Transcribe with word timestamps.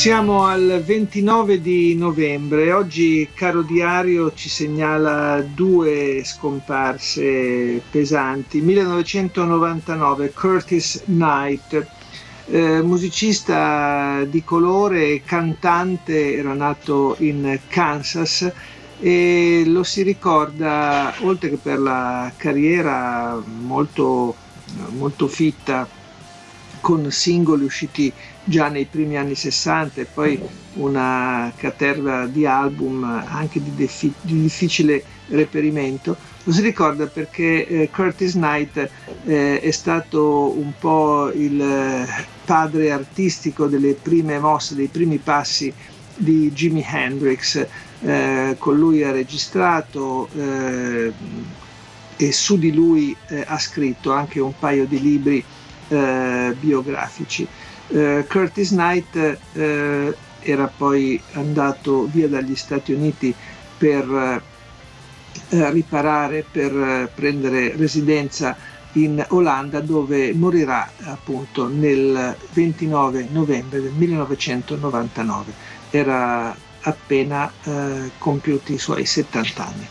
Siamo 0.00 0.46
al 0.46 0.82
29 0.82 1.60
di 1.60 1.94
novembre. 1.94 2.72
Oggi 2.72 3.28
Caro 3.34 3.60
Diario 3.60 4.32
ci 4.32 4.48
segnala 4.48 5.42
due 5.42 6.22
scomparse 6.24 7.82
pesanti. 7.90 8.62
1999 8.62 10.32
Curtis 10.32 11.02
Knight, 11.04 11.86
eh, 12.46 12.80
musicista 12.80 14.24
di 14.24 14.42
colore, 14.42 15.20
cantante, 15.22 16.34
era 16.34 16.54
nato 16.54 17.16
in 17.18 17.58
Kansas 17.68 18.50
e 18.98 19.64
lo 19.66 19.82
si 19.82 20.00
ricorda, 20.00 21.12
oltre 21.20 21.50
che 21.50 21.58
per 21.58 21.78
la 21.78 22.32
carriera 22.38 23.38
molto, 23.44 24.34
molto 24.96 25.28
fitta, 25.28 25.86
con 26.80 27.10
singoli 27.10 27.64
usciti 27.64 28.10
già 28.44 28.68
nei 28.68 28.86
primi 28.86 29.16
anni 29.16 29.34
60 29.34 30.00
e 30.00 30.06
poi 30.06 30.40
una 30.74 31.52
caterva 31.56 32.26
di 32.26 32.46
album 32.46 33.04
anche 33.04 33.62
di, 33.62 33.74
defi- 33.74 34.12
di 34.20 34.40
difficile 34.40 35.02
reperimento. 35.28 36.16
Lo 36.44 36.52
si 36.52 36.62
ricorda 36.62 37.06
perché 37.06 37.66
eh, 37.66 37.90
Curtis 37.90 38.32
Knight 38.32 38.88
eh, 39.24 39.60
è 39.60 39.70
stato 39.70 40.56
un 40.58 40.72
po' 40.78 41.30
il 41.32 41.60
eh, 41.60 42.06
padre 42.44 42.90
artistico 42.90 43.66
delle 43.66 43.94
prime 43.94 44.38
mosse, 44.38 44.74
dei 44.74 44.88
primi 44.88 45.18
passi 45.18 45.72
di 46.16 46.50
Jimi 46.52 46.84
Hendrix. 46.86 47.66
Eh, 48.02 48.56
con 48.58 48.78
lui 48.78 49.02
ha 49.04 49.10
registrato 49.10 50.28
eh, 50.34 51.12
e 52.16 52.32
su 52.32 52.58
di 52.58 52.72
lui 52.72 53.14
eh, 53.28 53.44
ha 53.46 53.58
scritto 53.58 54.12
anche 54.12 54.40
un 54.40 54.52
paio 54.58 54.86
di 54.86 55.00
libri 55.00 55.44
biografici. 56.60 57.44
Eh, 57.92 58.24
Curtis 58.28 58.70
Knight 58.70 59.38
eh, 59.52 60.14
era 60.40 60.72
poi 60.74 61.20
andato 61.32 62.08
via 62.10 62.28
dagli 62.28 62.54
Stati 62.54 62.92
Uniti 62.92 63.34
per 63.76 64.42
eh, 65.48 65.70
riparare, 65.70 66.44
per 66.48 66.72
eh, 66.72 67.10
prendere 67.12 67.74
residenza 67.76 68.56
in 68.92 69.24
Olanda 69.30 69.80
dove 69.80 70.32
morirà 70.32 70.90
appunto 71.04 71.68
nel 71.68 72.36
29 72.52 73.28
novembre 73.30 73.80
del 73.80 73.92
1999. 73.92 75.52
Era 75.90 76.56
appena 76.82 77.50
eh, 77.64 78.10
compiuti 78.18 78.74
i 78.74 78.78
suoi 78.78 79.04
70 79.04 79.66
anni. 79.66 79.86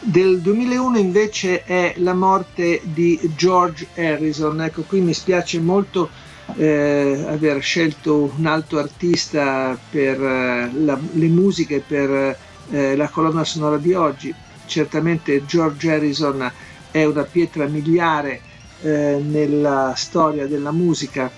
Del 0.00 0.40
2001 0.40 0.98
invece 0.98 1.64
è 1.64 1.94
la 1.96 2.12
morte 2.12 2.80
di 2.82 3.18
George 3.34 3.86
Harrison. 3.94 4.60
Ecco, 4.60 4.82
qui 4.82 5.00
mi 5.00 5.14
spiace 5.14 5.58
molto 5.60 6.10
eh, 6.56 7.24
aver 7.26 7.62
scelto 7.62 8.32
un 8.36 8.46
altro 8.46 8.78
artista 8.78 9.78
per 9.90 10.20
eh, 10.20 10.70
la, 10.72 10.98
le 11.12 11.26
musiche, 11.26 11.82
per 11.86 12.36
eh, 12.70 12.96
la 12.96 13.08
colonna 13.08 13.44
sonora 13.44 13.76
di 13.76 13.92
oggi. 13.94 14.34
Certamente 14.66 15.44
George 15.44 15.90
Harrison 15.90 16.50
è 16.90 17.04
una 17.04 17.24
pietra 17.24 17.66
miliare 17.66 18.40
eh, 18.82 19.20
nella 19.22 19.94
storia 19.96 20.46
della 20.46 20.72
musica. 20.72 21.30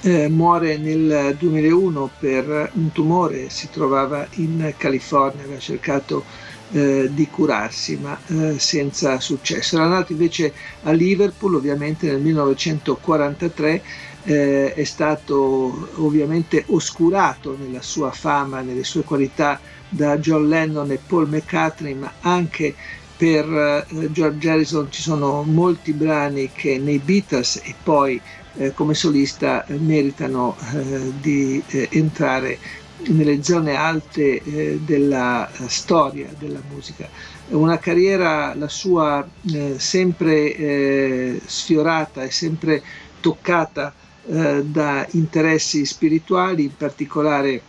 Eh, 0.00 0.28
muore 0.28 0.76
nel 0.78 1.34
2001 1.36 2.10
per 2.20 2.70
un 2.74 2.92
tumore, 2.92 3.50
si 3.50 3.68
trovava 3.70 4.26
in 4.34 4.72
California, 4.76 5.42
aveva 5.42 5.58
cercato 5.58 6.24
eh, 6.70 7.08
di 7.12 7.28
curarsi, 7.28 7.96
ma 7.96 8.18
eh, 8.26 8.58
senza 8.58 9.18
successo. 9.20 9.76
Era 9.76 9.86
nato 9.86 10.12
invece 10.12 10.52
a 10.82 10.92
Liverpool, 10.92 11.54
ovviamente 11.54 12.06
nel 12.06 12.20
1943, 12.20 13.82
eh, 14.24 14.74
è 14.74 14.84
stato 14.84 15.88
ovviamente 15.96 16.64
oscurato 16.68 17.56
nella 17.58 17.82
sua 17.82 18.10
fama, 18.10 18.60
nelle 18.60 18.84
sue 18.84 19.02
qualità 19.02 19.60
da 19.88 20.18
John 20.18 20.48
Lennon 20.48 20.90
e 20.90 21.00
Paul 21.04 21.28
McCartney, 21.28 21.94
ma 21.94 22.12
anche 22.20 22.74
per 23.16 23.84
eh, 23.88 24.12
George 24.12 24.48
Harrison 24.48 24.86
ci 24.90 25.02
sono 25.02 25.42
molti 25.42 25.92
brani 25.92 26.50
che 26.52 26.78
nei 26.78 26.98
Beatles 26.98 27.60
e 27.64 27.74
poi 27.82 28.20
eh, 28.58 28.72
come 28.74 28.94
solista 28.94 29.64
eh, 29.66 29.74
meritano 29.74 30.56
eh, 30.74 31.12
di 31.20 31.62
eh, 31.68 31.88
entrare 31.92 32.58
nelle 33.08 33.42
zone 33.42 33.74
alte 33.74 34.42
eh, 34.42 34.78
della 34.82 35.48
storia 35.66 36.28
della 36.38 36.60
musica. 36.68 37.08
Una 37.48 37.78
carriera, 37.78 38.54
la 38.54 38.68
sua, 38.68 39.26
sempre 39.76 41.40
sfiorata 41.46 42.24
e 42.24 42.30
sempre 42.30 42.82
toccata 43.20 43.94
eh, 44.28 44.62
da 44.64 45.06
interessi 45.12 45.84
spirituali, 45.86 46.64
in 46.64 46.76
particolare 46.76 47.60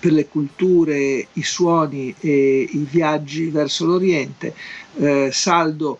per 0.00 0.12
le 0.12 0.26
culture, 0.28 1.26
i 1.32 1.42
suoni 1.42 2.14
e 2.18 2.68
i 2.70 2.86
viaggi 2.90 3.48
verso 3.48 3.86
l'Oriente, 3.86 4.54
eh, 4.96 5.30
saldo 5.32 5.98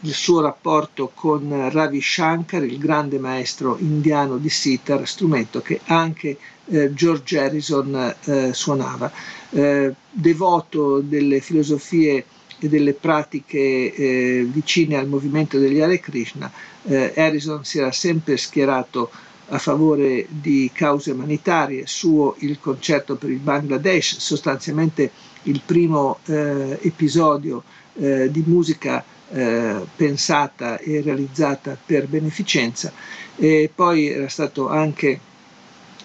il 0.00 0.12
suo 0.12 0.40
rapporto 0.40 1.10
con 1.14 1.70
Ravi 1.70 2.00
Shankar, 2.00 2.62
il 2.64 2.78
grande 2.78 3.18
maestro 3.18 3.76
indiano 3.78 4.36
di 4.36 4.50
sitar, 4.50 5.06
strumento 5.08 5.62
che 5.62 5.80
anche 5.86 6.36
eh, 6.66 6.92
George 6.92 7.38
Harrison 7.38 8.14
eh, 8.24 8.52
suonava. 8.52 9.10
Eh, 9.50 9.94
devoto 10.10 11.00
delle 11.00 11.40
filosofie 11.40 12.24
e 12.58 12.68
delle 12.68 12.92
pratiche 12.92 13.58
eh, 13.94 14.48
vicine 14.50 14.96
al 14.96 15.08
movimento 15.08 15.58
degli 15.58 15.80
Hare 15.80 16.00
Krishna, 16.00 16.50
eh, 16.86 17.12
Harrison 17.16 17.64
si 17.64 17.78
era 17.78 17.92
sempre 17.92 18.36
schierato 18.36 19.10
a 19.48 19.58
favore 19.58 20.26
di 20.28 20.70
cause 20.72 21.12
umanitarie, 21.12 21.86
suo 21.86 22.34
il 22.40 22.58
concerto 22.58 23.16
per 23.16 23.30
il 23.30 23.38
Bangladesh, 23.38 24.18
sostanzialmente 24.18 25.10
il 25.44 25.60
primo 25.64 26.18
eh, 26.26 26.78
episodio 26.82 27.62
eh, 27.94 28.30
di 28.30 28.42
musica 28.44 29.04
eh, 29.28 29.84
pensata 29.94 30.78
e 30.78 31.00
realizzata 31.00 31.76
per 31.84 32.06
beneficenza 32.06 32.92
e 33.36 33.70
poi 33.72 34.08
era 34.08 34.28
stato 34.28 34.68
anche 34.68 35.20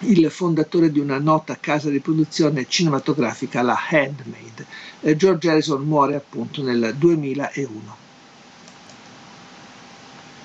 il 0.00 0.28
fondatore 0.30 0.90
di 0.90 0.98
una 0.98 1.18
nota 1.18 1.56
casa 1.60 1.88
di 1.88 2.00
produzione 2.00 2.66
cinematografica, 2.68 3.62
la 3.62 3.78
Handmade. 3.90 4.66
Eh, 5.00 5.16
George 5.16 5.48
Harrison 5.48 5.82
muore 5.82 6.16
appunto 6.16 6.62
nel 6.62 6.94
2001. 6.96 8.01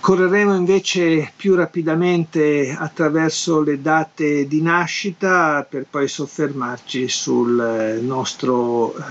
Correremo 0.08 0.56
invece 0.56 1.34
più 1.36 1.54
rapidamente 1.56 2.74
attraverso 2.74 3.60
le 3.60 3.82
date 3.82 4.48
di 4.48 4.62
nascita 4.62 5.68
per 5.70 5.86
poi 5.90 6.08
soffermarci 6.08 7.10
sul 7.10 7.60
eh, 7.60 8.00
nostro 8.00 8.96
eh, 8.96 9.02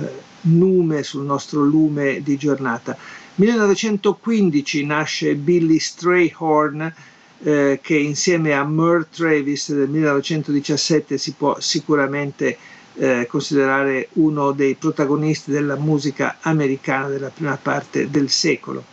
nume, 0.40 1.02
sul 1.02 1.24
nostro 1.26 1.62
lume 1.62 2.22
di 2.22 2.38
giornata. 2.38 2.96
1915 3.34 4.86
nasce 4.86 5.34
Billy 5.34 5.78
Strayhorn, 5.78 6.94
eh, 7.42 7.78
che 7.82 7.96
insieme 7.98 8.54
a 8.54 8.64
Merle 8.64 9.08
Travis 9.10 9.74
del 9.74 9.90
1917 9.90 11.18
si 11.18 11.34
può 11.34 11.60
sicuramente 11.60 12.56
eh, 12.94 13.26
considerare 13.28 14.08
uno 14.14 14.52
dei 14.52 14.76
protagonisti 14.76 15.50
della 15.50 15.76
musica 15.76 16.38
americana 16.40 17.08
della 17.08 17.28
prima 17.28 17.58
parte 17.60 18.08
del 18.08 18.30
secolo. 18.30 18.84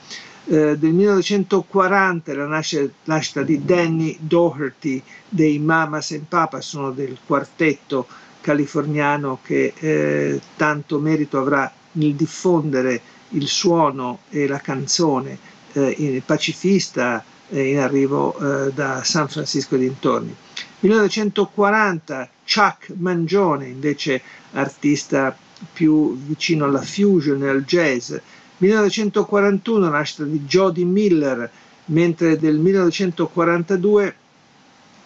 Eh, 0.45 0.77
del 0.77 0.91
1940 0.91 2.33
la 2.33 2.47
nascita 2.47 3.43
di 3.43 3.63
Danny 3.63 4.17
Doherty 4.19 5.01
dei 5.29 5.57
Mamas 5.57 6.11
and 6.11 6.25
Papas, 6.27 6.67
sono 6.67 6.91
del 6.91 7.17
quartetto 7.25 8.07
californiano 8.41 9.39
che 9.41 9.73
eh, 9.79 10.41
tanto 10.57 10.99
merito 10.99 11.39
avrà 11.39 11.71
nel 11.93 12.13
diffondere 12.15 13.01
il 13.29 13.47
suono 13.47 14.19
e 14.29 14.45
la 14.47 14.59
canzone 14.59 15.37
eh, 15.71 16.21
pacifista 16.25 17.23
in 17.49 17.79
arrivo 17.79 18.35
eh, 18.37 18.71
da 18.73 19.03
San 19.03 19.29
Francisco 19.29 19.75
e 19.75 19.79
dintorni. 19.79 20.35
1940 20.79 22.29
Chuck 22.45 22.89
Mangione, 22.97 23.67
invece 23.67 24.21
artista 24.51 25.35
più 25.71 26.17
vicino 26.17 26.65
alla 26.65 26.81
fusion 26.81 27.41
e 27.43 27.49
al 27.49 27.63
jazz. 27.63 28.13
1941 28.57 29.89
nascita 29.89 30.23
di 30.23 30.41
Jody 30.41 30.83
Miller, 30.83 31.49
mentre 31.85 32.37
del 32.37 32.57
1942 32.57 34.15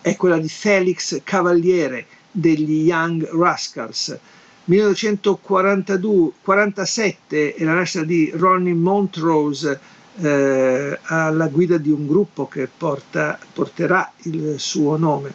è 0.01 0.15
quella 0.15 0.37
di 0.37 0.49
Felix 0.49 1.21
Cavaliere 1.23 2.05
degli 2.31 2.85
Young 2.85 3.29
Rascals. 3.31 4.17
1947 4.65 7.55
è 7.55 7.63
la 7.63 7.73
nascita 7.73 8.03
di 8.03 8.31
Ronnie 8.35 8.73
Montrose 8.73 9.79
eh, 10.19 10.99
alla 11.03 11.47
guida 11.47 11.77
di 11.77 11.89
un 11.89 12.05
gruppo 12.05 12.47
che 12.47 12.69
porta, 12.75 13.39
porterà 13.53 14.11
il 14.23 14.55
suo 14.57 14.97
nome. 14.97 15.33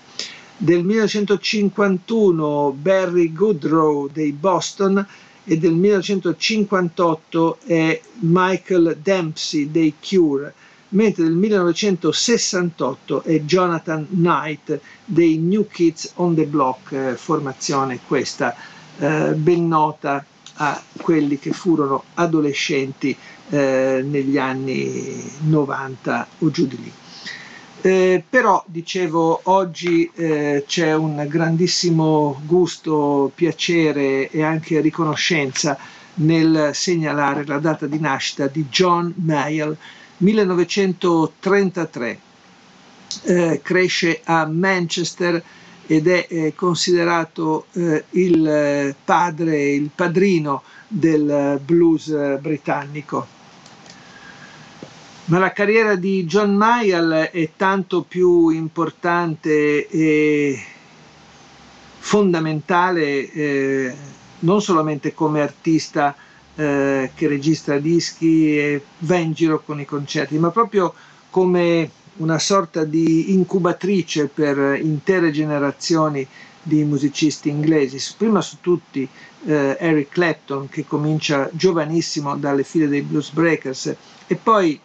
Del 0.56 0.84
1951 0.84 2.76
Barry 2.78 3.32
Goodrow 3.32 4.08
dei 4.10 4.32
Boston 4.32 5.06
e 5.44 5.58
del 5.58 5.72
1958 5.72 7.58
è 7.64 8.00
Michael 8.20 8.98
Dempsey 9.02 9.70
dei 9.70 9.94
Cure 10.00 10.54
mentre 10.92 11.24
nel 11.24 11.32
1968 11.32 13.22
è 13.22 13.40
Jonathan 13.40 14.06
Knight 14.08 14.80
dei 15.04 15.38
New 15.38 15.66
Kids 15.66 16.12
on 16.16 16.34
the 16.34 16.44
Block, 16.46 16.92
eh, 16.92 17.16
formazione 17.16 18.00
questa 18.06 18.54
eh, 18.98 19.32
ben 19.34 19.68
nota 19.68 20.24
a 20.54 20.82
quelli 21.00 21.38
che 21.38 21.52
furono 21.52 22.04
adolescenti 22.14 23.16
eh, 23.50 24.04
negli 24.06 24.38
anni 24.38 25.22
90 25.46 26.26
o 26.38 26.50
giù 26.50 26.66
di 26.66 26.76
lì. 26.76 26.92
Eh, 27.84 28.22
però 28.30 28.62
dicevo 28.68 29.40
oggi 29.44 30.08
eh, 30.14 30.62
c'è 30.68 30.94
un 30.94 31.26
grandissimo 31.28 32.40
gusto, 32.46 33.32
piacere 33.34 34.30
e 34.30 34.44
anche 34.44 34.80
riconoscenza 34.80 35.76
nel 36.14 36.70
segnalare 36.74 37.44
la 37.44 37.58
data 37.58 37.88
di 37.88 37.98
nascita 37.98 38.46
di 38.46 38.66
John 38.70 39.12
Mayall 39.16 39.76
1933. 40.18 42.20
Eh, 43.24 43.60
cresce 43.64 44.20
a 44.22 44.46
Manchester 44.46 45.42
ed 45.84 46.06
è 46.06 46.26
eh, 46.28 46.54
considerato 46.54 47.66
eh, 47.72 48.04
il 48.10 48.46
eh, 48.46 48.94
padre, 49.04 49.72
il 49.72 49.90
padrino 49.92 50.62
del 50.86 51.60
blues 51.64 52.38
britannico. 52.40 53.40
Ma 55.24 55.38
la 55.38 55.52
carriera 55.52 55.94
di 55.94 56.24
John 56.24 56.54
Mayall 56.56 57.12
è 57.30 57.50
tanto 57.56 58.02
più 58.02 58.48
importante 58.48 59.86
e 59.88 60.60
fondamentale 61.98 63.30
eh, 63.30 63.94
non 64.40 64.60
solamente 64.60 65.14
come 65.14 65.40
artista 65.40 66.16
eh, 66.56 67.12
che 67.14 67.28
registra 67.28 67.78
dischi 67.78 68.58
e 68.58 68.82
va 68.98 69.16
in 69.16 69.32
giro 69.32 69.62
con 69.62 69.78
i 69.78 69.84
concerti, 69.84 70.36
ma 70.38 70.50
proprio 70.50 70.92
come 71.30 71.88
una 72.16 72.40
sorta 72.40 72.82
di 72.82 73.32
incubatrice 73.32 74.26
per 74.26 74.76
intere 74.82 75.30
generazioni 75.30 76.26
di 76.60 76.82
musicisti 76.82 77.48
inglesi, 77.48 77.98
prima 78.16 78.40
su 78.40 78.56
tutti 78.60 79.08
eh, 79.44 79.76
Eric 79.78 80.08
Clapton 80.10 80.68
che 80.68 80.84
comincia 80.84 81.48
giovanissimo 81.52 82.36
dalle 82.36 82.64
file 82.64 82.88
dei 82.88 83.02
Blues 83.02 83.30
Breakers 83.30 83.94
e 84.26 84.34
poi 84.34 84.80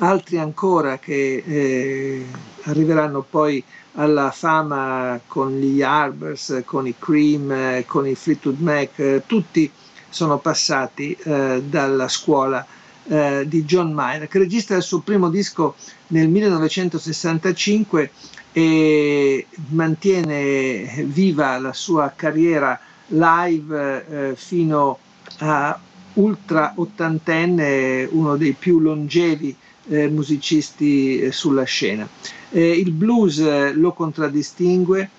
altri 0.00 0.38
ancora 0.38 0.98
che 0.98 1.42
eh, 1.46 2.26
arriveranno 2.64 3.24
poi 3.28 3.62
alla 3.94 4.30
fama 4.30 5.20
con 5.26 5.58
gli 5.58 5.82
Arbors, 5.82 6.62
con 6.64 6.86
i 6.86 6.94
Cream, 6.98 7.84
con 7.86 8.06
i 8.06 8.14
Fleetwood 8.14 8.60
Mac, 8.60 8.98
eh, 8.98 9.22
tutti 9.26 9.70
sono 10.08 10.38
passati 10.38 11.12
eh, 11.12 11.62
dalla 11.64 12.08
scuola 12.08 12.64
eh, 13.08 13.44
di 13.46 13.64
John 13.64 13.92
Mayer, 13.92 14.28
che 14.28 14.38
registra 14.38 14.76
il 14.76 14.82
suo 14.82 15.00
primo 15.00 15.28
disco 15.28 15.74
nel 16.08 16.28
1965 16.28 18.10
e 18.52 19.46
mantiene 19.68 21.04
viva 21.06 21.58
la 21.58 21.72
sua 21.72 22.12
carriera 22.16 22.78
live 23.08 24.06
eh, 24.30 24.36
fino 24.36 24.98
a 25.38 25.78
ultra 26.14 26.72
ottantenne, 26.74 28.08
uno 28.10 28.36
dei 28.36 28.52
più 28.52 28.80
longevi 28.80 29.56
eh, 29.90 30.08
musicisti 30.08 31.20
eh, 31.20 31.32
sulla 31.32 31.64
scena. 31.64 32.08
Eh, 32.50 32.70
il 32.70 32.92
blues 32.92 33.72
lo 33.74 33.92
contraddistingue 33.92 35.10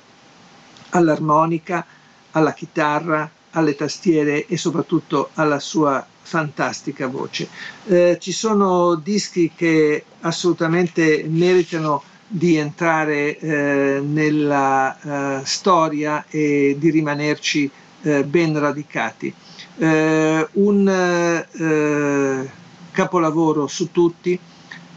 all'armonica, 0.89 1.85
alla 2.31 2.53
chitarra, 2.53 3.29
alle 3.51 3.75
tastiere 3.75 4.45
e 4.45 4.57
soprattutto 4.57 5.29
alla 5.33 5.59
sua 5.59 6.05
fantastica 6.21 7.07
voce. 7.07 7.49
Eh, 7.85 8.17
ci 8.19 8.31
sono 8.31 8.95
dischi 8.95 9.51
che 9.55 10.05
assolutamente 10.21 11.25
meritano 11.27 12.03
di 12.27 12.55
entrare 12.55 13.37
eh, 13.37 13.99
nella 14.01 15.39
eh, 15.41 15.45
storia 15.45 16.25
e 16.29 16.77
di 16.79 16.89
rimanerci 16.89 17.69
eh, 18.03 18.23
ben 18.23 18.57
radicati. 18.57 19.33
Eh, 19.77 20.47
un 20.53 20.87
eh, 20.87 22.49
capolavoro 22.91 23.67
su 23.67 23.91
tutti, 23.91 24.39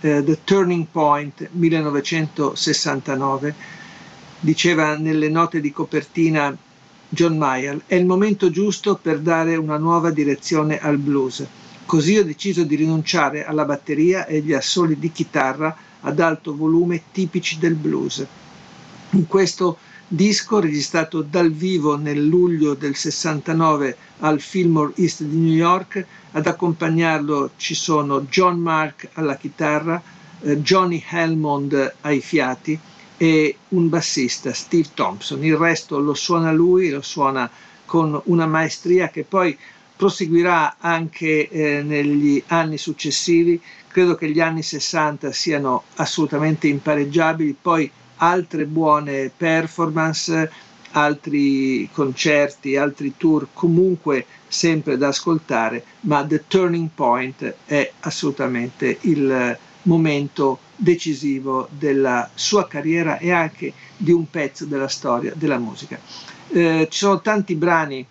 The 0.04 0.40
Turning 0.44 0.86
Point 0.92 1.48
1969, 1.50 3.54
diceva 4.38 4.98
nelle 4.98 5.30
note 5.30 5.62
di 5.62 5.72
copertina 5.72 6.54
John 7.08 7.38
Mayer, 7.38 7.84
è 7.86 7.94
il 7.94 8.04
momento 8.04 8.50
giusto 8.50 8.98
per 9.00 9.20
dare 9.20 9.56
una 9.56 9.78
nuova 9.78 10.10
direzione 10.10 10.78
al 10.78 10.98
blues. 10.98 11.46
Così 11.86 12.18
ho 12.18 12.24
deciso 12.24 12.64
di 12.64 12.74
rinunciare 12.74 13.46
alla 13.46 13.64
batteria 13.64 14.26
e 14.26 14.36
agli 14.36 14.52
assoli 14.52 14.98
di 14.98 15.10
chitarra 15.10 15.74
ad 16.02 16.20
alto 16.20 16.54
volume 16.54 17.04
tipici 17.10 17.58
del 17.58 17.74
blues. 17.74 18.26
In 19.12 19.26
questo 19.26 19.78
disco, 20.06 20.60
registrato 20.60 21.22
dal 21.22 21.50
vivo 21.50 21.96
nel 21.96 22.24
luglio 22.24 22.74
del 22.74 22.94
69 22.94 23.96
al 24.20 24.40
Fillmore 24.40 24.92
East 24.96 25.22
di 25.22 25.36
New 25.36 25.54
York, 25.54 26.04
ad 26.32 26.46
accompagnarlo 26.46 27.50
ci 27.56 27.74
sono 27.74 28.22
John 28.22 28.58
Mark 28.58 29.08
alla 29.14 29.36
chitarra, 29.36 30.00
eh, 30.40 30.58
Johnny 30.58 31.02
Helmond 31.08 31.94
ai 32.02 32.20
fiati, 32.20 32.78
e 33.16 33.56
un 33.68 33.88
bassista, 33.88 34.52
Steve 34.52 34.88
Thompson. 34.94 35.42
Il 35.44 35.56
resto 35.56 35.98
lo 35.98 36.14
suona 36.14 36.52
lui, 36.52 36.90
lo 36.90 37.00
suona 37.00 37.50
con 37.84 38.20
una 38.24 38.46
maestria 38.46 39.08
che 39.08 39.24
poi 39.24 39.56
proseguirà 39.96 40.76
anche 40.78 41.48
eh, 41.48 41.82
negli 41.82 42.42
anni 42.48 42.76
successivi. 42.76 43.60
Credo 43.88 44.16
che 44.16 44.28
gli 44.30 44.40
anni 44.40 44.62
60 44.62 45.30
siano 45.32 45.84
assolutamente 45.96 46.66
impareggiabili, 46.66 47.56
poi 47.60 47.90
altre 48.16 48.66
buone 48.66 49.30
performance, 49.34 50.50
altri 50.92 51.88
concerti, 51.92 52.76
altri 52.76 53.14
tour 53.16 53.48
comunque 53.52 54.26
sempre 54.46 54.96
da 54.96 55.08
ascoltare, 55.08 55.84
ma 56.00 56.24
The 56.24 56.44
Turning 56.46 56.88
Point 56.94 57.54
è 57.64 57.92
assolutamente 58.00 58.98
il 59.02 59.58
momento 59.82 60.60
decisivo 60.76 61.68
della 61.70 62.30
sua 62.34 62.66
carriera 62.66 63.18
e 63.18 63.30
anche 63.30 63.72
di 63.96 64.12
un 64.12 64.28
pezzo 64.30 64.64
della 64.64 64.88
storia 64.88 65.32
della 65.34 65.58
musica. 65.58 65.98
Eh, 66.48 66.88
ci 66.90 66.98
sono 66.98 67.20
tanti 67.20 67.54
brani 67.54 68.06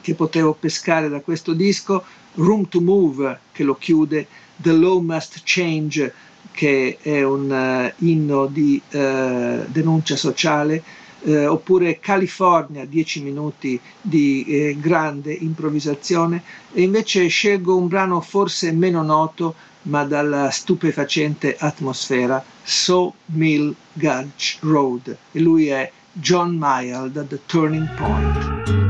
che 0.00 0.14
potevo 0.14 0.54
pescare 0.54 1.08
da 1.08 1.20
questo 1.20 1.52
disco, 1.52 2.04
Room 2.34 2.68
to 2.68 2.80
Move 2.80 3.40
che 3.52 3.64
lo 3.64 3.76
chiude, 3.76 4.26
The 4.56 4.72
Law 4.72 5.00
Must 5.00 5.40
Change 5.44 6.12
che 6.58 6.98
è 7.00 7.22
un 7.22 7.48
uh, 7.48 8.04
inno 8.04 8.46
di 8.46 8.82
uh, 8.90 9.64
denuncia 9.68 10.16
sociale, 10.16 10.82
uh, 11.20 11.44
oppure 11.50 12.00
California, 12.00 12.84
10 12.84 13.22
minuti 13.22 13.80
di 14.00 14.44
eh, 14.44 14.76
grande 14.80 15.32
improvvisazione, 15.32 16.42
e 16.72 16.82
invece 16.82 17.28
scelgo 17.28 17.76
un 17.76 17.86
brano 17.86 18.20
forse 18.20 18.72
meno 18.72 19.04
noto, 19.04 19.54
ma 19.82 20.02
dalla 20.02 20.50
stupefacente 20.50 21.54
atmosfera 21.56 22.42
Sawmill 22.64 23.72
Gulch 23.92 24.58
Road 24.62 25.16
e 25.30 25.38
lui 25.38 25.68
è 25.68 25.88
John 26.10 26.56
Mayall 26.56 27.12
da 27.12 27.22
The 27.22 27.38
Turning 27.46 27.88
Point. 27.94 28.87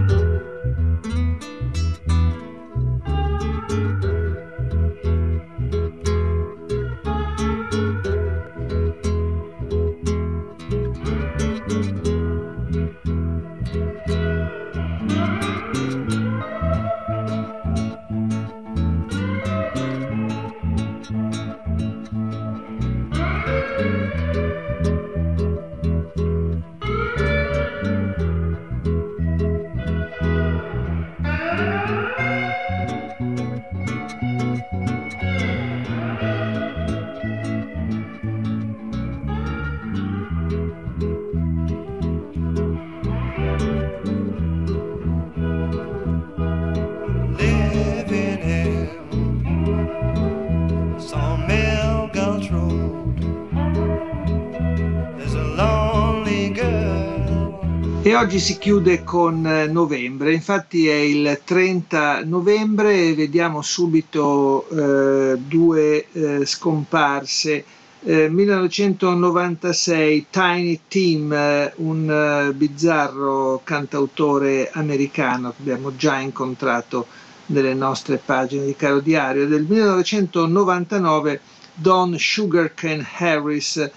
E 58.09 58.17
oggi 58.17 58.39
si 58.39 58.57
chiude 58.57 59.05
con 59.05 59.47
eh, 59.47 59.67
novembre, 59.67 60.33
infatti 60.33 60.89
è 60.89 60.95
il 60.95 61.43
30 61.45 62.25
novembre, 62.25 63.13
vediamo 63.13 63.61
subito 63.61 64.67
eh, 64.71 65.37
due 65.37 66.07
eh, 66.11 66.47
scomparse. 66.47 67.63
Eh, 68.03 68.31
1996 68.31 70.27
Tiny 70.31 70.81
Tim, 70.89 71.31
eh, 71.35 71.71
un 71.77 72.11
eh, 72.11 72.55
bizzarro 72.55 73.61
cantautore 73.63 74.71
americano 74.73 75.51
che 75.51 75.57
abbiamo 75.61 75.95
già 75.95 76.17
incontrato 76.17 77.09
nelle 77.49 77.75
nostre 77.75 78.17
pagine 78.17 78.65
di 78.65 78.75
Caro 78.75 79.01
Diario. 79.01 79.47
Del 79.47 79.65
1999 79.65 81.41
Don 81.75 82.19
Sugarcane 82.19 83.07
Harris, 83.19 83.91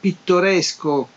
pittoresco 0.00 1.08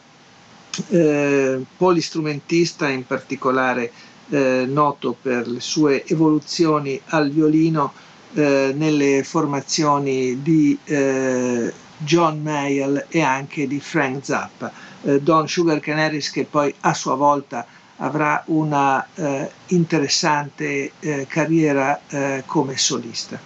eh, 0.89 1.63
polistrumentista, 1.77 2.87
in 2.89 3.05
particolare 3.05 3.91
eh, 4.29 4.65
noto 4.67 5.15
per 5.19 5.47
le 5.47 5.59
sue 5.59 6.05
evoluzioni 6.05 6.99
al 7.07 7.31
violino 7.31 7.93
eh, 8.33 8.73
nelle 8.75 9.23
formazioni 9.23 10.41
di 10.41 10.77
eh, 10.85 11.73
John 11.97 12.41
Mayall 12.41 13.05
e 13.09 13.21
anche 13.21 13.67
di 13.67 13.79
Frank 13.79 14.23
Zappa. 14.23 14.71
Eh, 15.01 15.21
Don 15.21 15.47
Sugar 15.47 15.79
Canaris 15.79 16.29
che 16.29 16.45
poi 16.45 16.73
a 16.81 16.93
sua 16.93 17.15
volta 17.15 17.65
avrà 18.01 18.41
una 18.45 19.05
interessante 19.67 20.93
carriera 21.27 21.99
come 22.45 22.77
solista. 22.77 23.37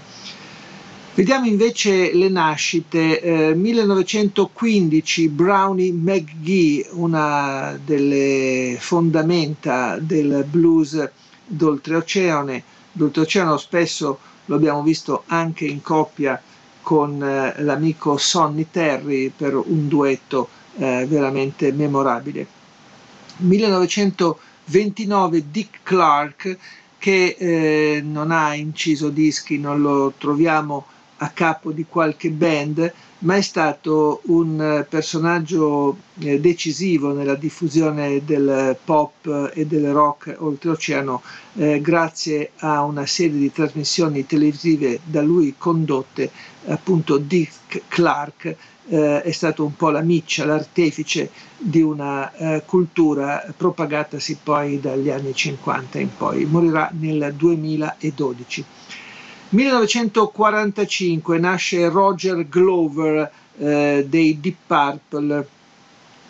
Vediamo 1.16 1.46
invece 1.46 2.12
le 2.12 2.28
nascite. 2.28 3.22
Eh, 3.22 3.54
1915 3.54 5.30
Brownie 5.30 5.92
McGee, 5.92 6.88
una 6.94 7.80
delle 7.86 8.78
fondamenta 8.80 10.00
del 10.00 10.44
blues 10.50 11.08
d'oltreoceano. 11.46 12.60
D'oltreoceano 12.92 13.58
spesso 13.58 14.18
lo 14.46 14.56
abbiamo 14.56 14.82
visto 14.82 15.22
anche 15.28 15.66
in 15.66 15.84
coppia 15.84 16.42
con 16.82 17.22
eh, 17.22 17.62
l'amico 17.62 18.18
Sonny 18.18 18.66
Terry 18.72 19.30
per 19.30 19.54
un 19.54 19.88
duetto 19.88 20.50
eh, 20.78 21.06
veramente 21.08 21.72
memorabile. 21.72 22.48
1929 23.38 25.44
Dick 25.52 25.82
Clark 25.84 26.58
che 26.98 27.36
eh, 27.38 28.02
non 28.04 28.32
ha 28.32 28.56
inciso 28.56 29.10
dischi, 29.10 29.60
non 29.60 29.80
lo 29.80 30.12
troviamo 30.18 30.88
a 31.24 31.30
capo 31.30 31.72
di 31.72 31.86
qualche 31.88 32.30
band, 32.30 32.94
ma 33.20 33.36
è 33.38 33.42
stato 33.42 34.20
un 34.26 34.60
eh, 34.60 34.84
personaggio 34.84 35.96
eh, 36.20 36.40
decisivo 36.42 37.14
nella 37.14 37.36
diffusione 37.36 38.24
del 38.26 38.76
pop 38.84 39.52
e 39.54 39.66
del 39.66 39.92
rock 39.94 40.36
oltreoceano 40.38 41.22
eh, 41.56 41.80
grazie 41.80 42.52
a 42.58 42.84
una 42.84 43.06
serie 43.06 43.40
di 43.40 43.52
trasmissioni 43.52 44.26
televisive 44.26 45.00
da 45.06 45.22
lui 45.22 45.56
condotte, 45.58 46.30
appunto 46.66 47.18
Dick 47.18 47.84
Clark 47.88 48.56
eh, 48.88 49.22
è 49.22 49.32
stato 49.32 49.64
un 49.64 49.76
po' 49.78 49.92
la 49.92 50.02
miccia, 50.02 50.44
l'artefice 50.46 51.30
di 51.58 51.82
una 51.82 52.34
eh, 52.34 52.64
cultura 52.66 53.46
propagatasi 53.56 54.40
poi 54.44 54.82
dagli 54.82 55.10
anni 55.10 55.34
50 55.34 56.00
in 56.00 56.10
poi. 56.18 56.44
Morirà 56.46 56.92
nel 57.00 57.34
2012. 57.34 58.66
1945 59.54 61.38
nasce 61.38 61.88
Roger 61.88 62.48
Glover 62.50 63.32
eh, 63.60 64.04
dei 64.10 64.40
Deep 64.40 64.56
Purple, 64.66 65.48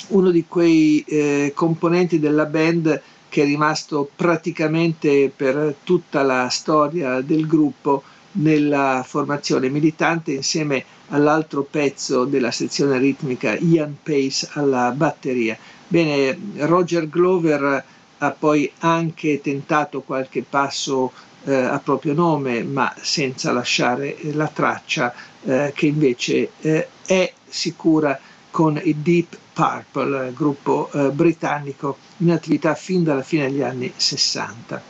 uno 0.08 0.30
di 0.30 0.44
quei 0.46 1.02
eh, 1.08 1.54
componenti 1.56 2.20
della 2.20 2.44
band 2.44 3.02
che 3.30 3.44
è 3.44 3.46
rimasto 3.46 4.10
praticamente 4.14 5.32
per 5.34 5.76
tutta 5.84 6.22
la 6.22 6.50
storia 6.50 7.22
del 7.22 7.48
gruppo 7.48 8.04
nella 8.34 9.06
formazione 9.08 9.70
militante 9.70 10.34
insieme 10.34 10.84
all'altro 11.10 11.64
pezzo 11.64 12.26
della 12.26 12.52
sezione 12.52 12.98
ritmica 12.98 13.56
Ian 13.58 13.96
Pace 14.04 14.50
alla 14.52 14.92
batteria. 14.92 15.58
Bene, 15.88 16.38
Roger 16.58 17.08
Glover 17.08 17.86
ha 18.18 18.32
poi 18.32 18.70
anche 18.80 19.40
tentato 19.40 20.02
qualche 20.02 20.44
passo 20.48 21.12
eh, 21.46 21.54
a 21.54 21.80
proprio 21.80 22.14
nome, 22.14 22.64
ma 22.64 22.94
senza 23.02 23.52
lasciare 23.52 24.18
la 24.32 24.48
traccia 24.48 25.14
eh, 25.44 25.72
che 25.76 25.88
invece 25.88 26.52
eh, 26.62 26.88
è 27.06 27.34
sicura 27.48 28.20
con 28.50 28.80
i 28.82 29.02
Deep 29.02 29.38
Purple, 29.54 30.32
gruppo 30.34 30.90
eh, 30.92 31.10
britannico 31.12 31.98
in 32.18 32.32
attività 32.32 32.76
fin 32.76 33.04
dalla 33.04 33.24
fine 33.24 33.50
degli 33.50 33.62
anni 33.62 33.92
60. 33.96 34.82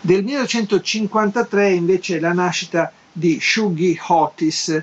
Del 0.00 0.22
1953 0.22 1.70
invece 1.72 2.20
la 2.20 2.32
nascita 2.32 2.92
di 3.10 3.38
Shuggy 3.40 3.98
Otis. 4.08 4.82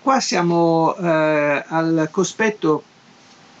qua 0.00 0.20
siamo 0.20 0.96
eh, 0.96 1.64
al 1.66 2.08
cospetto 2.10 2.82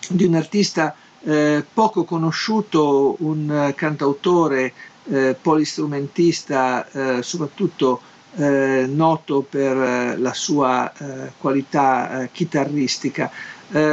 di 0.08 0.24
un 0.24 0.34
artista 0.34 0.94
eh, 1.22 1.64
poco 1.72 2.04
conosciuto, 2.04 3.16
un 3.20 3.72
cantautore 3.76 4.72
eh, 5.10 5.36
polistrumentista, 5.40 6.88
eh, 6.90 7.22
soprattutto 7.22 8.00
eh, 8.36 8.86
noto 8.88 9.46
per 9.48 9.76
eh, 9.76 10.16
la 10.16 10.34
sua 10.34 10.92
eh, 10.92 11.30
qualità 11.38 12.22
eh, 12.22 12.30
chitarristica. 12.32 13.30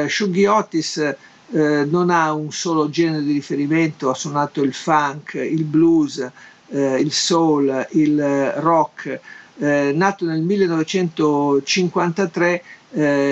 Shuggy 0.07 0.45
Otis 0.45 1.15
non 1.53 2.09
ha 2.11 2.33
un 2.33 2.51
solo 2.51 2.89
genere 2.89 3.23
di 3.23 3.31
riferimento, 3.31 4.09
ha 4.09 4.13
suonato 4.13 4.61
il 4.61 4.73
funk, 4.73 5.33
il 5.33 5.63
blues, 5.63 6.29
il 6.69 7.11
soul, 7.11 7.87
il 7.91 8.51
rock. 8.57 9.19
nato 9.57 10.25
nel 10.25 10.41
1953, 10.41 12.63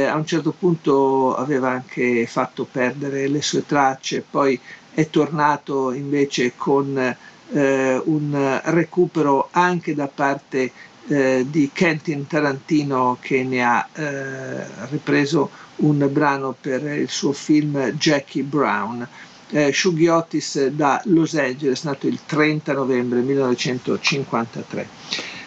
a 0.08 0.16
un 0.16 0.26
certo 0.26 0.56
punto 0.58 1.36
aveva 1.36 1.70
anche 1.70 2.26
fatto 2.26 2.66
perdere 2.70 3.28
le 3.28 3.42
sue 3.44 3.64
tracce, 3.66 4.26
poi 4.28 4.60
è 4.94 5.08
tornato 5.10 5.92
invece 5.92 6.54
con 6.56 7.16
eh, 7.52 8.02
un 8.06 8.62
recupero 8.66 9.48
anche 9.52 9.94
da 9.94 10.08
parte 10.08 10.72
eh, 11.08 11.46
di 11.50 11.70
Kentin 11.74 12.28
Tarantino 12.28 13.18
che 13.20 13.44
ne 13.44 13.64
ha 13.64 13.88
eh, 13.94 14.64
ripreso 14.90 15.50
un 15.78 16.08
brano 16.12 16.56
per 16.60 16.84
il 16.84 17.08
suo 17.10 17.32
film 17.32 17.92
Jackie 17.92 18.44
Brown. 18.44 19.08
Eh, 19.52 19.74
Shuggy 19.74 20.06
Otis 20.08 20.68
da 20.68 21.02
Los 21.06 21.34
Angeles, 21.34 21.82
nato 21.84 22.06
il 22.06 22.20
30 22.24 22.72
novembre 22.74 23.22
1953. 23.22 24.88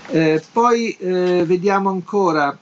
Eh, 0.08 0.42
poi 0.50 0.90
eh, 0.98 1.44
vediamo 1.46 1.90
ancora 1.90 2.58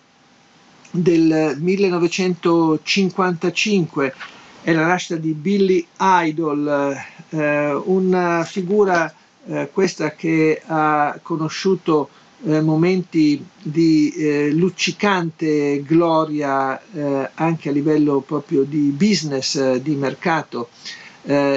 del 0.90 1.56
1955 1.58 4.14
è 4.62 4.72
la 4.72 4.86
nascita 4.86 5.16
di 5.16 5.32
Billy 5.32 5.86
Idol, 5.98 6.94
eh, 7.30 7.72
una 7.72 8.44
figura 8.44 9.10
eh, 9.50 9.68
questa 9.72 10.12
che 10.14 10.62
ha 10.64 11.18
conosciuto 11.22 12.08
eh, 12.44 12.60
momenti 12.60 13.44
di 13.60 14.10
eh, 14.12 14.50
luccicante 14.52 15.82
gloria 15.84 16.80
eh, 16.92 17.30
anche 17.34 17.68
a 17.68 17.72
livello 17.72 18.20
proprio 18.20 18.62
di 18.62 18.94
business, 18.96 19.56
eh, 19.56 19.82
di 19.82 19.94
mercato, 19.94 20.68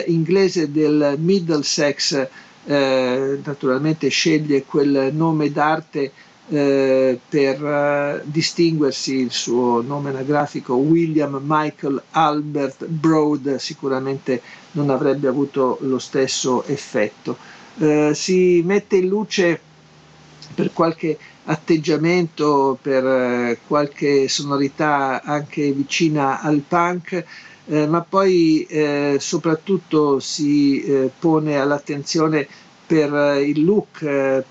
inglese 0.08 0.74
del 0.74 1.16
Middlesex, 1.18 2.28
naturalmente 2.66 4.10
sceglie 4.10 4.66
quel 4.66 5.10
nome 5.14 5.50
d'arte 5.54 6.12
per 6.50 8.22
distinguersi 8.26 9.16
il 9.16 9.32
suo 9.32 9.82
nome 9.82 10.10
anagrafico 10.10 10.74
William 10.74 11.40
Michael 11.42 12.02
Albert 12.12 12.86
Broad 12.88 13.56
sicuramente 13.56 14.42
non 14.72 14.90
avrebbe 14.90 15.30
avuto 15.30 15.78
lo 15.84 15.98
stesso 15.98 16.66
effetto. 16.66 17.38
Eh, 17.80 18.12
si 18.14 18.62
mette 18.64 18.98
in 18.98 19.08
luce 19.08 19.60
per 20.54 20.72
qualche 20.74 21.18
atteggiamento, 21.46 22.78
per 22.82 23.06
eh, 23.06 23.60
qualche 23.66 24.28
sonorità 24.28 25.22
anche 25.24 25.72
vicina 25.72 26.40
al 26.42 26.62
punk, 26.68 27.26
eh, 27.66 27.88
ma 27.88 28.02
poi 28.02 28.64
eh, 28.70 29.18
soprattutto 29.20 30.20
si 30.20 30.84
eh, 30.84 31.10
pone 31.18 31.60
all'attenzione 31.60 32.48
per 32.86 33.14
eh, 33.14 33.42
il 33.42 33.64
look, 33.64 34.00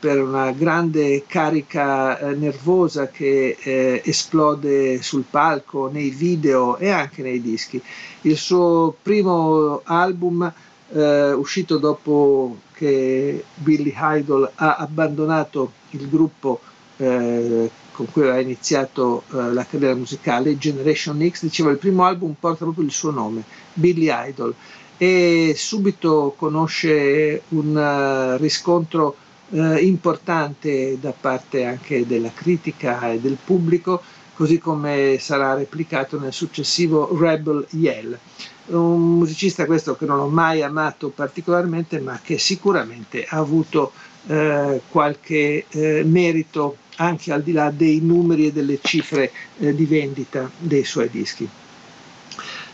per 0.00 0.20
una 0.20 0.50
grande 0.50 1.24
carica 1.26 2.32
nervosa 2.34 3.08
che 3.08 3.56
esplode 4.02 5.00
sul 5.02 5.24
palco, 5.28 5.88
nei 5.92 6.10
video 6.10 6.76
e 6.78 6.88
anche 6.88 7.22
nei 7.22 7.40
dischi. 7.40 7.80
Il 8.22 8.36
suo 8.36 8.96
primo 9.00 9.82
album, 9.84 10.52
uscito 10.94 11.78
dopo 11.78 12.58
che 12.74 13.44
Billy 13.54 13.94
Idol 13.96 14.50
ha 14.54 14.76
abbandonato 14.76 15.72
il 15.90 16.08
gruppo 16.08 16.60
eh, 16.98 17.70
con 17.92 18.10
cui 18.10 18.22
aveva 18.22 18.40
iniziato 18.40 19.22
eh, 19.32 19.52
la 19.52 19.64
carriera 19.64 19.94
musicale, 19.94 20.58
Generation 20.58 21.28
X, 21.30 21.42
diceva 21.42 21.70
il 21.70 21.78
primo 21.78 22.04
album 22.04 22.34
porta 22.38 22.64
proprio 22.64 22.84
il 22.84 22.90
suo 22.90 23.10
nome, 23.10 23.44
Billy 23.74 24.08
Idol, 24.10 24.54
e 24.96 25.54
subito 25.56 26.34
conosce 26.36 27.42
un 27.48 27.74
uh, 27.74 28.40
riscontro 28.40 29.16
uh, 29.48 29.76
importante 29.76 30.96
da 31.00 31.12
parte 31.18 31.64
anche 31.64 32.06
della 32.06 32.30
critica 32.32 33.10
e 33.10 33.18
del 33.18 33.36
pubblico, 33.42 34.00
così 34.34 34.58
come 34.58 35.16
sarà 35.20 35.54
replicato 35.54 36.18
nel 36.18 36.32
successivo 36.32 37.16
Rebel 37.18 37.66
Yell. 37.70 38.18
Un 38.66 39.18
musicista 39.18 39.66
questo 39.66 39.96
che 39.96 40.06
non 40.06 40.20
ho 40.20 40.28
mai 40.28 40.62
amato 40.62 41.08
particolarmente, 41.08 41.98
ma 42.00 42.20
che 42.22 42.38
sicuramente 42.38 43.26
ha 43.28 43.38
avuto 43.38 43.92
uh, 44.26 44.80
qualche 44.88 45.66
merito 46.04 46.76
anche 46.96 47.32
al 47.32 47.42
di 47.42 47.52
là 47.52 47.70
dei 47.70 48.00
numeri 48.00 48.46
e 48.46 48.52
delle 48.52 48.78
cifre 48.80 49.32
di 49.56 49.84
vendita 49.84 50.48
dei 50.58 50.84
suoi 50.84 51.10
dischi. 51.10 51.48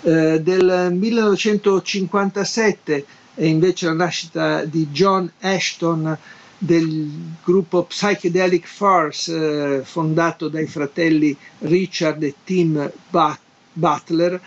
Eh, 0.02 0.40
del 0.40 0.90
1957 0.92 3.04
è 3.35 3.45
invece 3.45 3.87
la 3.87 3.95
nascita 3.95 4.64
di 4.64 4.88
John 4.90 5.28
Ashton 5.40 6.16
del 6.57 7.11
gruppo 7.42 7.83
Psychedelic 7.85 8.66
Farce 8.66 9.78
eh, 9.78 9.83
fondato 9.85 10.49
dai 10.49 10.66
fratelli 10.66 11.37
Richard 11.61 12.23
e 12.23 12.35
Tim 12.45 12.92
Butler, 13.73 14.40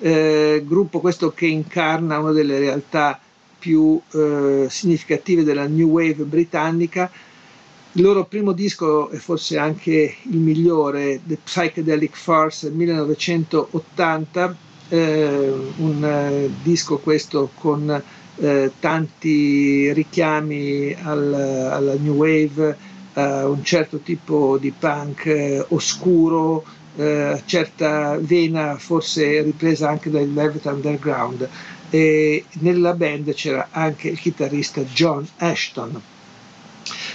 eh, 0.00 0.62
gruppo 0.66 1.00
questo 1.00 1.30
che 1.32 1.46
incarna 1.46 2.18
una 2.18 2.32
delle 2.32 2.58
realtà 2.58 3.18
più 3.58 4.00
eh, 4.12 4.66
significative 4.70 5.42
della 5.44 5.66
New 5.66 5.88
Wave 5.88 6.24
britannica. 6.24 7.10
Il 7.92 8.02
loro 8.02 8.24
primo 8.26 8.52
disco, 8.52 9.10
e 9.10 9.18
forse 9.18 9.58
anche 9.58 10.14
il 10.22 10.36
migliore, 10.38 11.20
The 11.24 11.38
Psychedelic 11.42 12.16
Farce 12.16 12.70
1980, 12.70 14.56
eh, 14.90 15.52
un 15.76 16.04
eh, 16.04 16.50
disco 16.62 16.98
questo 16.98 17.50
con 17.54 18.02
eh, 18.40 18.72
tanti 18.78 19.92
richiami 19.92 20.94
al, 21.02 21.34
alla 21.34 21.94
new 21.94 22.14
wave, 22.14 22.76
a 23.14 23.48
un 23.48 23.64
certo 23.64 23.98
tipo 23.98 24.58
di 24.58 24.70
punk 24.70 25.26
eh, 25.26 25.64
oscuro, 25.68 26.64
eh, 26.98 27.42
certa 27.46 28.18
vena 28.20 28.76
forse 28.76 29.42
ripresa 29.42 29.88
anche 29.88 30.10
dal 30.10 30.28
Velvet 30.28 30.64
Underground. 30.64 31.48
E 31.90 32.44
nella 32.60 32.92
band 32.92 33.32
c'era 33.34 33.68
anche 33.70 34.08
il 34.08 34.18
chitarrista 34.18 34.82
John 34.82 35.26
Ashton, 35.36 36.00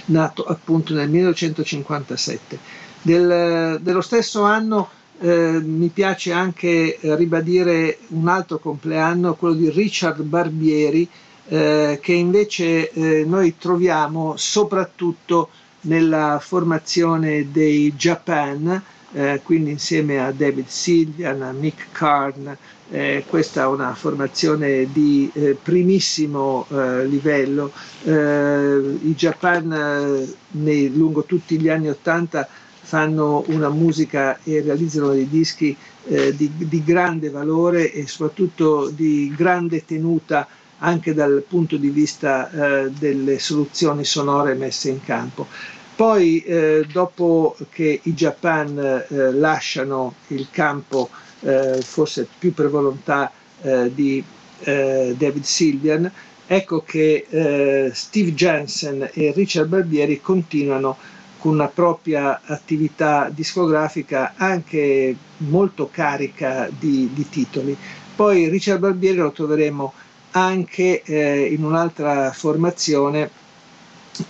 nato 0.05 0.43
appunto 0.45 0.93
nel 0.93 1.09
1957. 1.09 2.57
Del, 3.01 3.79
dello 3.81 4.01
stesso 4.01 4.43
anno 4.43 4.89
eh, 5.19 5.59
mi 5.61 5.89
piace 5.89 6.31
anche 6.31 6.97
ribadire 7.01 7.99
un 8.09 8.29
altro 8.29 8.59
compleanno, 8.59 9.35
quello 9.35 9.55
di 9.55 9.69
Richard 9.69 10.21
Barbieri, 10.21 11.07
eh, 11.49 11.99
che 12.01 12.13
invece 12.13 12.89
eh, 12.89 13.25
noi 13.25 13.57
troviamo 13.57 14.35
soprattutto 14.37 15.49
nella 15.81 16.39
formazione 16.41 17.51
dei 17.51 17.93
Japan, 17.95 18.81
eh, 19.13 19.41
quindi 19.43 19.71
insieme 19.71 20.19
a 20.19 20.31
David 20.31 20.67
Silvian, 20.67 21.41
a 21.41 21.51
Mick 21.51 21.87
Karn, 21.91 22.55
eh, 22.89 23.23
questa 23.27 23.63
è 23.63 23.65
una 23.67 23.93
formazione 23.95 24.87
di 24.91 25.29
eh, 25.33 25.57
primissimo 25.61 26.65
eh, 26.69 27.05
livello. 27.05 27.71
I 28.03 29.13
Japan 29.15 30.27
nei, 30.51 30.93
lungo 30.93 31.23
tutti 31.23 31.57
gli 31.57 31.69
anni 31.69 31.89
Ottanta 31.89 32.47
fanno 32.81 33.43
una 33.47 33.69
musica 33.69 34.37
e 34.43 34.61
realizzano 34.61 35.13
dei 35.13 35.27
dischi 35.29 35.75
eh, 36.05 36.35
di, 36.35 36.51
di, 36.55 36.83
grande 36.83 37.29
valore 37.29 37.91
e 37.91 38.05
soprattutto 38.07 38.89
di 38.89 39.33
grande 39.35 39.85
tenuta 39.85 40.47
anche 40.79 41.13
dal 41.13 41.43
punto 41.47 41.77
di 41.77 41.89
vista 41.89 42.51
eh, 42.51 42.91
delle 42.91 43.39
soluzioni 43.39 44.03
sonore 44.03 44.53
messe 44.53 44.89
in 44.89 45.01
campo. 45.01 45.47
Poi 45.95 46.41
eh, 46.41 46.85
dopo 46.91 47.55
che 47.71 47.99
i 48.03 48.13
Japan 48.13 48.77
eh, 48.77 49.31
lasciano 49.31 50.15
il 50.27 50.47
campo, 50.49 51.09
eh, 51.41 51.81
forse 51.81 52.27
più 52.39 52.53
per 52.53 52.69
volontà 52.69 53.31
eh, 53.61 53.93
di 53.93 54.23
David 54.63 55.43
Silvian, 55.43 56.09
ecco 56.47 56.83
che 56.83 57.91
Steve 57.93 58.33
Jensen 58.33 59.09
e 59.11 59.33
Richard 59.35 59.67
Barbieri 59.67 60.21
continuano 60.21 60.95
con 61.37 61.51
una 61.51 61.67
propria 61.67 62.39
attività 62.45 63.29
discografica 63.29 64.35
anche 64.37 65.13
molto 65.39 65.89
carica 65.91 66.69
di, 66.79 67.09
di 67.11 67.27
titoli. 67.27 67.75
Poi 68.15 68.47
Richard 68.47 68.79
Barbieri 68.79 69.17
lo 69.17 69.33
troveremo 69.33 69.93
anche 70.31 71.01
eh, 71.03 71.47
in 71.51 71.65
un'altra 71.65 72.31
formazione 72.31 73.29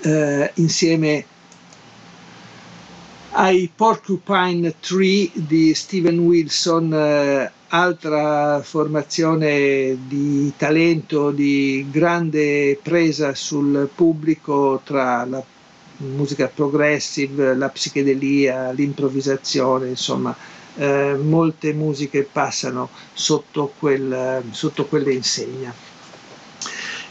eh, 0.02 0.52
insieme 0.56 1.26
ai 3.36 3.70
Porcupine 3.74 4.76
Tree 4.80 5.30
di 5.34 5.74
Steven 5.74 6.20
Wilson, 6.20 6.94
eh, 6.94 7.52
altra 7.70 8.62
formazione 8.62 9.98
di 10.08 10.54
talento, 10.56 11.32
di 11.32 11.88
grande 11.90 12.78
presa 12.82 13.34
sul 13.34 13.90
pubblico 13.94 14.82
tra 14.84 15.26
la 15.26 15.44
musica 15.98 16.48
progressive, 16.48 17.56
la 17.56 17.70
psichedelia, 17.70 18.72
l'improvvisazione, 18.72 19.90
insomma, 19.90 20.36
eh, 20.76 21.18
molte 21.20 21.74
musiche 21.74 22.28
passano 22.32 22.90
sotto, 23.14 23.74
quel, 23.80 24.44
sotto 24.52 24.86
quelle 24.86 25.14
insegna. 25.14 25.74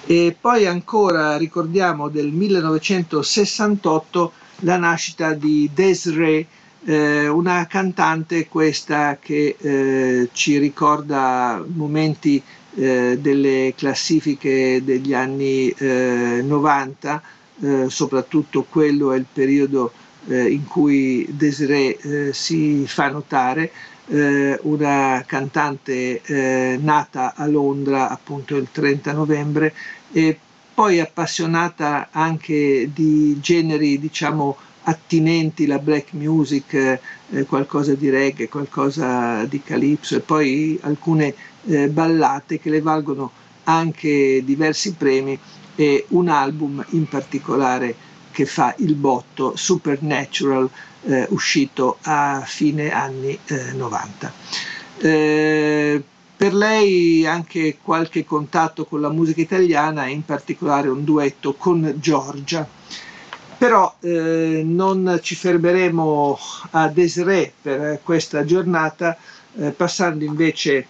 E 0.05 0.37
poi 0.41 0.67
ancora 0.67 1.37
ricordiamo 1.37 2.09
del 2.09 2.29
1968 2.29 4.33
la 4.65 4.77
nascita 4.77 5.33
di 5.35 5.71
Desiree, 5.73 6.47
eh, 6.85 7.29
una 7.29 7.67
cantante 7.67 8.49
questa 8.49 9.17
che 9.21 9.57
eh, 9.59 10.29
ci 10.33 10.59
ricorda 10.59 11.63
momenti 11.67 12.43
eh, 12.75 13.19
delle 13.21 13.75
classifiche 13.77 14.83
degli 14.85 15.13
anni 15.15 15.73
90 15.79 17.23
eh, 17.61 17.89
soprattutto 17.89 18.65
quello 18.69 19.13
è 19.13 19.17
il 19.19 19.27
periodo 19.33 19.93
eh, 20.27 20.51
in 20.51 20.67
cui 20.67 21.27
Desiree 21.31 21.97
eh, 21.99 22.33
si 22.33 22.85
fa 22.87 23.09
notare, 23.09 23.71
eh, 24.09 24.59
una 24.63 25.23
cantante 25.27 26.21
eh, 26.23 26.79
nata 26.81 27.35
a 27.37 27.47
Londra 27.47 28.09
appunto 28.09 28.57
il 28.57 28.69
30 28.71 29.13
novembre 29.13 29.73
e 30.13 30.39
poi 30.75 31.01
appassionata 31.01 32.09
anche 32.11 32.91
di 32.93 33.39
generi 33.41 33.99
diciamo 33.99 34.57
attinenti 34.85 35.67
la 35.67 35.79
black 35.79 36.13
music, 36.13 36.75
eh, 36.75 37.45
qualcosa 37.45 37.95
di 37.95 38.11
reggae, 38.11 38.49
qualcosa 38.49 39.45
di 39.45 39.63
calypso 39.63 40.17
e 40.17 40.21
poi 40.21 40.79
alcune 40.83 41.35
eh, 41.67 41.89
ballate 41.89 42.59
che 42.59 42.71
le 42.71 42.81
valgono 42.81 43.31
anche 43.65 44.43
diversi 44.45 44.95
premi 44.95 45.39
e 45.75 46.07
un 46.09 46.29
album 46.29 46.85
in 46.91 47.09
particolare 47.09 47.95
che 48.33 48.47
fa 48.47 48.75
il 48.79 48.95
botto, 48.95 49.55
Supernatural, 49.57 50.69
eh, 51.05 51.27
uscito 51.31 51.99
a 52.03 52.43
fine 52.45 52.91
anni 52.91 53.39
eh, 53.47 53.73
90. 53.73 54.33
Per 56.43 56.55
lei 56.55 57.25
anche 57.25 57.79
qualche 57.81 58.25
contatto 58.25 58.85
con 58.85 59.01
la 59.01 59.11
musica 59.11 59.41
italiana, 59.41 60.09
in 60.09 60.25
particolare 60.25 60.89
un 60.89 61.05
duetto 61.05 61.55
con 61.55 61.95
Giorgia. 62.01 62.67
Però 63.57 63.95
eh, 64.01 64.63
non 64.65 65.21
ci 65.23 65.37
fermeremo 65.37 66.37
a 66.73 66.89
Desiree 66.89 67.53
per 67.63 68.01
questa 68.03 68.45
giornata, 68.45 69.17
eh, 69.57 69.71
passando 69.71 70.25
invece 70.25 70.85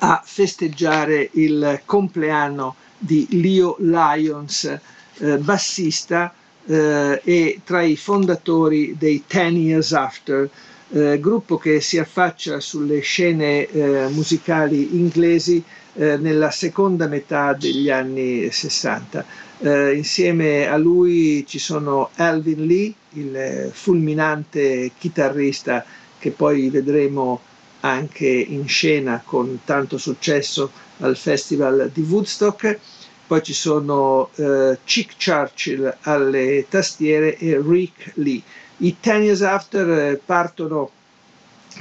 a 0.00 0.20
festeggiare 0.22 1.30
il 1.32 1.80
compleanno 1.86 2.74
di 2.98 3.26
Leo 3.40 3.76
Lyons, 3.78 4.78
eh, 5.20 5.38
bassista 5.38 6.34
eh, 6.66 7.18
e 7.24 7.60
tra 7.64 7.80
i 7.80 7.96
fondatori 7.96 8.94
dei 8.98 9.24
Ten 9.26 9.56
Years 9.56 9.92
After, 9.92 10.50
eh, 10.94 11.18
gruppo 11.18 11.58
che 11.58 11.80
si 11.80 11.98
affaccia 11.98 12.60
sulle 12.60 13.00
scene 13.00 13.66
eh, 13.66 14.06
musicali 14.10 14.96
inglesi 14.96 15.62
eh, 15.94 16.16
nella 16.16 16.50
seconda 16.52 17.08
metà 17.08 17.52
degli 17.52 17.90
anni 17.90 18.48
60. 18.50 19.24
Eh, 19.58 19.94
insieme 19.94 20.68
a 20.68 20.76
lui 20.76 21.44
ci 21.48 21.58
sono 21.58 22.10
Alvin 22.16 22.64
Lee, 22.64 22.92
il 23.14 23.70
fulminante 23.72 24.92
chitarrista 24.96 25.84
che 26.18 26.30
poi 26.30 26.70
vedremo 26.70 27.40
anche 27.80 28.26
in 28.28 28.66
scena 28.68 29.20
con 29.24 29.60
tanto 29.64 29.98
successo 29.98 30.70
al 30.98 31.16
Festival 31.16 31.90
di 31.92 32.02
Woodstock. 32.02 32.78
Poi 33.26 33.42
ci 33.42 33.54
sono 33.54 34.28
eh, 34.36 34.78
Chick 34.84 35.14
Churchill 35.22 35.96
alle 36.02 36.66
tastiere 36.68 37.36
e 37.36 37.60
Rick 37.60 38.12
Lee. 38.14 38.42
I 38.78 38.96
Ten 39.00 39.22
Years 39.22 39.42
After 39.42 39.88
eh, 39.88 40.20
partono 40.24 40.90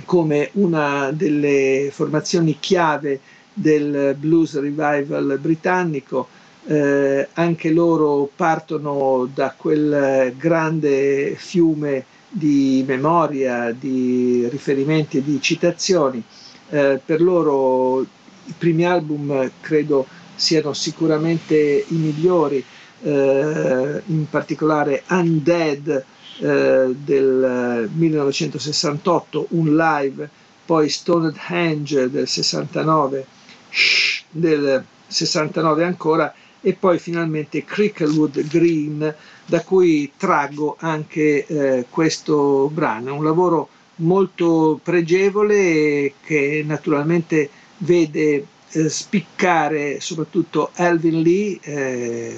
come 0.05 0.49
una 0.53 1.11
delle 1.11 1.89
formazioni 1.91 2.57
chiave 2.59 3.19
del 3.53 4.15
blues 4.17 4.59
revival 4.59 5.37
britannico. 5.39 6.27
Eh, 6.65 7.27
anche 7.33 7.71
loro 7.71 8.29
partono 8.33 9.29
da 9.33 9.53
quel 9.57 10.33
grande 10.37 11.35
fiume 11.37 12.05
di 12.29 12.83
memoria, 12.87 13.75
di 13.77 14.47
riferimenti 14.49 15.17
e 15.17 15.23
di 15.23 15.41
citazioni. 15.41 16.23
Eh, 16.69 16.99
per 17.03 17.21
loro 17.21 18.01
i 18.01 18.53
primi 18.57 18.85
album 18.85 19.51
credo 19.61 20.05
siano 20.35 20.73
sicuramente 20.73 21.55
i 21.87 21.95
migliori, 21.95 22.63
eh, 23.03 24.01
in 24.05 24.29
particolare 24.29 25.03
Undead 25.09 26.05
eh, 26.39 26.95
del 26.95 27.89
1968, 27.93 29.47
un 29.49 29.75
live, 29.75 30.29
poi 30.65 30.89
Stonehenge 30.89 32.09
del 32.09 32.27
69, 32.27 33.25
Shh 33.69 34.13
del 34.33 34.83
69 35.07 35.83
ancora 35.83 36.33
e 36.61 36.73
poi 36.73 36.97
finalmente 36.97 37.63
Cricklewood 37.63 38.47
Green 38.47 39.13
da 39.45 39.61
cui 39.61 40.11
traggo 40.17 40.75
anche 40.79 41.45
eh, 41.45 41.85
questo 41.89 42.69
brano. 42.73 43.15
un 43.15 43.23
lavoro 43.23 43.69
molto 43.97 44.79
pregevole 44.81 46.13
che 46.25 46.63
naturalmente 46.65 47.49
vede 47.77 48.45
eh, 48.71 48.89
spiccare 48.89 49.99
soprattutto 49.99 50.71
Alvin 50.75 51.21
Lee, 51.21 51.59
eh, 51.61 52.35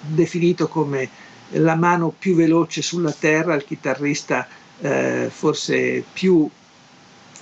definito 0.00 0.66
come 0.68 1.08
la 1.52 1.74
mano 1.74 2.12
più 2.16 2.34
veloce 2.34 2.82
sulla 2.82 3.12
terra, 3.12 3.54
il 3.54 3.64
chitarrista 3.64 4.46
eh, 4.80 5.28
forse 5.30 6.04
più 6.12 6.48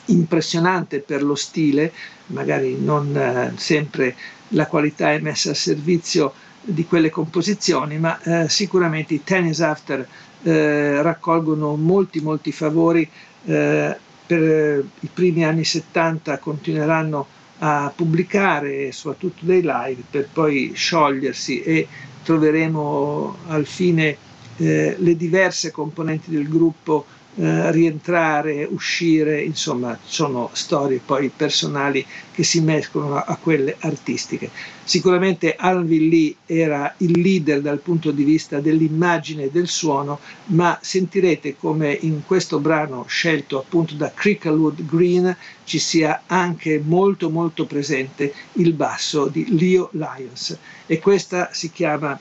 impressionante 0.07 1.01
per 1.01 1.23
lo 1.23 1.35
stile, 1.35 1.93
magari 2.27 2.77
non 2.81 3.17
eh, 3.17 3.53
sempre 3.57 4.15
la 4.51 4.67
qualità 4.67 5.13
è 5.13 5.19
messa 5.19 5.51
a 5.51 5.55
servizio 5.55 6.33
di 6.63 6.85
quelle 6.85 7.11
composizioni, 7.11 7.99
ma 7.99 8.21
eh, 8.23 8.49
sicuramente 8.49 9.15
i 9.15 9.25
Tennis 9.25 9.61
After 9.61 10.07
eh, 10.43 11.03
raccolgono 11.03 11.77
molti 11.77 12.21
molti 12.21 12.53
favori 12.53 13.09
eh, 13.45 13.97
per 14.27 14.85
i 15.01 15.09
primi 15.13 15.45
anni 15.45 15.65
70 15.65 16.39
continueranno 16.39 17.27
a 17.59 17.93
pubblicare 17.95 18.93
soprattutto 18.93 19.45
dei 19.45 19.63
live 19.63 20.03
per 20.11 20.29
poi 20.31 20.73
sciogliersi 20.75 21.63
e 21.63 21.89
troveremo 22.27 23.37
al 23.47 23.67
fine 23.67 24.17
eh, 24.57 24.97
le 24.99 25.17
diverse 25.17 25.71
componenti 25.71 26.33
del 26.33 26.49
gruppo 26.49 27.07
eh, 27.39 27.71
rientrare, 27.71 28.65
uscire, 28.65 29.43
insomma 29.43 29.99
sono 30.03 30.49
storie 30.53 31.03
poi 31.05 31.31
personali 31.35 32.05
che 32.33 32.43
si 32.43 32.61
mescolano 32.61 33.17
a, 33.17 33.37
quelle 33.37 33.77
artistiche. 33.81 34.51
Sicuramente 34.85 35.55
Alvin 35.55 36.09
Lee 36.09 36.35
era 36.47 36.95
il 36.99 37.21
leader 37.21 37.61
dal 37.61 37.81
punto 37.81 38.11
di 38.11 38.25
vista 38.25 38.61
dell'immagine 38.61 39.45
e 39.45 39.51
del 39.51 39.69
suono, 39.69 40.19
ma 40.47 40.79
sentirete 40.81 41.57
come 41.59 41.93
in 41.93 42.23
questo 42.25 42.59
brano 42.59 43.05
scelto 43.07 43.59
appunto 43.59 43.95
da 43.95 44.13
Cricklewood 44.15 44.87
Green 44.87 45.37
ci 45.65 45.79
sia 45.79 46.23
anche 46.27 46.81
molto 46.83 47.29
molto 47.29 47.67
presente 47.67 48.33
il 48.53 48.73
basso 48.73 49.27
di 49.27 49.59
Leo 49.59 49.91
Lyons 49.93 50.57
e 50.87 50.99
questa 51.01 51.51
si 51.53 51.71
chiama 51.71 52.19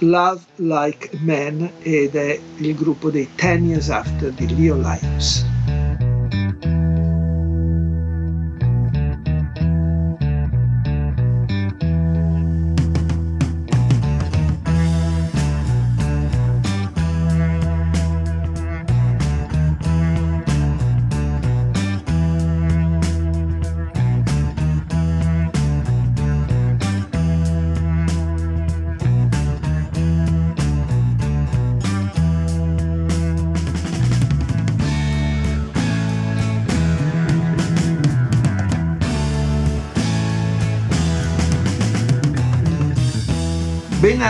Love 0.00 0.42
Like 0.56 1.10
Man 1.20 1.70
ed 1.82 2.16
è 2.16 2.40
il 2.58 2.74
gruppo 2.74 3.10
dei 3.10 3.28
Ten 3.36 3.64
Years 3.66 3.90
After 3.90 4.32
di 4.32 4.54
Leo 4.56 4.76
Lyons. 4.76 5.53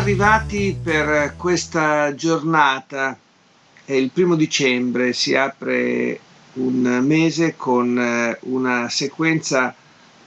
Arrivati 0.04 0.76
per 0.82 1.32
questa 1.34 2.14
giornata, 2.14 3.18
è 3.86 3.94
il 3.94 4.10
primo 4.10 4.34
dicembre, 4.34 5.14
si 5.14 5.34
apre 5.34 6.20
un 6.54 7.00
mese 7.02 7.56
con 7.56 7.98
eh, 7.98 8.36
una 8.42 8.90
sequenza 8.90 9.74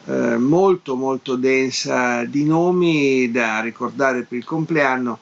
eh, 0.06 0.36
molto 0.38 0.96
molto 0.96 1.36
densa 1.36 2.24
di 2.26 2.44
nomi 2.44 3.30
da 3.30 3.60
ricordare 3.60 4.24
per 4.24 4.40
il 4.40 4.46
compleanno 4.46 5.20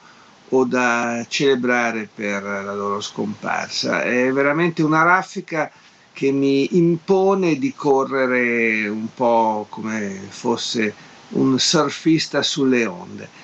o 0.48 0.64
da 0.64 1.26
celebrare 1.28 2.08
per 2.16 2.42
la 2.44 2.74
loro 2.74 3.02
scomparsa. 3.02 4.04
È 4.04 4.32
veramente 4.32 4.84
una 4.84 5.04
raffica 5.04 5.70
che 6.14 6.32
mi 6.32 6.78
impone 6.78 7.58
di 7.58 7.74
correre 7.76 8.88
un 8.88 9.08
po' 9.14 9.66
come 9.68 10.18
fosse 10.30 10.94
un 11.32 11.60
surfista 11.60 12.42
sulle 12.42 12.86
onde. 12.86 13.44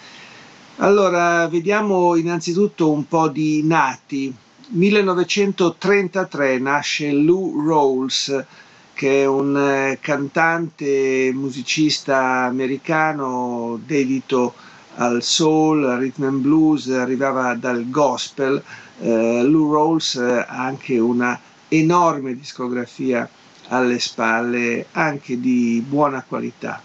Allora, 0.83 1.47
vediamo 1.47 2.15
innanzitutto 2.15 2.89
un 2.89 3.07
po' 3.07 3.27
di 3.27 3.61
nati. 3.63 4.33
1933 4.69 6.57
nasce 6.57 7.11
Lou 7.11 7.63
Rawls, 7.63 8.43
che 8.91 9.21
è 9.21 9.27
un 9.27 9.55
eh, 9.55 9.99
cantante 10.01 11.29
musicista 11.35 12.45
americano 12.45 13.79
dedito 13.85 14.55
al 14.95 15.21
soul, 15.21 15.85
al 15.85 15.99
rhythm 15.99 16.23
and 16.23 16.41
blues, 16.41 16.89
arrivava 16.89 17.53
dal 17.53 17.87
gospel. 17.87 18.59
Uh, 18.97 19.43
Lou 19.43 19.71
Rawls 19.71 20.15
ha 20.15 20.47
anche 20.47 20.97
una 20.97 21.39
enorme 21.67 22.35
discografia 22.35 23.29
alle 23.67 23.99
spalle, 23.99 24.87
anche 24.93 25.39
di 25.39 25.85
buona 25.87 26.25
qualità. 26.27 26.81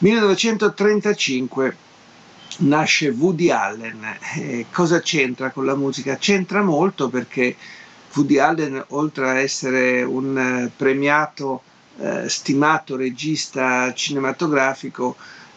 1935 0.00 1.86
nasce 2.58 3.08
Woody 3.10 3.50
Allen. 3.50 4.18
Eh, 4.36 4.66
cosa 4.70 5.00
c'entra 5.00 5.50
con 5.50 5.64
la 5.64 5.76
musica? 5.76 6.16
C'entra 6.16 6.62
molto 6.62 7.08
perché 7.08 7.56
Woody 8.14 8.38
Allen, 8.38 8.84
oltre 8.88 9.28
a 9.28 9.38
essere 9.38 10.02
un 10.02 10.36
eh, 10.36 10.70
premiato, 10.74 11.62
eh, 11.98 12.28
stimato 12.28 12.96
regista 12.96 13.92
cinematografico, 13.92 15.16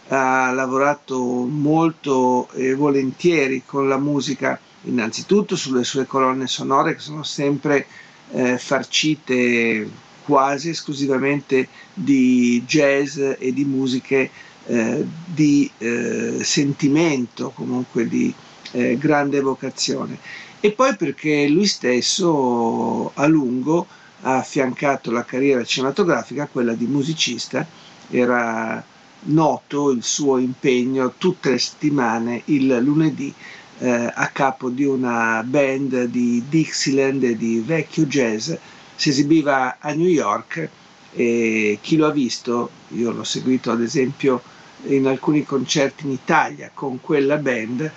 ha 0.10 0.52
lavorato 0.52 1.20
molto 1.20 2.50
e 2.52 2.74
volentieri 2.76 3.64
con 3.66 3.88
la 3.88 3.98
musica, 3.98 4.60
innanzitutto 4.84 5.56
sulle 5.56 5.86
sue 5.86 6.06
colonne 6.06 6.48
sonore 6.48 6.96
che 6.96 7.00
sono 7.00 7.24
sempre 7.24 7.86
eh, 8.32 8.58
farcite 8.58 9.90
quasi 10.26 10.70
esclusivamente 10.70 11.68
di 11.94 12.62
jazz 12.66 13.18
e 13.18 13.54
di 13.54 13.64
musiche 13.64 14.30
eh, 14.72 15.06
di 15.26 15.70
eh, 15.80 16.38
sentimento, 16.44 17.52
comunque 17.54 18.08
di 18.08 18.34
eh, 18.72 18.98
grande 18.98 19.42
vocazione. 19.42 20.18
E 20.62 20.72
poi 20.72 20.96
perché 20.96 21.46
lui 21.50 21.66
stesso 21.66 23.12
a 23.14 23.26
lungo 23.26 23.86
ha 24.22 24.38
affiancato 24.38 25.12
la 25.12 25.26
carriera 25.26 25.66
cinematografica 25.66 26.44
a 26.44 26.48
quella 26.48 26.74
di 26.74 26.86
musicista, 26.86 27.68
era 28.10 28.82
noto 29.24 29.92
il 29.92 30.04
suo 30.04 30.38
impegno 30.38 31.16
tutte 31.18 31.50
le 31.50 31.60
settimane 31.60 32.44
il 32.46 32.78
lunedì 32.78 33.34
eh, 33.80 33.90
a 34.14 34.28
capo 34.28 34.70
di 34.70 34.86
una 34.86 35.44
band 35.44 36.06
di 36.06 36.44
Dixieland 36.48 37.24
e 37.24 37.36
di 37.36 37.60
vecchio 37.60 38.06
jazz, 38.06 38.54
si 38.96 39.10
esibiva 39.10 39.80
a 39.80 39.92
New 39.92 40.08
York 40.08 40.70
e 41.12 41.78
chi 41.82 41.98
lo 41.98 42.08
ha 42.08 42.12
visto, 42.12 42.70
io 42.90 43.12
l'ho 43.12 43.26
seguito 43.26 43.70
ad 43.72 43.82
esempio 43.82 44.42
in 44.86 45.08
alcuni 45.08 45.44
concerti 45.44 46.06
in 46.06 46.12
Italia 46.12 46.72
con 46.74 47.02
quella 47.02 47.38
band, 47.38 47.92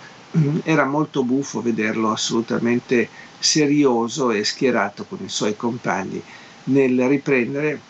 era 0.65 0.85
molto 0.85 1.23
buffo 1.23 1.63
vederlo 1.63 2.11
assolutamente 2.11 3.09
serioso 3.39 4.31
e 4.31 4.45
schierato 4.45 5.05
con 5.05 5.19
i 5.25 5.29
suoi 5.29 5.57
compagni 5.57 6.21
nel 6.65 7.07
riprendere 7.07 7.81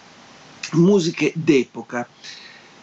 musiche 0.73 1.33
d'epoca. 1.35 2.07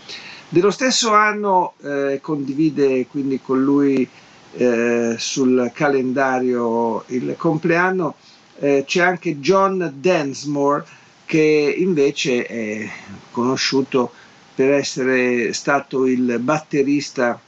Dello 0.49 0.71
stesso 0.71 1.13
anno 1.13 1.73
eh, 1.81 2.19
condivide 2.21 3.05
quindi 3.07 3.41
con 3.41 3.61
lui 3.61 4.07
eh, 4.53 5.15
sul 5.17 5.71
calendario 5.73 7.03
il 7.07 7.35
compleanno 7.37 8.15
eh, 8.59 8.83
c'è 8.87 9.03
anche 9.03 9.39
John 9.39 9.93
Densmore 9.95 10.85
che 11.25 11.75
invece 11.77 12.45
è 12.45 12.89
conosciuto 13.31 14.11
per 14.55 14.71
essere 14.71 15.53
stato 15.53 16.07
il 16.07 16.39
batterista 16.39 17.39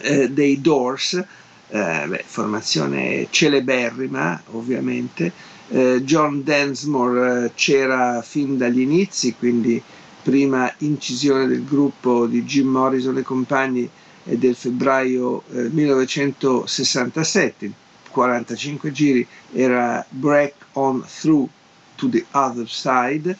eh, 0.00 0.28
dei 0.28 0.60
Doors, 0.60 1.24
eh, 1.68 2.04
beh, 2.06 2.24
formazione 2.26 3.28
celeberrima 3.30 4.42
ovviamente. 4.52 5.32
Eh, 5.68 6.00
John 6.02 6.42
Densmore 6.42 7.44
eh, 7.44 7.52
c'era 7.54 8.22
fin 8.22 8.56
dagli 8.56 8.80
inizi, 8.80 9.34
quindi 9.34 9.80
prima 10.22 10.72
incisione 10.78 11.46
del 11.46 11.62
gruppo 11.64 12.26
di 12.26 12.42
Jim 12.44 12.68
Morrison 12.68 13.18
e 13.18 13.22
compagni 13.22 13.86
è 14.24 14.36
del 14.36 14.54
febbraio 14.54 15.42
1967, 15.48 17.70
45 18.10 18.92
giri, 18.92 19.26
era 19.52 20.04
Break 20.08 20.54
On 20.72 21.04
Through 21.20 21.48
to 21.96 22.08
the 22.08 22.24
Other 22.32 22.68
Side 22.68 23.36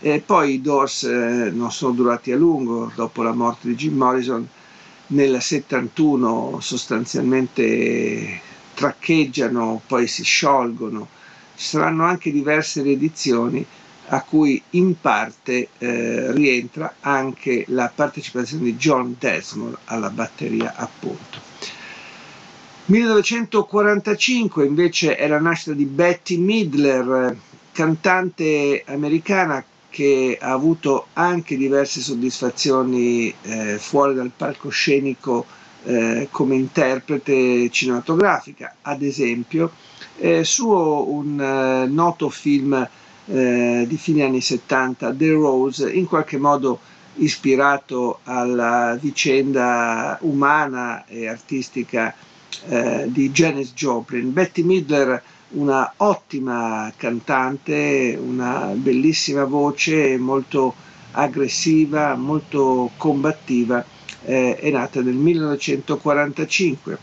e 0.00 0.22
poi 0.24 0.54
i 0.54 0.60
Doors 0.60 1.04
eh, 1.04 1.50
non 1.52 1.72
sono 1.72 1.92
durati 1.92 2.30
a 2.30 2.36
lungo, 2.36 2.92
dopo 2.94 3.22
la 3.22 3.32
morte 3.32 3.68
di 3.68 3.74
Jim 3.74 3.96
Morrison 3.96 4.48
nel 5.08 5.40
71 5.40 6.58
sostanzialmente 6.60 8.40
traccheggiano, 8.74 9.82
poi 9.86 10.06
si 10.06 10.22
sciolgono. 10.24 11.08
Ci 11.54 11.64
saranno 11.64 12.04
anche 12.04 12.30
diverse 12.30 12.82
riedizioni 12.82 13.64
a 14.10 14.22
cui 14.22 14.62
in 14.70 14.98
parte 15.00 15.68
eh, 15.78 16.32
rientra 16.32 16.96
anche 17.00 17.64
la 17.68 17.90
partecipazione 17.94 18.64
di 18.64 18.76
John 18.76 19.16
Desmond 19.18 19.76
alla 19.84 20.10
batteria 20.10 20.74
appunto. 20.76 21.46
1945 22.86 24.64
invece 24.64 25.16
è 25.16 25.26
la 25.28 25.38
nascita 25.38 25.74
di 25.74 25.84
Betty 25.84 26.38
Midler, 26.38 27.36
cantante 27.72 28.82
americana 28.86 29.62
che 29.90 30.38
ha 30.40 30.52
avuto 30.52 31.06
anche 31.14 31.56
diverse 31.56 32.00
soddisfazioni 32.00 33.34
eh, 33.42 33.78
fuori 33.78 34.14
dal 34.14 34.30
palcoscenico 34.36 35.46
eh, 35.84 36.28
come 36.30 36.56
interprete 36.56 37.70
cinematografica, 37.70 38.76
ad 38.82 39.02
esempio 39.02 39.72
eh, 40.18 40.44
suo 40.44 41.10
un 41.10 41.86
noto 41.90 42.28
film 42.28 42.88
eh, 43.26 43.84
di 43.86 43.96
fine 43.96 44.24
anni 44.24 44.40
70, 44.40 45.14
The 45.14 45.30
Rose, 45.30 45.90
in 45.90 46.06
qualche 46.06 46.38
modo 46.38 46.80
ispirato 47.16 48.20
alla 48.24 48.96
vicenda 49.00 50.18
umana 50.22 51.04
e 51.06 51.28
artistica 51.28 52.14
eh, 52.66 53.04
di 53.08 53.30
Janis 53.30 53.72
Joplin. 53.74 54.32
Betty 54.32 54.62
Midler 54.62 55.22
una 55.50 55.92
ottima 55.96 56.92
cantante, 56.96 58.18
una 58.20 58.72
bellissima 58.74 59.44
voce, 59.44 60.18
molto 60.18 60.74
aggressiva, 61.12 62.14
molto 62.14 62.90
combattiva, 62.96 63.84
eh, 64.24 64.56
è 64.56 64.70
nata 64.70 65.00
nel 65.00 65.14
1945. 65.14 66.98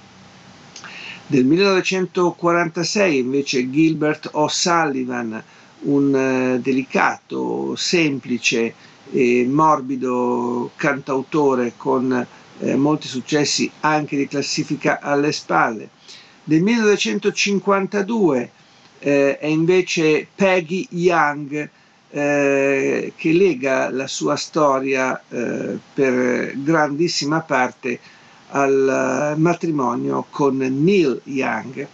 Nel 1.27 1.43
1946 1.43 3.17
invece 3.17 3.69
Gilbert 3.71 4.29
O'Sullivan, 4.34 5.43
un 5.81 6.15
eh, 6.15 6.60
delicato, 6.62 7.75
semplice 7.75 8.73
e 9.12 9.45
morbido 9.49 10.71
cantautore 10.75 11.73
con 11.75 12.25
eh, 12.60 12.75
molti 12.75 13.08
successi 13.08 13.69
anche 13.81 14.15
di 14.15 14.27
classifica 14.27 14.99
alle 15.01 15.31
spalle, 15.31 15.89
del 16.45 16.62
1952 16.62 18.49
eh, 18.99 19.38
è 19.39 19.47
invece 19.47 20.27
Peggy 20.34 20.88
Young 20.91 21.69
eh, 22.12 23.13
che 23.15 23.34
lega 23.34 23.89
la 23.89 24.05
sua 24.05 24.36
storia 24.36 25.19
eh, 25.27 25.77
per 25.93 26.53
grandissima 26.58 27.41
parte 27.41 27.99
al 28.49 29.34
matrimonio 29.38 30.27
con 30.29 30.58
Neil 30.58 31.19
Young. 31.23 31.88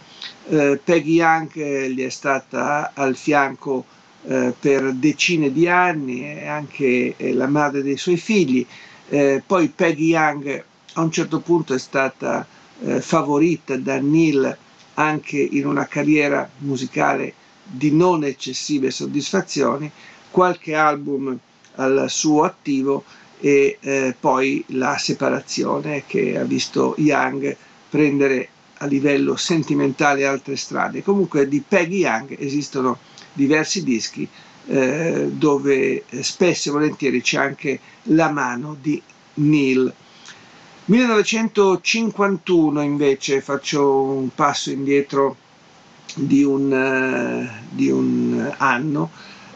Eh, 0.50 0.80
Peggy 0.84 1.14
Young 1.14 1.88
gli 1.88 2.04
è 2.04 2.10
stata 2.10 2.92
al 2.94 3.16
fianco 3.16 3.86
eh, 4.28 4.54
per 4.60 4.92
decine 4.92 5.54
di 5.54 5.68
anni, 5.70 6.22
è 6.22 6.46
anche 6.48 7.16
la 7.18 7.48
madre 7.48 7.82
dei 7.82 7.98
suoi 7.98 8.18
figli. 8.18 8.66
Eh, 9.08 9.42
poi 9.46 9.70
Peggy 9.70 10.08
Young 10.08 10.64
a 10.94 11.02
un 11.02 11.12
certo 11.12 11.40
punto 11.40 11.74
è 11.74 11.80
stata 11.80 12.46
eh, 12.84 13.02
favorita 13.02 13.78
da 13.78 14.00
Neil 14.00 14.58
anche 14.96 15.38
in 15.38 15.66
una 15.66 15.86
carriera 15.88 16.50
musicale 16.60 17.34
di 17.64 17.92
non 17.92 18.24
eccessive 18.24 18.92
soddisfazioni, 18.92 19.90
qualche 20.30 20.76
album 20.76 21.38
al 21.76 22.06
suo 22.10 22.44
attivo 22.44 23.04
e 23.40 23.78
eh, 23.80 24.16
poi 24.20 24.64
la 24.68 24.98
separazione 24.98 26.04
che 26.06 26.38
ha 26.38 26.44
visto 26.44 26.96
Young 26.98 27.56
prendere 27.90 28.50
a 28.78 28.86
livello 28.86 29.36
sentimentale 29.36 30.26
altre 30.26 30.56
strade. 30.56 31.04
Comunque 31.04 31.48
di 31.48 31.64
Peggy 31.66 32.00
Young 32.00 32.36
esistono 32.40 33.00
diversi 33.34 33.84
dischi 33.84 34.28
eh, 34.68 35.30
dove 35.32 36.04
spesso 36.22 36.70
e 36.70 36.72
volentieri 36.72 37.22
c'è 37.22 37.38
anche 37.38 37.80
la 38.04 38.30
mano 38.30 38.76
di 38.80 39.02
Neil 39.36 39.92
1951 40.92 42.82
invece 42.82 43.40
faccio 43.40 44.02
un 44.02 44.28
passo 44.36 44.72
indietro 44.72 45.38
di 46.16 46.44
un, 46.44 46.70
uh, 46.70 47.48
di 47.70 47.90
un 47.90 48.54
anno. 48.58 49.10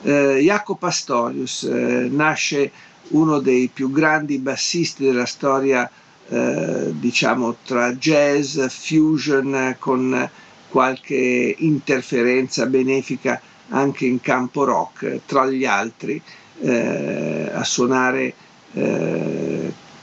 Uh, 0.03 0.37
Jaco 0.37 0.75
Pastorius 0.75 1.63
uh, 1.63 2.07
nasce 2.09 2.71
uno 3.09 3.39
dei 3.39 3.67
più 3.67 3.91
grandi 3.91 4.37
bassisti 4.37 5.03
della 5.03 5.25
storia, 5.25 5.91
diciamo 6.27 7.57
tra 7.63 7.93
jazz, 7.93 8.59
fusion, 8.67 9.75
con 9.77 10.27
qualche 10.69 11.55
interferenza 11.59 12.65
benefica 12.65 13.39
anche 13.69 14.07
in 14.07 14.19
campo 14.21 14.63
rock, 14.63 15.19
tra 15.27 15.45
gli 15.45 15.65
altri, 15.65 16.19
a 16.63 17.63
suonare 17.63 18.33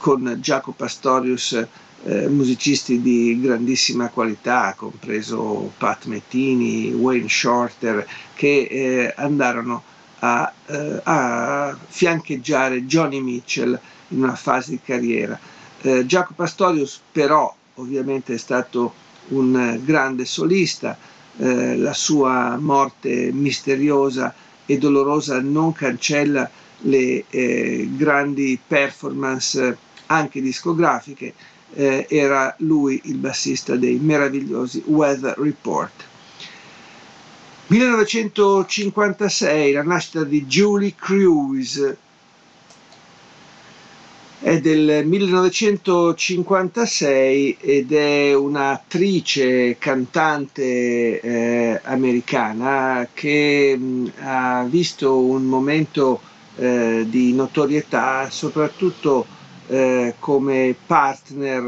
con 0.03 0.37
Giacomo 0.41 0.75
Pastorius 0.75 1.65
eh, 2.03 2.27
musicisti 2.27 2.99
di 2.99 3.39
grandissima 3.39 4.09
qualità, 4.09 4.73
compreso 4.75 5.71
Pat 5.77 6.07
Mettini, 6.07 6.91
Wayne 6.91 7.29
Shorter, 7.29 8.05
che 8.33 8.67
eh, 8.69 9.13
andarono 9.15 9.81
a, 10.19 10.51
eh, 10.65 10.99
a, 11.03 11.77
fiancheggiare 11.87 12.83
Johnny 12.83 13.21
Mitchell 13.21 13.79
in 14.09 14.23
una 14.23 14.35
fase 14.35 14.71
di 14.71 14.81
carriera. 14.83 15.39
Eh, 15.79 16.05
Giacomo 16.05 16.35
Pastorius 16.35 16.99
però 17.09 17.55
ovviamente 17.75 18.33
è 18.33 18.37
stato 18.37 18.93
un 19.29 19.79
grande 19.85 20.25
solista, 20.25 20.97
eh, 21.37 21.77
la 21.77 21.93
sua 21.93 22.57
morte 22.57 23.31
misteriosa 23.31 24.35
e 24.65 24.77
dolorosa 24.77 25.39
non 25.39 25.71
cancella 25.71 26.49
le 26.85 27.23
eh, 27.29 27.89
grandi 27.95 28.59
performance 28.67 29.91
anche 30.07 30.41
discografiche, 30.41 31.33
eh, 31.73 32.05
era 32.09 32.55
lui 32.59 33.01
il 33.05 33.17
bassista 33.17 33.75
dei 33.75 33.97
meravigliosi 33.97 34.83
Weather 34.85 35.37
Report. 35.37 35.91
1956, 37.67 39.71
la 39.71 39.83
nascita 39.83 40.23
di 40.23 40.45
Julie 40.45 40.93
Cruz, 40.95 41.95
è 44.43 44.59
del 44.59 45.05
1956 45.05 47.57
ed 47.61 47.93
è 47.93 48.33
un'attrice 48.33 49.77
cantante 49.77 51.21
eh, 51.21 51.79
americana 51.81 53.07
che 53.13 53.77
mh, 53.77 54.11
ha 54.19 54.65
visto 54.67 55.17
un 55.17 55.45
momento 55.45 56.19
eh, 56.57 57.05
di 57.07 57.31
notorietà 57.31 58.29
soprattutto 58.29 59.25
eh, 59.67 60.15
come 60.19 60.75
partner 60.85 61.63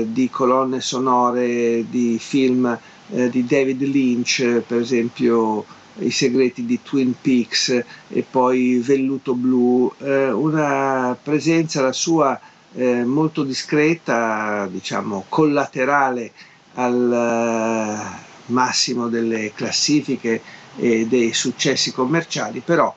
eh, 0.00 0.06
di 0.10 0.30
colonne 0.30 0.80
sonore 0.80 1.84
di 1.88 2.18
film 2.18 2.78
eh, 3.10 3.28
di 3.28 3.44
David 3.44 3.82
Lynch, 3.82 4.62
per 4.66 4.80
esempio 4.80 5.64
I 5.98 6.10
segreti 6.10 6.64
di 6.64 6.80
Twin 6.82 7.14
Peaks 7.20 7.84
e 8.08 8.24
poi 8.28 8.78
Velluto 8.78 9.34
Blu, 9.34 9.92
eh, 9.98 10.30
una 10.30 11.16
presenza 11.22 11.82
la 11.82 11.92
sua 11.92 12.40
eh, 12.72 13.04
molto 13.04 13.42
discreta, 13.42 14.66
diciamo 14.70 15.24
collaterale 15.28 16.32
al 16.74 18.06
massimo 18.46 19.08
delle 19.08 19.52
classifiche 19.52 20.40
e 20.76 21.06
dei 21.06 21.32
successi 21.32 21.92
commerciali, 21.92 22.62
però 22.64 22.94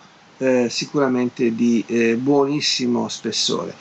sicuramente 0.68 1.56
di 1.56 1.84
buonissimo 2.18 3.08
spessore. 3.08 3.74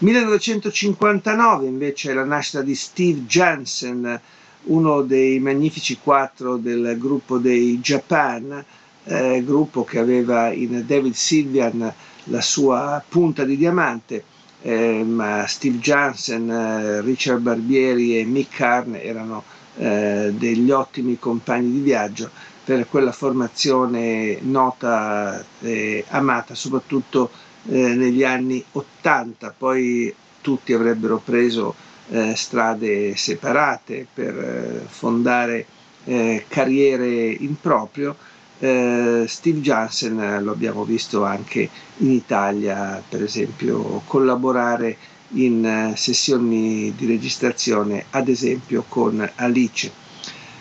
1959 0.00 1.66
invece 1.66 2.12
è 2.12 2.14
la 2.14 2.24
nascita 2.24 2.62
di 2.62 2.76
Steve 2.76 3.24
Jansen, 3.26 4.20
uno 4.64 5.02
dei 5.02 5.40
magnifici 5.40 5.98
quattro 6.00 6.56
del 6.56 6.96
gruppo 6.98 7.38
dei 7.38 7.80
Japan, 7.80 8.64
eh, 9.04 9.42
gruppo 9.44 9.82
che 9.82 9.98
aveva 9.98 10.52
in 10.52 10.84
David 10.86 11.14
Sylvian 11.14 11.92
la 12.24 12.40
sua 12.40 13.02
punta 13.08 13.42
di 13.44 13.56
diamante, 13.56 14.22
eh, 14.62 15.02
ma 15.02 15.44
Steve 15.48 15.78
Jansen, 15.78 16.48
eh, 16.48 17.00
Richard 17.00 17.40
Barbieri 17.40 18.20
e 18.20 18.24
Mick 18.24 18.54
Carn 18.54 18.94
erano 18.94 19.42
eh, 19.78 20.32
degli 20.32 20.70
ottimi 20.70 21.18
compagni 21.18 21.72
di 21.72 21.80
viaggio 21.80 22.30
per 22.64 22.86
quella 22.88 23.12
formazione 23.12 24.38
nota 24.42 25.44
e 25.60 26.04
amata 26.08 26.54
soprattutto 26.54 27.30
eh, 27.66 27.94
negli 27.94 28.24
anni 28.24 28.62
80, 28.72 29.54
poi 29.56 30.14
tutti 30.40 30.72
avrebbero 30.72 31.20
preso 31.22 31.74
eh, 32.10 32.34
strade 32.34 33.16
separate 33.16 34.06
per 34.12 34.38
eh, 34.38 34.86
fondare 34.88 35.66
eh, 36.04 36.44
carriere 36.48 37.28
in 37.28 37.60
proprio. 37.60 38.16
Eh, 38.60 39.24
Steve 39.28 39.60
Jansen 39.60 40.42
lo 40.42 40.52
abbiamo 40.52 40.84
visto 40.84 41.24
anche 41.24 41.68
in 41.98 42.10
Italia, 42.10 43.02
per 43.08 43.22
esempio, 43.22 44.02
collaborare 44.06 44.96
in 45.32 45.92
sessioni 45.94 46.92
di 46.96 47.06
registrazione, 47.06 48.06
ad 48.10 48.28
esempio 48.28 48.84
con 48.88 49.28
Alice. 49.36 50.06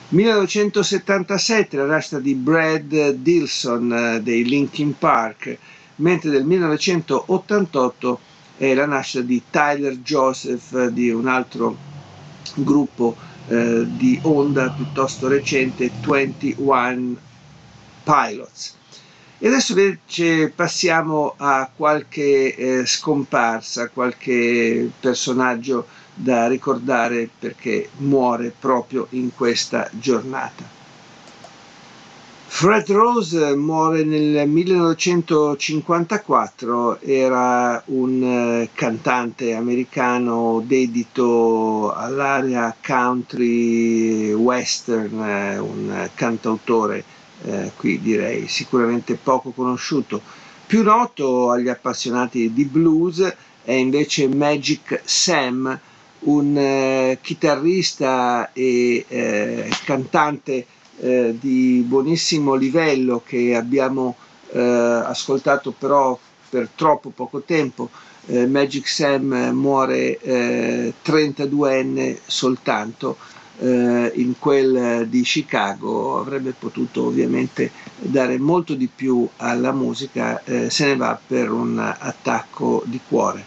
1977 0.10 1.76
la 1.76 1.86
nascita 1.86 2.20
di 2.20 2.34
Brad 2.34 3.10
Dilson 3.12 4.20
dei 4.22 4.46
Linkin 4.46 4.98
Park, 4.98 5.58
mentre 5.98 6.30
del 6.30 6.46
1988 6.46 8.20
è 8.58 8.74
la 8.74 8.86
nascita 8.86 9.24
di 9.24 9.42
Tyler 9.50 9.98
Joseph 9.98 10.88
di 10.88 11.10
un 11.10 11.28
altro 11.28 11.78
gruppo 12.56 13.16
eh, 13.48 13.86
di 13.88 14.20
onda 14.24 14.70
piuttosto 14.72 15.28
recente 15.28 15.92
21 16.06 17.16
Pilots. 18.04 18.76
E 19.40 19.48
adesso 19.48 19.74
invece 19.74 20.50
passiamo 20.50 21.36
a 21.38 21.70
qualche 21.76 22.56
eh, 22.56 22.86
scomparsa, 22.88 23.90
qualche 23.90 24.90
personaggio 25.00 25.86
da 26.16 26.48
ricordare 26.48 27.30
perché 27.38 27.90
muore 27.98 28.52
proprio 28.58 29.06
in 29.12 29.36
questa 29.36 29.88
giornata. 29.92 30.77
Fred 32.50 32.90
Rose 32.90 33.56
muore 33.56 34.04
nel 34.04 34.48
1954, 34.50 37.00
era 37.02 37.80
un 37.88 38.24
eh, 38.24 38.70
cantante 38.74 39.54
americano 39.54 40.64
dedito 40.66 41.94
all'area 41.94 42.76
country 42.84 44.32
western, 44.34 45.22
eh, 45.22 45.60
un 45.60 46.10
cantautore 46.16 47.04
eh, 47.44 47.72
qui 47.76 48.00
direi 48.02 48.48
sicuramente 48.48 49.14
poco 49.16 49.52
conosciuto. 49.52 50.20
Più 50.66 50.82
noto 50.82 51.52
agli 51.52 51.70
appassionati 51.70 52.52
di 52.54 52.66
blues 52.66 53.36
è 53.64 53.74
invece 53.74 54.28
Magic 54.28 55.02
Sam, 55.04 55.80
un 56.22 56.58
eh, 56.58 57.20
chitarrista 57.22 58.52
e 58.52 59.06
eh, 59.08 59.70
cantante 59.86 60.66
eh, 61.00 61.36
di 61.40 61.84
buonissimo 61.86 62.56
livello 62.56 63.22
che 63.26 63.56
abbiamo 63.56 64.16
eh, 64.52 64.60
ascoltato 64.60 65.72
però 65.72 66.18
per 66.50 66.70
troppo 66.74 67.10
poco 67.10 67.42
tempo. 67.42 67.90
Eh, 68.26 68.46
Magic 68.46 68.88
Sam 68.88 69.52
muore 69.54 70.20
32enne 70.24 71.98
eh, 71.98 72.22
soltanto. 72.26 73.18
Eh, 73.60 74.12
in 74.16 74.38
quel 74.38 75.08
di 75.08 75.24
Chicago 75.24 76.20
avrebbe 76.20 76.54
potuto 76.58 77.06
ovviamente 77.06 77.72
dare 77.98 78.38
molto 78.38 78.76
di 78.76 78.88
più 78.94 79.28
alla 79.38 79.72
musica, 79.72 80.44
se 80.68 80.86
ne 80.86 80.96
va 80.96 81.20
per 81.26 81.52
un 81.52 81.80
attacco 81.80 82.84
di 82.86 83.00
cuore. 83.08 83.44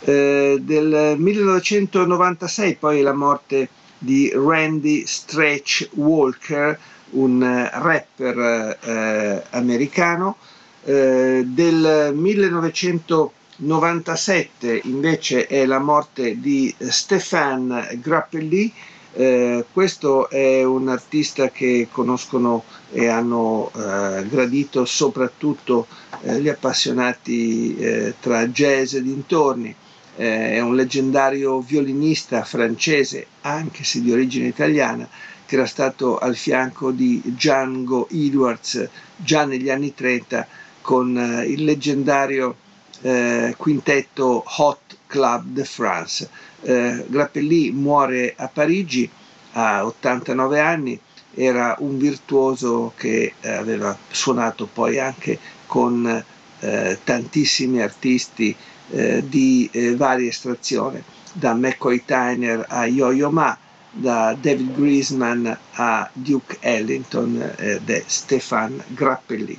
del 0.00 1.14
1996 1.16 2.74
poi 2.74 3.02
la 3.02 3.12
morte 3.12 3.68
di 4.06 4.30
Randy 4.32 5.04
Stretch 5.04 5.88
Walker, 5.94 6.78
un 7.10 7.42
eh, 7.42 7.68
rapper 7.72 8.78
eh, 8.80 9.42
americano. 9.50 10.36
Eh, 10.84 11.42
del 11.44 12.12
1997 12.14 14.82
invece 14.84 15.48
è 15.48 15.66
la 15.66 15.80
morte 15.80 16.38
di 16.38 16.72
Stéphane 16.78 17.98
Grappelli, 18.00 18.72
eh, 19.14 19.64
questo 19.72 20.30
è 20.30 20.62
un 20.62 20.88
artista 20.88 21.48
che 21.48 21.88
conoscono 21.90 22.62
e 22.92 23.08
hanno 23.08 23.72
eh, 23.74 24.24
gradito 24.28 24.84
soprattutto 24.84 25.88
eh, 26.20 26.40
gli 26.40 26.48
appassionati 26.48 27.76
eh, 27.76 28.14
tra 28.20 28.46
jazz 28.46 28.94
e 28.94 29.02
dintorni 29.02 29.74
eh, 30.16 30.52
è 30.52 30.60
un 30.60 30.74
leggendario 30.74 31.60
violinista 31.60 32.42
francese, 32.44 33.26
anche 33.42 33.84
se 33.84 34.00
di 34.00 34.12
origine 34.12 34.48
italiana, 34.48 35.08
che 35.44 35.54
era 35.54 35.66
stato 35.66 36.18
al 36.18 36.36
fianco 36.36 36.90
di 36.90 37.20
Django 37.24 38.08
Edwards 38.10 38.88
già 39.16 39.44
negli 39.44 39.70
anni 39.70 39.94
30 39.94 40.46
con 40.80 41.16
eh, 41.16 41.44
il 41.44 41.64
leggendario 41.64 42.56
eh, 43.02 43.54
quintetto 43.56 44.42
Hot 44.58 44.96
Club 45.06 45.44
de 45.46 45.64
France. 45.64 46.28
Eh, 46.62 47.04
Grappelli 47.06 47.70
muore 47.70 48.34
a 48.36 48.48
Parigi 48.48 49.08
a 49.52 49.84
89 49.84 50.60
anni, 50.60 51.00
era 51.34 51.76
un 51.80 51.98
virtuoso 51.98 52.92
che 52.96 53.34
aveva 53.42 53.96
suonato 54.10 54.66
poi 54.72 54.98
anche 54.98 55.38
con 55.66 56.24
eh, 56.66 56.98
tantissimi 57.04 57.80
artisti 57.80 58.54
eh, 58.90 59.22
di 59.26 59.68
eh, 59.72 59.94
varia 59.94 60.28
estrazione, 60.28 61.04
da 61.32 61.54
McCoy 61.54 62.02
Tyner 62.04 62.64
a 62.68 62.86
Yo-Yo 62.86 63.30
Ma, 63.30 63.56
da 63.90 64.36
David 64.38 64.74
Griezmann 64.74 65.48
a 65.72 66.10
Duke 66.12 66.58
Ellington 66.60 67.54
è 67.56 68.02
Stefan 68.06 68.82
Grappelli. 68.88 69.58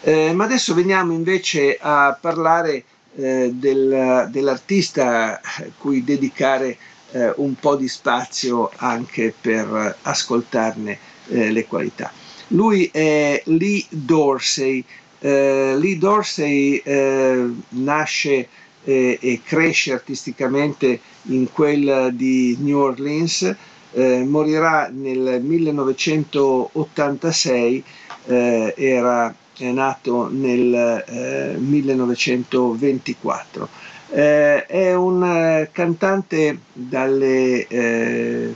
Eh, 0.00 0.32
ma 0.32 0.44
adesso 0.44 0.74
veniamo 0.74 1.12
invece 1.12 1.76
a 1.78 2.16
parlare 2.18 2.84
eh, 3.16 3.50
del, 3.52 4.28
dell'artista 4.30 5.40
cui 5.76 6.04
dedicare 6.04 6.78
eh, 7.10 7.32
un 7.36 7.56
po' 7.56 7.76
di 7.76 7.88
spazio 7.88 8.70
anche 8.76 9.34
per 9.38 9.96
ascoltarne 10.02 10.98
eh, 11.28 11.50
le 11.50 11.66
qualità. 11.66 12.12
Lui 12.48 12.88
è 12.92 13.42
Lee 13.46 13.84
Dorsey, 13.90 14.82
eh, 15.20 15.74
Lee 15.76 15.98
Dorsey 15.98 16.80
eh, 16.84 17.50
nasce 17.70 18.48
eh, 18.84 19.18
e 19.20 19.40
cresce 19.44 19.92
artisticamente 19.92 21.00
in 21.24 21.50
quella 21.52 22.10
di 22.10 22.56
New 22.60 22.78
Orleans, 22.78 23.52
eh, 23.92 24.22
morirà 24.24 24.88
nel 24.92 25.42
1986, 25.42 27.84
eh, 28.26 28.74
era 28.76 29.34
nato 29.60 30.28
nel 30.30 31.56
1924. 31.58 33.68
Eh, 34.10 34.64
è 34.66 34.94
un 34.94 35.68
cantante 35.72 36.60
dalle 36.72 38.54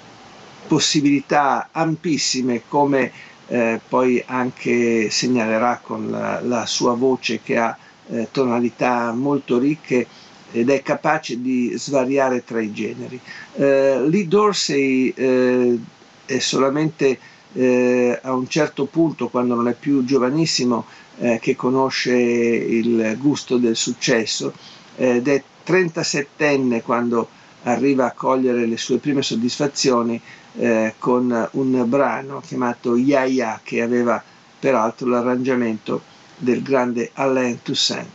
possibilità 0.69 1.71
ampissime 1.73 2.63
come 2.69 3.11
eh, 3.53 3.79
poi 3.87 4.23
anche 4.25 5.11
segnalerà 5.11 5.79
con 5.83 6.11
la, 6.11 6.41
la, 6.41 6.65
sua 6.65 6.95
voce 6.95 7.43
che 7.43 7.59
ha 7.59 7.77
eh, 8.09 8.29
tonalità 8.31 9.13
molto 9.13 9.59
ricche 9.59 10.07
ed 10.53 10.71
è 10.71 10.81
capace 10.81 11.39
di 11.39 11.75
svariare 11.77 12.45
tra 12.45 12.63
i 12.63 12.73
generi. 12.73 13.21
Eh, 13.57 14.05
Lee 14.09 14.27
Dorsey 14.27 15.13
eh, 15.15 15.79
è 16.25 16.39
solamente 16.39 17.19
eh, 17.53 18.19
a 18.23 18.33
un 18.33 18.49
certo 18.49 18.87
punto, 18.87 19.29
quando 19.29 19.55
non 19.55 19.69
è 19.69 19.75
più 19.79 20.03
giovanissimo, 20.03 20.87
eh, 21.19 21.39
che 21.39 21.55
conosce 21.55 22.15
il 22.15 23.19
gusto 23.21 23.59
del 23.59 23.77
successo 23.77 24.55
ed 24.97 25.29
è 25.29 25.43
37enne 25.67 26.81
quando 26.81 27.29
arriva 27.65 28.07
a 28.07 28.13
cogliere 28.13 28.65
le 28.65 28.79
sue 28.79 28.97
prime 28.97 29.21
soddisfazioni 29.21 30.19
eh, 30.57 30.95
con 30.99 31.49
un 31.53 31.85
brano 31.89 32.41
chiamato 32.41 32.97
Yaya 32.97 33.61
che 33.63 33.83
aveva 33.83 34.23
peraltro 34.59 35.09
l'arrangiamento 35.09 36.03
del 36.37 36.63
grande 36.63 37.11
Alain 37.15 37.61
Toussaint. 37.63 38.09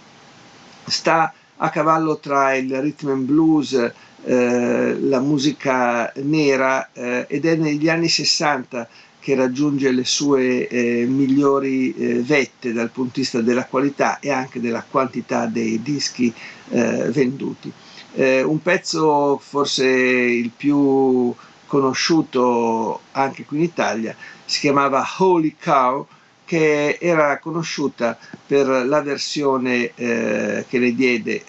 Sta 0.86 1.34
a 1.58 1.70
cavallo 1.70 2.20
tra 2.20 2.56
il 2.56 2.80
rhythm 2.80 3.10
and 3.10 3.26
blues, 3.26 3.92
eh, 4.24 4.98
la 5.00 5.20
musica 5.20 6.12
nera 6.16 6.90
eh, 6.94 7.26
ed 7.28 7.46
è 7.46 7.56
negli 7.56 7.90
anni 7.90 8.08
60 8.08 8.88
che 9.20 9.36
raggiunge 9.36 9.92
le 9.92 10.06
sue 10.06 10.68
eh, 10.68 11.06
migliori 11.06 11.94
eh, 11.94 12.22
vette 12.22 12.72
dal 12.72 12.90
punto 12.92 13.14
di 13.16 13.22
vista 13.22 13.42
della 13.42 13.66
qualità 13.66 14.20
e 14.20 14.32
anche 14.32 14.62
della 14.62 14.86
quantità 14.90 15.48
dei 15.48 15.82
dischi 15.82 16.34
eh, 16.70 17.10
venduti. 17.12 17.72
Eh, 18.14 18.42
un 18.42 18.62
pezzo 18.62 19.38
forse 19.38 19.86
il 19.86 20.52
più 20.56 21.34
conosciuto 21.68 23.02
anche 23.12 23.46
qui 23.46 23.58
in 23.58 23.64
Italia 23.64 24.16
si 24.46 24.60
chiamava 24.62 25.06
Holy 25.18 25.56
Cow 25.62 26.08
che 26.46 26.98
era 27.00 27.38
conosciuta 27.40 28.18
per 28.46 28.68
la 28.68 29.02
versione 29.02 29.92
eh, 29.96 30.66
che 30.68 30.80
le 30.80 30.96
diede 30.96 31.44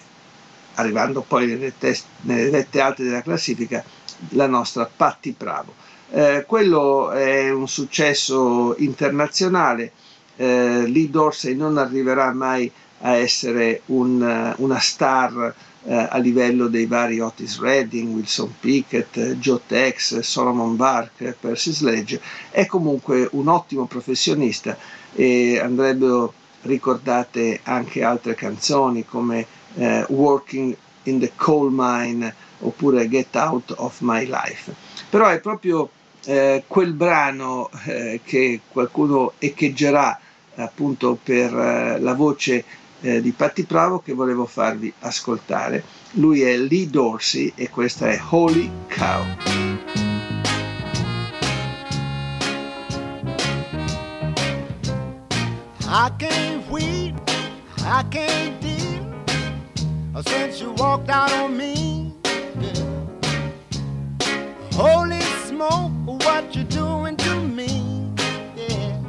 arrivando 0.75 1.21
poi 1.21 1.47
nelle, 1.47 1.73
test, 1.77 2.05
nelle 2.21 2.49
vette 2.49 2.81
alte 2.81 3.03
della 3.03 3.21
classifica 3.21 3.83
la 4.29 4.47
nostra 4.47 4.89
Patti 4.93 5.33
Bravo. 5.37 5.73
Eh, 6.11 6.43
quello 6.45 7.11
è 7.11 7.49
un 7.49 7.67
successo 7.67 8.75
internazionale, 8.79 9.91
eh, 10.35 10.85
Lee 10.87 11.09
Dorsey 11.09 11.55
non 11.55 11.77
arriverà 11.77 12.33
mai 12.33 12.69
a 13.01 13.15
essere 13.15 13.81
un, 13.87 14.53
una 14.57 14.79
star 14.79 15.53
eh, 15.89 16.07
a 16.07 16.17
livello 16.19 16.67
dei 16.67 16.85
vari 16.85 17.19
Otis 17.19 17.59
Redding, 17.59 18.13
Wilson 18.13 18.53
Pickett, 18.59 19.17
Joe 19.39 19.59
Tex, 19.65 20.19
Solomon 20.19 20.75
Bark, 20.75 21.35
Percy 21.39 21.71
Sledge, 21.71 22.21
è 22.51 22.67
comunque 22.67 23.27
un 23.31 23.47
ottimo 23.47 23.85
professionista 23.85 24.77
e 25.15 25.59
andrebbero 25.59 26.31
ricordate 26.61 27.61
anche 27.63 28.03
altre 28.03 28.35
canzoni 28.35 29.03
come 29.03 29.47
eh, 29.75 30.05
Working 30.09 30.75
in 31.03 31.19
the 31.19 31.31
Coal 31.35 31.69
Mine 31.71 32.35
oppure 32.59 33.09
Get 33.09 33.35
Out 33.35 33.73
of 33.77 34.01
My 34.01 34.25
Life. 34.25 34.71
Però 35.09 35.27
è 35.27 35.39
proprio 35.39 35.89
eh, 36.25 36.65
quel 36.67 36.93
brano 36.93 37.71
eh, 37.85 38.19
che 38.23 38.59
qualcuno 38.67 39.33
echeggerà 39.39 40.19
appunto 40.55 41.17
per 41.21 41.51
eh, 41.51 41.99
la 41.99 42.13
voce 42.13 42.63
eh, 43.01 43.21
di 43.21 43.31
Patti 43.31 43.63
Bravo 43.63 43.99
che 43.99 44.13
volevo 44.13 44.45
farvi 44.45 44.91
ascoltare. 44.99 45.83
Lui 46.13 46.41
è 46.41 46.57
Lee 46.57 46.89
Dorsey 46.89 47.51
e 47.55 47.69
questa 47.69 48.09
è 48.09 48.19
Holy 48.29 48.69
Cow. 48.87 49.23
I 55.91 56.11
can't 56.19 56.69
wait, 56.69 57.15
I 57.79 58.03
can't 58.11 58.61
deal 58.61 60.21
since 60.21 60.61
you 60.61 60.71
walked 60.73 61.09
out 61.09 61.31
on 61.33 61.57
me. 61.57 62.13
Yeah. 62.59 62.73
Holy 64.73 65.19
smoke, 65.47 65.91
what 66.05 66.55
you 66.55 66.63
doing 66.65 67.15
to 67.17 67.41
me? 67.41 68.11
Yeah. 68.55 69.01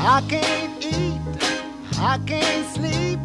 I 0.00 0.22
can't 0.28 0.84
eat, 0.84 1.09
I 2.02 2.16
can't 2.26 2.66
sleep 2.74 3.18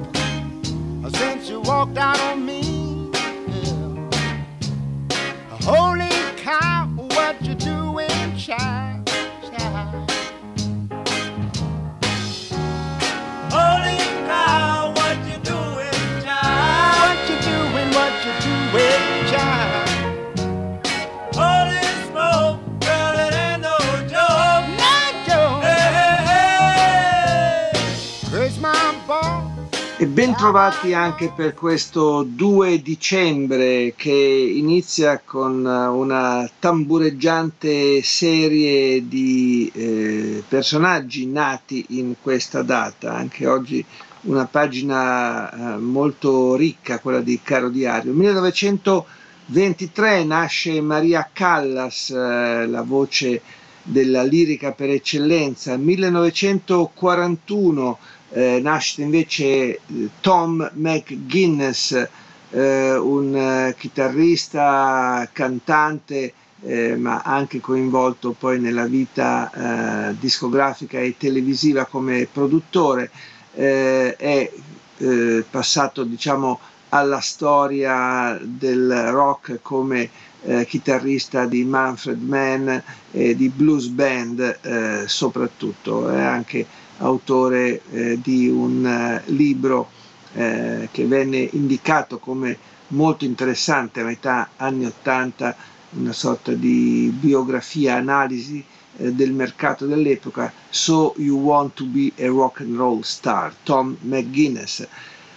uh, 1.05 1.09
since 1.17 1.49
you 1.49 1.61
walked 1.61 1.97
out 1.97 2.19
on 2.19 2.45
me. 2.45 3.09
Yeah. 3.13 4.09
Uh, 5.49 5.57
holy 5.63 6.09
cow, 6.35 6.87
what 7.15 7.41
you 7.41 7.55
doing, 7.55 8.35
child? 8.35 9.07
child? 9.47 10.11
Holy 13.49 13.97
cow, 14.27 14.91
what 14.93 15.17
you 15.25 15.37
doing, 15.39 16.21
child? 16.21 16.99
What 16.99 17.29
you 17.29 17.37
doing, 17.47 17.89
what 17.95 18.13
you 18.25 18.33
doing, 18.43 19.31
child? 19.31 19.64
E 29.97 30.07
ben 30.07 30.35
anche 30.93 31.31
per 31.33 31.53
questo 31.53 32.23
2 32.23 32.81
dicembre 32.81 33.93
che 33.95 34.11
inizia 34.11 35.21
con 35.23 35.65
una 35.65 36.49
tambureggiante 36.59 38.03
serie 38.03 39.07
di 39.07 39.71
eh, 39.73 40.43
personaggi 40.45 41.25
nati 41.27 41.85
in 41.91 42.15
questa 42.21 42.61
data. 42.61 43.13
Anche 43.13 43.47
oggi 43.47 43.85
una 44.23 44.45
pagina 44.45 45.49
eh, 45.49 45.77
molto 45.77 46.55
ricca, 46.55 46.99
quella 46.99 47.21
di 47.21 47.39
Caro 47.41 47.69
Diario. 47.69 48.11
1923 48.11 50.25
nasce 50.25 50.81
Maria 50.81 51.29
Callas, 51.31 52.09
eh, 52.09 52.67
la 52.67 52.81
voce 52.81 53.41
della 53.81 54.23
lirica 54.23 54.73
per 54.73 54.89
eccellenza. 54.89 55.77
1941 55.77 57.97
eh, 58.35 58.59
nasce 58.61 59.01
invece 59.01 59.45
eh, 59.45 59.79
Tom 60.19 60.69
McGuinness, 60.73 62.07
eh, 62.49 62.97
un 62.97 63.33
eh, 63.33 63.75
chitarrista, 63.77 65.29
cantante, 65.31 66.33
eh, 66.61 66.97
ma 66.97 67.21
anche 67.21 67.61
coinvolto 67.61 68.35
poi 68.37 68.59
nella 68.59 68.87
vita 68.87 70.09
eh, 70.09 70.15
discografica 70.19 70.99
e 70.99 71.15
televisiva 71.17 71.85
come 71.85 72.27
produttore, 72.31 73.09
è 73.53 74.51
passato 75.49 76.03
diciamo 76.03 76.59
alla 76.89 77.21
storia 77.21 78.37
del 78.41 79.11
rock 79.11 79.59
come 79.61 80.09
eh, 80.43 80.65
chitarrista 80.65 81.45
di 81.45 81.63
Manfred 81.63 82.21
Mann 82.21 82.69
e 83.11 83.35
di 83.35 83.47
blues 83.49 83.87
band 83.87 84.59
eh, 84.61 85.03
soprattutto, 85.07 86.09
è 86.09 86.21
anche 86.21 86.65
autore 86.97 87.81
eh, 87.91 88.19
di 88.21 88.47
un 88.47 88.85
eh, 88.85 89.21
libro 89.31 89.89
eh, 90.33 90.89
che 90.91 91.05
venne 91.05 91.47
indicato 91.51 92.19
come 92.19 92.57
molto 92.89 93.25
interessante 93.25 94.01
a 94.01 94.03
metà 94.03 94.49
anni 94.57 94.85
80, 94.85 95.55
una 95.91 96.13
sorta 96.13 96.51
di 96.51 97.11
biografia, 97.17 97.95
analisi 97.95 98.63
eh, 98.97 99.11
del 99.13 99.31
mercato 99.31 99.85
dell'epoca, 99.85 100.51
So 100.69 101.13
You 101.17 101.39
Want 101.39 101.73
to 101.75 101.85
Be 101.85 102.11
a 102.17 102.27
Rock 102.27 102.61
and 102.61 102.75
Roll 102.75 103.01
Star, 103.01 103.53
Tom 103.63 103.95
McGuinness. 104.01 104.87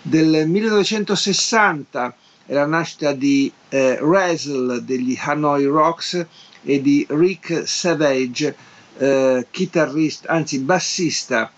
Del 0.02 0.48
1960 0.48 2.14
è 2.46 2.54
la 2.54 2.66
nascita 2.66 3.12
di 3.12 3.52
eh, 3.68 3.98
Razzle 4.00 4.84
degli 4.84 5.16
Hanoi 5.20 5.64
Rocks 5.64 6.24
e 6.62 6.80
di 6.80 7.06
Rick 7.11 7.66
Savage, 7.68 8.56
eh, 8.99 9.46
chitarrista, 9.51 10.28
anzi 10.28 10.59
bassista 10.59 11.51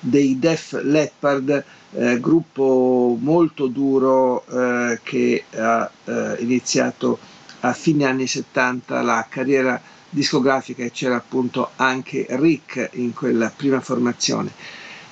dei 0.00 0.38
Def 0.38 0.80
Leppard, 0.82 1.64
eh, 1.94 2.20
gruppo 2.20 3.16
molto 3.20 3.66
duro 3.68 4.44
eh, 4.46 5.00
che 5.02 5.44
ha 5.54 5.90
eh, 6.04 6.36
iniziato 6.40 7.18
a 7.60 7.72
fine 7.72 8.04
anni 8.06 8.26
70 8.26 9.02
la 9.02 9.26
carriera 9.28 9.80
discografica 10.10 10.82
e 10.84 10.90
c'era 10.90 11.16
appunto 11.16 11.70
anche 11.76 12.26
Rick 12.30 12.90
in 12.94 13.12
quella 13.14 13.50
prima 13.54 13.80
formazione. 13.80 14.50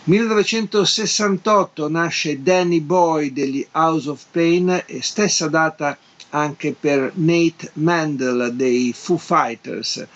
1968 0.04 1.88
nasce 1.88 2.42
Danny 2.42 2.80
Boy 2.80 3.32
degli 3.32 3.66
House 3.72 4.08
of 4.08 4.24
Pain 4.30 4.82
e 4.86 5.02
stessa 5.02 5.46
data 5.48 5.96
anche 6.30 6.74
per 6.78 7.12
Nate 7.14 7.70
Mandel 7.74 8.52
dei 8.54 8.92
Foo 8.94 9.18
Fighters. 9.18 10.06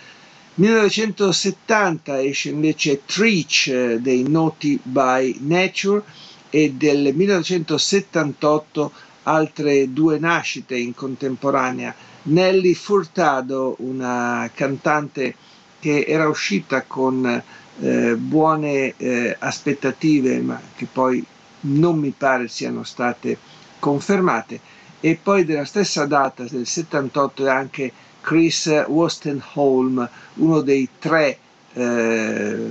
1970 0.56 2.20
esce 2.22 2.50
invece 2.50 3.02
Treach 3.04 3.66
eh, 3.66 3.98
dei 4.00 4.22
Noti 4.28 4.78
by 4.80 5.38
Nature 5.40 6.02
e 6.48 6.72
del 6.72 7.12
1978 7.12 8.92
altre 9.24 9.92
due 9.92 10.18
nascite 10.20 10.76
in 10.76 10.94
contemporanea. 10.94 11.92
Nelly 12.24 12.74
Furtado, 12.74 13.74
una 13.78 14.48
cantante 14.54 15.34
che 15.80 16.04
era 16.06 16.28
uscita 16.28 16.82
con 16.82 17.42
eh, 17.80 18.14
buone 18.16 18.94
eh, 18.96 19.36
aspettative 19.38 20.38
ma 20.40 20.60
che 20.76 20.86
poi 20.90 21.24
non 21.62 21.98
mi 21.98 22.14
pare 22.16 22.46
siano 22.46 22.84
state 22.84 23.36
confermate 23.80 24.60
e 25.00 25.18
poi 25.20 25.44
della 25.44 25.64
stessa 25.64 26.06
data 26.06 26.44
del 26.44 26.66
78 26.66 27.44
è 27.44 27.50
anche 27.50 27.92
Chris 28.24 28.84
Wostenholm, 28.86 30.08
uno 30.36 30.60
dei 30.62 30.88
tre 30.98 31.38
eh, 31.74 32.66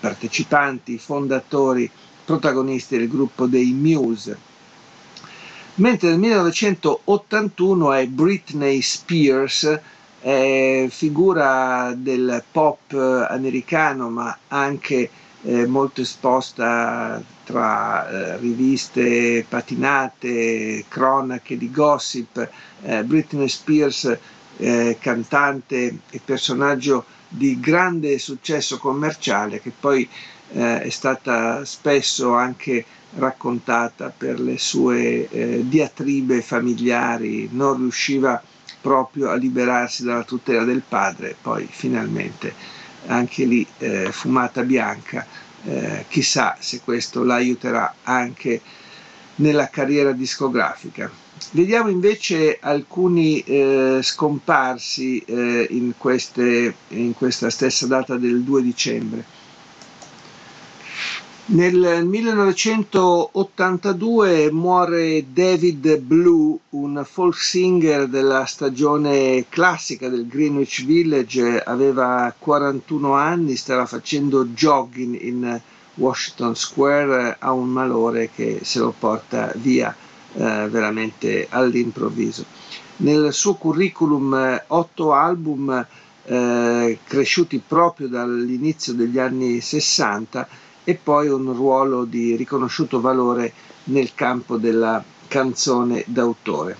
partecipanti, 0.00 0.96
fondatori, 0.96 1.90
protagonisti 2.24 2.96
del 2.96 3.08
gruppo 3.08 3.46
dei 3.46 3.72
Muse. 3.72 4.38
Mentre 5.76 6.08
nel 6.08 6.18
1981 6.20 7.92
è 7.92 8.06
Britney 8.06 8.80
Spears, 8.80 9.78
eh, 10.22 10.88
figura 10.90 11.92
del 11.94 12.42
pop 12.50 12.92
americano 13.28 14.08
ma 14.08 14.34
anche 14.48 15.10
eh, 15.42 15.66
molto 15.66 16.00
esposta 16.00 17.22
tra 17.44 18.08
eh, 18.08 18.36
riviste 18.38 19.44
patinate, 19.46 20.86
cronache 20.88 21.58
di 21.58 21.70
gossip, 21.70 22.48
eh, 22.82 23.04
Britney 23.04 23.48
Spears, 23.48 24.16
eh, 24.58 24.96
cantante 25.00 25.98
e 26.10 26.20
personaggio 26.24 27.04
di 27.28 27.58
grande 27.58 28.18
successo 28.18 28.78
commerciale 28.78 29.60
che 29.60 29.72
poi 29.78 30.08
eh, 30.52 30.82
è 30.82 30.88
stata 30.90 31.64
spesso 31.64 32.34
anche 32.34 32.84
raccontata 33.16 34.12
per 34.16 34.40
le 34.40 34.58
sue 34.58 35.28
eh, 35.28 35.62
diatribe 35.66 36.42
familiari, 36.42 37.48
non 37.52 37.76
riusciva 37.76 38.42
proprio 38.80 39.30
a 39.30 39.34
liberarsi 39.36 40.04
dalla 40.04 40.24
tutela 40.24 40.64
del 40.64 40.82
padre, 40.86 41.36
poi 41.40 41.66
finalmente 41.70 42.54
anche 43.06 43.44
lì 43.44 43.66
eh, 43.78 44.10
fumata 44.12 44.62
bianca, 44.62 45.26
eh, 45.64 46.04
chissà 46.08 46.56
se 46.60 46.80
questo 46.82 47.22
la 47.22 47.34
aiuterà 47.34 47.94
anche 48.02 48.60
nella 49.36 49.68
carriera 49.68 50.12
discografica. 50.12 51.10
Vediamo 51.54 51.88
invece 51.88 52.58
alcuni 52.60 53.38
eh, 53.38 54.00
scomparsi 54.02 55.20
eh, 55.20 55.68
in, 55.70 55.92
queste, 55.96 56.74
in 56.88 57.14
questa 57.14 57.48
stessa 57.48 57.86
data 57.86 58.16
del 58.16 58.42
2 58.42 58.60
dicembre. 58.60 59.24
Nel 61.46 62.04
1982 62.06 64.50
muore 64.50 65.26
David 65.32 65.98
Blue, 65.98 66.58
un 66.70 67.06
folk 67.08 67.36
singer 67.36 68.08
della 68.08 68.46
stagione 68.46 69.46
classica 69.48 70.08
del 70.08 70.26
Greenwich 70.26 70.84
Village, 70.84 71.62
aveva 71.62 72.34
41 72.36 73.12
anni, 73.12 73.54
stava 73.54 73.86
facendo 73.86 74.46
jogging 74.46 75.20
in 75.20 75.60
Washington 75.94 76.56
Square, 76.56 77.36
ha 77.38 77.52
un 77.52 77.68
malore 77.68 78.30
che 78.34 78.58
se 78.64 78.80
lo 78.80 78.92
porta 78.98 79.52
via 79.54 79.94
eh, 80.34 80.68
veramente 80.68 81.46
all'improvviso. 81.48 82.44
Nel 82.96 83.32
suo 83.32 83.54
curriculum 83.54 84.34
eh, 84.34 84.64
otto 84.68 85.12
album 85.12 85.86
eh, 86.24 86.98
cresciuti 87.04 87.62
proprio 87.66 88.08
dall'inizio 88.08 88.92
degli 88.94 89.18
anni 89.18 89.60
60 89.60 90.48
e 90.84 90.94
poi 91.02 91.28
un 91.28 91.52
ruolo 91.52 92.04
di 92.04 92.36
riconosciuto 92.36 93.00
valore 93.00 93.52
nel 93.84 94.14
campo 94.14 94.56
della 94.56 95.02
canzone 95.28 96.04
d'autore. 96.06 96.76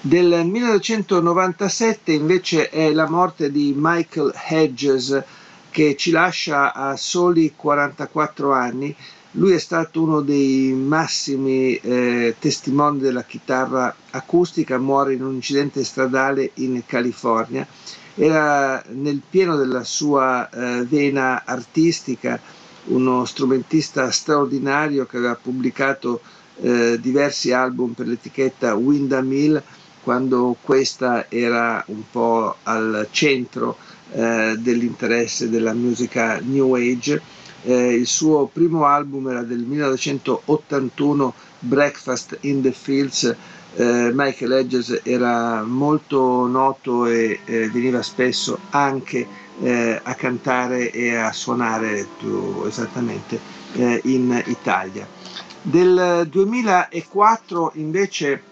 Del 0.00 0.44
1997 0.46 2.12
invece 2.12 2.68
è 2.70 2.92
la 2.92 3.08
morte 3.08 3.52
di 3.52 3.72
Michael 3.76 4.32
Hedges 4.48 5.22
che 5.70 5.96
ci 5.96 6.10
lascia 6.10 6.72
a 6.74 6.96
soli 6.96 7.52
44 7.54 8.52
anni. 8.52 8.94
Lui 9.32 9.52
è 9.52 9.58
stato 9.58 10.02
uno 10.02 10.20
dei 10.20 10.72
massimi 10.72 11.74
eh, 11.76 12.34
testimoni 12.38 12.98
della 12.98 13.22
chitarra 13.24 13.94
acustica, 14.10 14.78
muore 14.78 15.14
in 15.14 15.24
un 15.24 15.34
incidente 15.34 15.84
stradale 15.84 16.50
in 16.54 16.82
California 16.86 17.66
era 18.14 18.82
nel 18.90 19.22
pieno 19.28 19.56
della 19.56 19.84
sua 19.84 20.48
eh, 20.50 20.84
vena 20.84 21.42
artistica, 21.44 22.38
uno 22.86 23.24
strumentista 23.24 24.10
straordinario 24.10 25.06
che 25.06 25.16
aveva 25.16 25.38
pubblicato 25.40 26.20
eh, 26.60 26.98
diversi 27.00 27.52
album 27.52 27.92
per 27.92 28.06
l'etichetta 28.06 28.74
Windamill 28.74 29.62
quando 30.02 30.56
questa 30.60 31.26
era 31.30 31.82
un 31.86 32.02
po' 32.10 32.56
al 32.64 33.06
centro 33.12 33.76
eh, 34.12 34.56
dell'interesse 34.58 35.48
della 35.48 35.72
musica 35.72 36.38
New 36.42 36.74
Age. 36.74 37.22
Eh, 37.64 37.94
il 37.94 38.06
suo 38.06 38.46
primo 38.52 38.86
album 38.86 39.28
era 39.28 39.42
del 39.42 39.60
1981, 39.60 41.34
Breakfast 41.60 42.38
in 42.40 42.60
the 42.60 42.72
Fields, 42.72 43.36
eh, 43.74 44.10
Michael 44.12 44.52
Hedges 44.52 45.00
era 45.02 45.62
molto 45.62 46.46
noto 46.46 47.06
e 47.06 47.40
eh, 47.44 47.68
veniva 47.70 48.02
spesso 48.02 48.58
anche 48.70 49.26
eh, 49.62 50.00
a 50.02 50.14
cantare 50.14 50.90
e 50.90 51.14
a 51.14 51.32
suonare 51.32 52.06
più 52.18 52.64
esattamente 52.66 53.38
eh, 53.74 54.00
in 54.04 54.42
Italia. 54.46 55.06
Del 55.62 56.26
2004 56.28 57.72
invece 57.76 58.42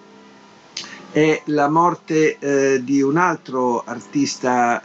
è 1.11 1.43
la 1.47 1.69
morte 1.69 2.39
eh, 2.39 2.85
di 2.85 3.03
un 3.03 3.17
altro 3.17 3.83
artista 3.85 4.81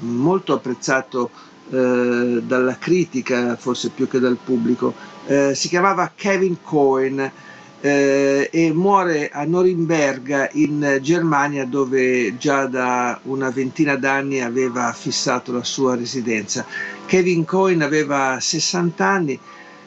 molto 0.00 0.52
apprezzato 0.52 1.30
dalla 1.68 2.76
critica, 2.78 3.56
forse 3.56 3.90
più 3.90 4.06
che 4.08 4.18
dal 4.18 4.38
pubblico, 4.42 4.94
si 5.52 5.68
chiamava 5.68 6.12
Kevin 6.14 6.58
Cohen 6.62 7.32
eh, 7.80 8.48
e 8.52 8.72
muore 8.72 9.28
a 9.28 9.44
Norimberga 9.44 10.48
in 10.52 10.98
Germania 11.02 11.64
dove 11.66 12.36
già 12.38 12.66
da 12.66 13.18
una 13.24 13.50
ventina 13.50 13.96
d'anni 13.96 14.40
aveva 14.40 14.92
fissato 14.92 15.52
la 15.52 15.64
sua 15.64 15.94
residenza. 15.94 16.64
Kevin 17.06 17.44
Cohen 17.44 17.82
aveva 17.82 18.38
60 18.40 19.06
anni, 19.06 19.38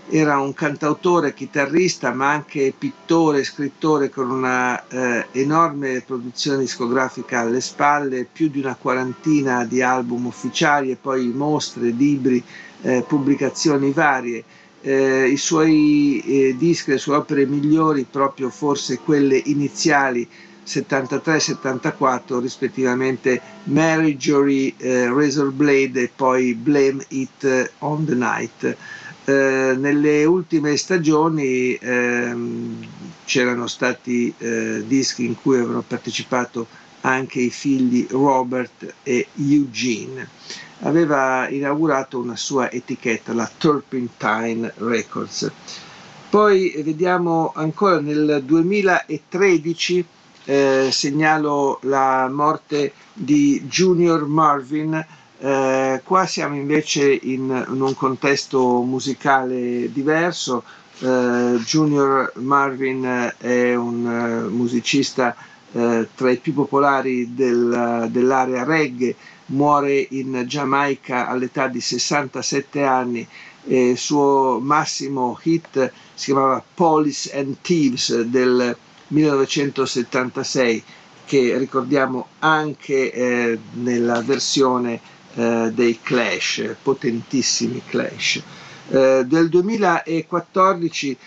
era 0.10 0.40
un 0.40 0.54
cantautore, 0.54 1.34
chitarrista, 1.34 2.12
ma 2.12 2.32
anche 2.32 2.74
pittore, 2.78 3.44
scrittore 3.44 4.10
con 4.10 4.32
una 4.32 4.88
eh, 4.88 5.28
enorme 5.32 6.02
produzione 6.06 6.60
discografica 6.60 7.42
alle 7.42 7.62
spalle, 7.62 8.28
più 8.32 8.50
di 8.50 8.60
una 8.60 8.76
quarantina 8.76 9.66
di 9.66 9.82
album 9.82 10.26
ufficiali 10.26 10.92
e 10.92 10.96
poi 10.96 11.28
mostre, 11.28 11.90
libri, 11.90 12.44
eh, 12.82 13.04
pubblicazioni 13.08 13.92
varie 13.92 14.44
eh, 14.82 15.28
i 15.28 15.38
suoi 15.38 16.22
eh, 16.26 16.56
dischi, 16.58 16.92
le 16.92 16.98
sue 16.98 17.16
opere 17.16 17.46
migliori, 17.46 18.06
proprio 18.10 18.50
forse 18.50 19.00
quelle 19.00 19.42
iniziali 19.46 20.28
73-74, 20.66 22.40
rispettivamente 22.40 23.42
Mary 23.66 24.16
Jory, 24.16 24.74
eh, 24.78 25.08
Razor 25.08 25.52
Blade 25.52 26.04
e 26.04 26.12
poi 26.16 26.54
Blame 26.54 27.04
It 27.10 27.72
on 27.80 28.06
the 28.06 28.16
Night. 28.16 28.78
Eh, 29.30 29.76
nelle 29.78 30.26
ultime 30.26 30.76
stagioni 30.76 31.76
ehm, 31.76 32.84
c'erano 33.26 33.68
stati 33.68 34.34
eh, 34.40 34.84
dischi 34.88 35.24
in 35.24 35.36
cui 35.40 35.58
avevano 35.58 35.84
partecipato 35.86 36.66
anche 37.02 37.40
i 37.40 37.52
figli 37.52 38.08
Robert 38.10 38.96
e 39.04 39.28
Eugene 39.36 40.28
aveva 40.80 41.48
inaugurato 41.48 42.18
una 42.18 42.36
sua 42.36 42.72
etichetta, 42.72 43.34
la 43.34 43.48
Turpentine 43.56 44.74
Records. 44.78 45.52
Poi 46.30 46.82
vediamo 46.84 47.52
ancora 47.54 48.00
nel 48.00 48.42
2013 48.44 50.06
eh, 50.46 50.90
segnalo 50.92 51.78
la 51.84 52.28
morte 52.32 52.94
di 53.14 53.62
Junior 53.68 54.26
Marvin. 54.26 55.06
Eh, 55.42 56.02
qua 56.04 56.26
siamo 56.26 56.56
invece 56.56 57.14
in, 57.14 57.66
in, 57.70 57.82
un 57.82 57.96
contesto 57.96 58.82
musicale 58.82 59.90
diverso. 59.90 60.64
Eh, 61.00 61.58
Junior 61.64 62.34
Marvin 62.36 63.34
è 63.38 63.74
un 63.74 64.06
uh, 64.06 64.54
musicista 64.54 65.34
uh, 65.72 66.06
tra 66.14 66.30
i 66.30 66.38
più 66.38 66.54
popolari 66.54 67.34
del, 67.34 68.08
dell'area 68.12 68.66
reggae 68.66 69.16
muore 69.46 70.06
in 70.10 70.44
Giamaica 70.46 71.28
all'età 71.30 71.68
di 71.68 71.80
67 71.80 72.84
anni 72.84 73.26
il 73.64 73.98
suo 73.98 74.60
massimo 74.62 75.40
hit 75.42 75.92
si 76.14 76.26
chiamava 76.26 76.62
Police 76.74 77.36
and 77.38 77.58
Thieves 77.62 78.22
del 78.24 78.76
1976 79.08 80.84
che 81.26 81.58
ricordiamo 81.58 82.28
anche 82.40 83.12
eh, 83.12 83.60
nella 83.74 84.22
versione 84.22 85.00
eh, 85.40 85.72
dei 85.74 86.00
Clash, 86.02 86.76
potentissimi 86.84 87.82
Clash. 87.88 88.42
Eh, 88.90 89.24
del 89.26 89.48
2014 89.48 91.18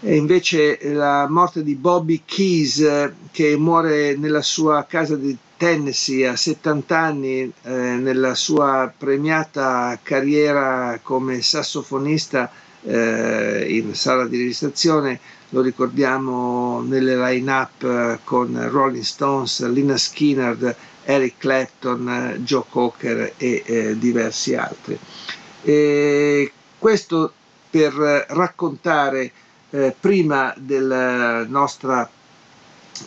è 0.00 0.10
invece 0.10 0.78
la 0.82 1.28
morte 1.28 1.62
di 1.62 1.76
Bobby 1.76 2.22
Keys 2.24 3.12
che 3.30 3.56
muore 3.56 4.16
nella 4.16 4.42
sua 4.42 4.84
casa 4.88 5.14
di 5.14 5.36
Tennessee 5.56 6.26
a 6.26 6.34
70 6.34 6.98
anni 6.98 7.52
eh, 7.62 7.70
nella 7.70 8.34
sua 8.34 8.92
premiata 8.96 9.96
carriera 10.02 10.98
come 11.04 11.40
sassofonista 11.40 12.50
eh, 12.82 13.66
in 13.68 13.94
sala 13.94 14.26
di 14.26 14.38
registrazione, 14.38 15.20
lo 15.50 15.60
ricordiamo 15.60 16.80
nelle 16.82 17.16
line-up 17.16 17.84
eh, 17.84 18.18
con 18.24 18.68
Rolling 18.70 19.04
Stones, 19.04 19.64
Lina 19.68 19.96
Skinner, 19.96 20.74
Eric 21.04 21.38
Clapton, 21.38 22.36
Joe 22.44 22.64
Cocker 22.68 23.34
e 23.36 23.62
eh, 23.64 23.98
diversi 23.98 24.54
altri. 24.54 24.98
E 25.62 26.52
questo 26.78 27.32
per 27.70 27.92
raccontare 28.28 29.30
eh, 29.70 29.94
prima 29.98 30.54
della 30.56 31.46
nostra 31.46 32.08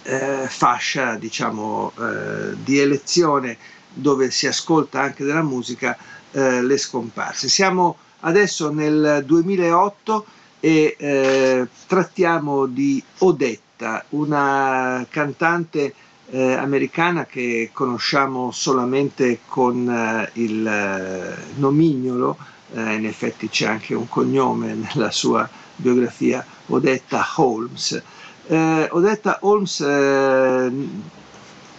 eh, 0.03 0.45
fascia 0.47 1.15
diciamo, 1.15 1.91
eh, 1.97 2.55
di 2.63 2.79
elezione 2.79 3.57
dove 3.93 4.29
si 4.31 4.47
ascolta 4.47 5.01
anche 5.01 5.23
della 5.23 5.43
musica, 5.43 5.97
eh, 6.31 6.61
le 6.61 6.77
scomparse. 6.77 7.47
Siamo 7.47 7.97
adesso 8.21 8.71
nel 8.71 9.23
2008 9.25 10.25
e 10.59 10.95
eh, 10.97 11.67
trattiamo 11.87 12.65
di 12.65 13.01
Odetta, 13.19 14.03
una 14.09 15.05
cantante 15.09 15.93
eh, 16.35 16.51
americana 16.53 17.25
che 17.25 17.69
conosciamo 17.71 18.51
solamente 18.51 19.39
con 19.47 19.87
eh, 19.89 20.29
il 20.33 20.67
eh, 20.67 21.37
nomignolo, 21.55 22.37
eh, 22.73 22.93
in 22.95 23.05
effetti 23.05 23.47
c'è 23.47 23.67
anche 23.67 23.93
un 23.95 24.09
cognome 24.09 24.73
nella 24.93 25.11
sua 25.11 25.49
biografia, 25.77 26.45
Odetta 26.67 27.25
Holmes. 27.37 28.01
Eh, 28.47 28.89
Odetta 28.91 29.37
Holmes 29.43 29.77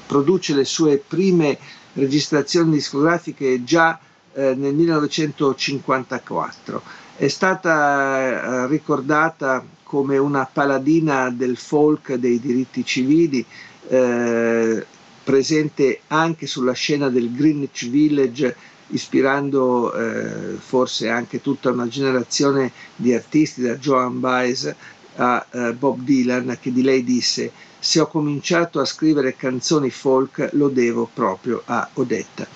produce 0.07 0.55
le 0.55 0.65
sue 0.65 1.03
prime 1.07 1.59
registrazioni 1.93 2.71
discografiche 2.71 3.63
già 3.63 3.99
nel 4.35 4.75
1954. 4.75 6.83
È 7.17 7.29
stata 7.29 8.67
ricordata 8.67 9.65
come 9.83 10.19
una 10.19 10.47
paladina 10.53 11.31
del 11.31 11.57
folk 11.57 12.13
dei 12.15 12.39
diritti 12.41 12.85
civili 12.85 13.45
eh, 13.89 14.87
presente 15.23 16.01
anche 16.09 16.47
sulla 16.47 16.73
scena 16.73 17.09
del 17.09 17.33
Greenwich 17.33 17.89
Village, 17.89 18.57
ispirando 18.89 19.93
eh, 19.93 20.57
forse 20.59 21.09
anche 21.09 21.41
tutta 21.41 21.71
una 21.71 21.89
generazione 21.89 22.71
di 22.95 23.13
artisti, 23.13 23.63
da 23.63 23.77
Joan 23.77 24.21
Baez 24.21 24.75
a 25.17 25.47
eh, 25.51 25.73
Bob 25.73 26.01
Dylan, 26.01 26.59
che 26.61 26.73
di 26.73 26.83
lei 26.83 27.03
disse 27.03 27.51
se 27.79 28.01
ho 28.01 28.09
cominciato 28.09 28.81
a 28.81 28.85
scrivere 28.85 29.37
canzoni 29.37 29.91
folk 29.91 30.49
lo 30.53 30.69
devo 30.69 31.09
proprio 31.13 31.63
a 31.67 31.89
Odetta. 31.95 32.47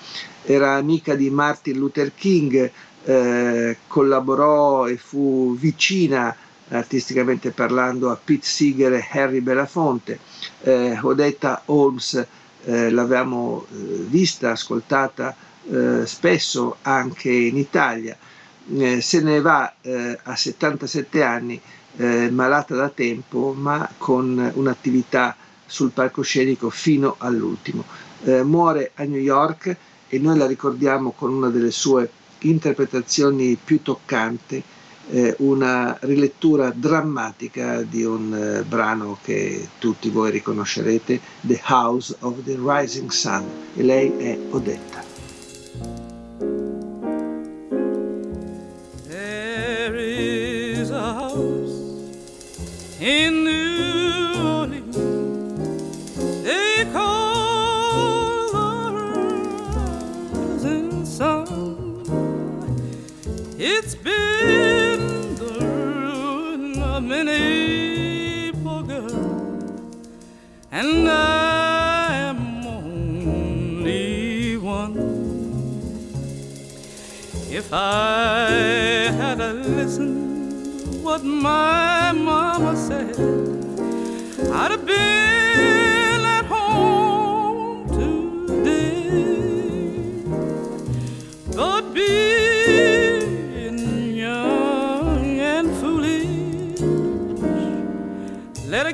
Era 0.43 0.75
amica 0.75 1.15
di 1.15 1.29
Martin 1.29 1.77
Luther 1.77 2.13
King, 2.13 2.69
eh, 3.03 3.77
collaborò 3.87 4.87
e 4.87 4.97
fu 4.97 5.55
vicina 5.57 6.35
artisticamente 6.71 7.51
parlando 7.51 8.09
a 8.09 8.19
Pete 8.21 8.45
Seeger 8.45 8.93
e 8.93 9.07
Harry 9.11 9.41
Belafonte. 9.41 10.19
Eh, 10.61 10.97
Odetta 11.01 11.63
Holmes 11.65 12.25
eh, 12.65 12.89
l'avevamo 12.89 13.65
eh, 13.71 13.75
vista, 14.07 14.51
ascoltata 14.51 15.35
eh, 15.69 16.05
spesso 16.05 16.77
anche 16.83 17.29
in 17.31 17.57
Italia. 17.57 18.17
Eh, 18.77 19.01
se 19.01 19.21
ne 19.21 19.41
va 19.41 19.73
a 20.23 20.35
77 20.35 21.23
anni, 21.23 21.59
malata 22.29 22.73
da 22.75 22.87
tempo, 22.89 23.53
ma 23.57 23.89
con 23.97 24.51
un'attività 24.53 25.35
sul 25.65 25.91
palcoscenico 25.91 26.69
fino 26.69 27.15
all'ultimo. 27.17 27.83
muore 28.43 28.91
a 28.95 29.03
New 29.03 29.19
York 29.19 29.75
e 30.07 30.19
noi 30.19 30.37
la 30.37 30.45
ricordiamo 30.47 31.11
con 31.11 31.33
una 31.33 31.49
delle 31.49 31.71
sue 31.71 32.09
interpretazioni 32.39 33.57
più 33.61 33.81
toccanti 33.81 34.63
eh, 35.11 35.35
una 35.39 35.97
rilettura 36.01 36.71
drammatica 36.73 37.81
di 37.81 38.03
un 38.03 38.33
eh, 38.33 38.63
brano 38.63 39.17
che 39.21 39.67
tutti 39.77 40.09
voi 40.09 40.31
riconoscerete, 40.31 41.19
The 41.41 41.61
House 41.67 42.15
of 42.21 42.43
the 42.43 42.57
Rising 42.57 43.11
Sun, 43.11 43.43
e 43.75 43.83
lei 43.83 44.11
è 44.17 44.37
Odetta. 44.49 45.09
In 53.03 53.43
New 53.43 54.45
Orleans 54.45 54.95
they 56.43 56.85
call 56.93 58.51
the 58.51 58.91
Rising 60.61 61.03
Sun. 61.03 62.03
It's 63.57 63.95
been 63.95 64.30
and 70.81 71.07
I 71.07 72.13
am 72.31 72.65
only 72.65 74.57
one. 74.57 74.95
If 77.59 77.67
I 77.71 78.49
had 79.19 79.37
listened 79.77 81.03
what 81.03 81.23
my 81.23 82.11
mama 82.13 82.75
said, 82.75 83.15
I'd 84.51 84.71
have 84.71 84.85
been 84.87 85.80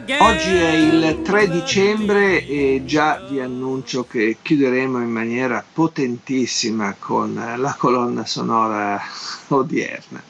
Oggi 0.09 0.55
è 0.55 0.69
il 0.69 1.21
3 1.21 1.49
dicembre 1.49 2.47
e 2.47 2.83
già 2.85 3.19
vi 3.29 3.41
annuncio 3.41 4.05
che 4.05 4.37
chiuderemo 4.41 4.99
in 4.99 5.11
maniera 5.11 5.61
potentissima 5.73 6.95
con 6.97 7.33
la 7.33 7.75
colonna 7.77 8.25
sonora 8.25 9.01
odierna. 9.49 10.23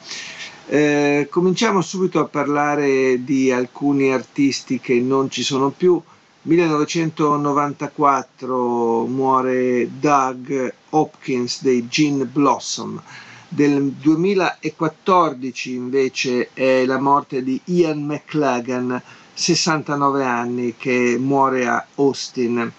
Eh, 0.66 1.28
cominciamo 1.30 1.82
subito 1.82 2.20
a 2.20 2.26
parlare 2.26 3.24
di 3.24 3.52
alcuni 3.52 4.12
artisti 4.12 4.80
che 4.80 5.00
non 5.00 5.30
ci 5.30 5.44
sono 5.44 5.70
più. 5.70 6.02
1994 6.42 9.06
muore 9.06 9.90
Doug 10.00 10.74
Hopkins 10.90 11.62
dei 11.62 11.88
Gin 11.88 12.28
Blossom. 12.32 13.00
Del 13.48 13.92
2014 13.92 15.72
invece 15.72 16.50
è 16.54 16.84
la 16.86 17.00
morte 17.00 17.44
di 17.44 17.62
Ian 17.66 18.06
McLagan 18.06 19.00
69 19.38 20.26
anni 20.26 20.76
che 20.76 21.16
muore 21.20 21.68
a 21.68 21.86
Austin. 21.96 22.72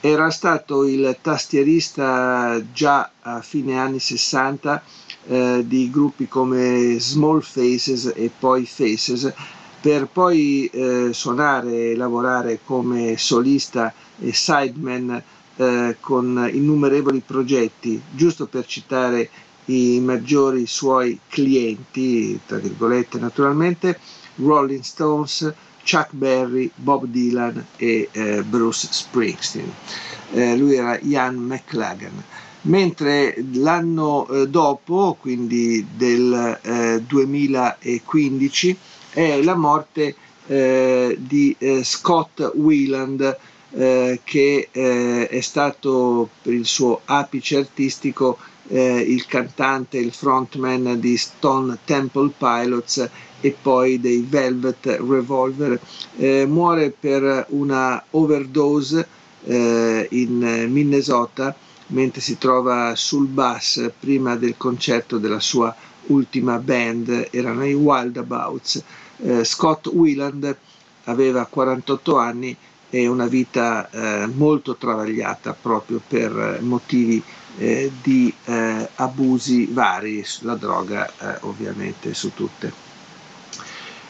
Era 0.00 0.30
stato 0.30 0.84
il 0.84 1.18
tastierista 1.20 2.62
già 2.72 3.10
a 3.20 3.40
fine 3.40 3.76
anni 3.80 3.98
60 3.98 4.82
eh, 5.26 5.64
di 5.66 5.90
gruppi 5.90 6.28
come 6.28 6.98
Small 7.00 7.40
Faces 7.40 8.12
e 8.14 8.30
poi 8.38 8.64
Faces, 8.64 9.32
per 9.80 10.06
poi 10.06 10.66
eh, 10.66 11.08
suonare 11.12 11.90
e 11.90 11.96
lavorare 11.96 12.60
come 12.64 13.16
solista 13.16 13.92
e 14.20 14.32
sideman 14.32 15.20
eh, 15.56 15.96
con 15.98 16.48
innumerevoli 16.52 17.22
progetti, 17.26 18.00
giusto 18.12 18.46
per 18.46 18.66
citare 18.66 19.28
i 19.66 19.98
maggiori 19.98 20.66
suoi 20.66 21.18
clienti, 21.28 22.38
tra 22.46 22.58
virgolette 22.58 23.18
naturalmente, 23.18 23.98
Rolling 24.36 24.82
Stones, 24.82 25.52
Chuck 25.84 26.08
Berry, 26.12 26.70
Bob 26.74 27.04
Dylan 27.06 27.64
e 27.76 28.08
eh, 28.10 28.42
Bruce 28.42 28.88
Springsteen. 28.90 29.72
Eh, 30.32 30.56
lui 30.56 30.74
era 30.76 30.98
Ian 31.00 31.36
McLagan. 31.36 32.22
Mentre 32.62 33.36
l'anno 33.52 34.26
eh, 34.26 34.48
dopo, 34.48 35.18
quindi 35.20 35.86
del 35.94 37.02
2015, 37.06 38.78
eh, 39.12 39.34
è 39.34 39.42
la 39.42 39.54
morte 39.54 40.16
eh, 40.46 41.16
di 41.18 41.54
eh, 41.58 41.84
Scott 41.84 42.52
Wieland, 42.54 43.38
che 44.22 44.68
è 44.70 45.40
stato 45.40 46.28
per 46.42 46.52
il 46.52 46.64
suo 46.64 47.00
apice 47.06 47.56
artistico 47.56 48.38
il 48.68 49.26
cantante, 49.26 49.98
il 49.98 50.12
frontman 50.12 51.00
di 51.00 51.16
Stone 51.16 51.78
Temple 51.84 52.30
Pilots 52.38 53.10
e 53.44 53.54
poi 53.60 54.00
dei 54.00 54.24
Velvet 54.26 54.86
Revolver. 55.06 55.78
Eh, 56.16 56.46
muore 56.46 56.88
per 56.98 57.44
una 57.50 58.02
overdose 58.12 59.06
eh, 59.44 60.06
in 60.12 60.66
Minnesota 60.70 61.54
mentre 61.88 62.22
si 62.22 62.38
trova 62.38 62.94
sul 62.96 63.26
bus 63.26 63.90
prima 64.00 64.36
del 64.36 64.54
concerto 64.56 65.18
della 65.18 65.40
sua 65.40 65.74
ultima 66.06 66.56
band, 66.56 67.28
erano 67.30 67.66
i 67.66 67.74
Wildabouts. 67.74 68.82
Eh, 69.18 69.44
Scott 69.44 69.88
Wieland 69.88 70.56
aveva 71.04 71.44
48 71.44 72.16
anni 72.16 72.56
e 72.88 73.06
una 73.06 73.26
vita 73.26 73.90
eh, 73.90 74.26
molto 74.26 74.76
travagliata 74.76 75.54
proprio 75.60 76.00
per 76.06 76.60
motivi 76.62 77.22
eh, 77.58 77.92
di 78.02 78.32
eh, 78.46 78.88
abusi 78.94 79.66
vari, 79.66 80.24
la 80.40 80.54
droga 80.54 81.06
eh, 81.18 81.36
ovviamente 81.40 82.14
su 82.14 82.32
tutte. 82.32 82.83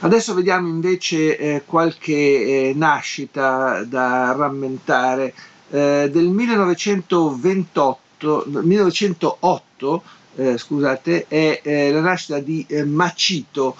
Adesso 0.04 0.34
vediamo 0.34 0.68
invece 0.68 1.38
eh, 1.38 1.62
qualche 1.64 2.12
eh, 2.12 2.74
nascita 2.76 3.82
da 3.84 4.34
rammentare. 4.36 5.32
Eh, 5.70 6.10
del 6.12 6.28
1928, 6.28 8.44
1908 8.60 10.02
eh, 10.36 10.58
scusate, 10.58 11.24
è 11.26 11.58
eh, 11.62 11.90
la 11.90 12.00
nascita 12.00 12.38
di 12.38 12.66
eh, 12.68 12.84
Machito, 12.84 13.76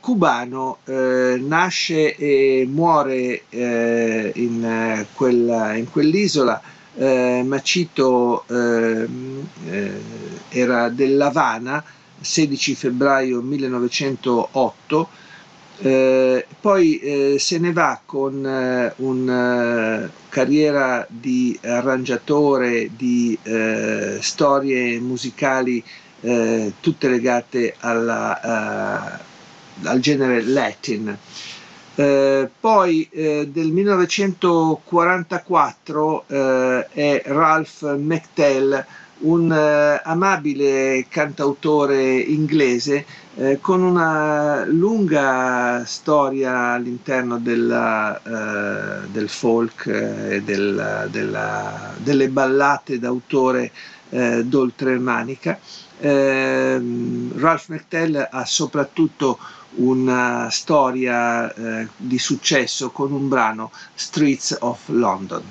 cubano, 0.00 0.78
nasce 0.86 2.16
e 2.16 2.66
muore 2.66 3.42
in, 3.50 5.04
quella, 5.12 5.74
in 5.74 5.90
quell'isola. 5.90 6.62
Eh, 6.96 7.42
Macito 7.44 8.44
eh, 8.46 9.06
era 10.48 10.88
dell'Havana, 10.88 11.84
16 12.20 12.74
febbraio 12.74 13.42
1908, 13.42 15.08
eh, 15.82 16.44
poi 16.60 16.98
eh, 16.98 17.38
se 17.38 17.58
ne 17.58 17.72
va 17.72 17.98
con 18.04 18.44
eh, 18.44 18.92
una 18.96 20.04
eh, 20.04 20.10
carriera 20.28 21.06
di 21.08 21.58
arrangiatore 21.62 22.90
di 22.94 23.38
eh, 23.42 24.18
storie 24.20 25.00
musicali 25.00 25.82
eh, 26.20 26.74
tutte 26.80 27.08
legate 27.08 27.76
alla, 27.78 29.18
al 29.84 30.00
genere 30.00 30.42
Latin. 30.42 31.16
poi 32.60 33.08
del 33.10 33.70
1944 33.72 36.24
è 36.28 37.22
Ralph 37.24 37.96
McTell 37.96 38.84
un 39.20 39.52
eh, 39.52 40.00
amabile 40.04 41.06
cantautore 41.08 42.18
inglese 42.18 43.04
eh, 43.36 43.58
con 43.60 43.82
una 43.82 44.64
lunga 44.66 45.84
storia 45.84 46.72
all'interno 46.72 47.38
della, 47.38 48.20
eh, 48.22 49.06
del 49.08 49.28
folk 49.28 49.86
e 49.86 50.42
del, 50.42 51.08
della, 51.10 51.94
delle 51.98 52.28
ballate 52.28 52.98
d'autore 52.98 53.70
eh, 54.10 54.44
d'oltremanica. 54.44 55.58
Ehm, 56.00 57.38
Ralph 57.38 57.68
McTell 57.68 58.28
ha 58.30 58.44
soprattutto 58.46 59.38
una 59.76 60.48
storia 60.50 61.52
eh, 61.54 61.88
di 61.96 62.18
successo 62.18 62.90
con 62.90 63.12
un 63.12 63.28
brano 63.28 63.70
Streets 63.94 64.56
of 64.60 64.88
London. 64.88 65.42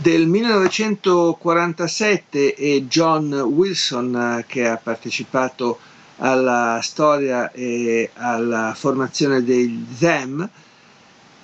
Del 0.00 0.26
1947 0.28 2.54
è 2.54 2.80
John 2.84 3.34
Wilson 3.34 4.38
eh, 4.38 4.46
che 4.48 4.66
ha 4.66 4.80
partecipato 4.82 5.78
alla 6.16 6.80
storia 6.82 7.52
e 7.52 8.08
alla 8.14 8.72
formazione 8.74 9.44
dei 9.44 9.84
Them. 9.98 10.48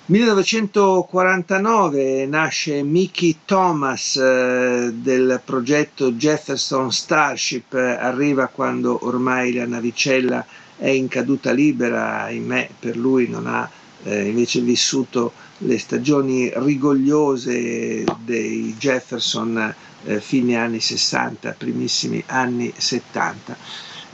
1949 0.07 2.25
nasce 2.25 2.81
Mickey 2.81 3.37
Thomas 3.45 4.15
eh, 4.15 4.89
del 4.91 5.39
progetto 5.45 6.13
Jefferson 6.13 6.91
Starship, 6.91 7.75
arriva 7.75 8.47
quando 8.47 9.05
ormai 9.05 9.53
la 9.53 9.67
navicella 9.67 10.43
è 10.77 10.89
in 10.89 11.07
caduta 11.07 11.51
libera, 11.51 12.23
ahimè 12.23 12.69
per 12.79 12.97
lui 12.97 13.29
non 13.29 13.45
ha 13.45 13.69
eh, 14.01 14.29
invece 14.29 14.61
vissuto 14.61 15.31
le 15.59 15.79
stagioni 15.79 16.51
rigogliose 16.55 18.03
dei 18.23 18.75
Jefferson 18.77 19.73
eh, 20.05 20.21
fine 20.21 20.55
anni 20.55 20.79
60, 20.79 21.55
primissimi 21.57 22.23
anni 22.27 22.71
70. 22.75 23.57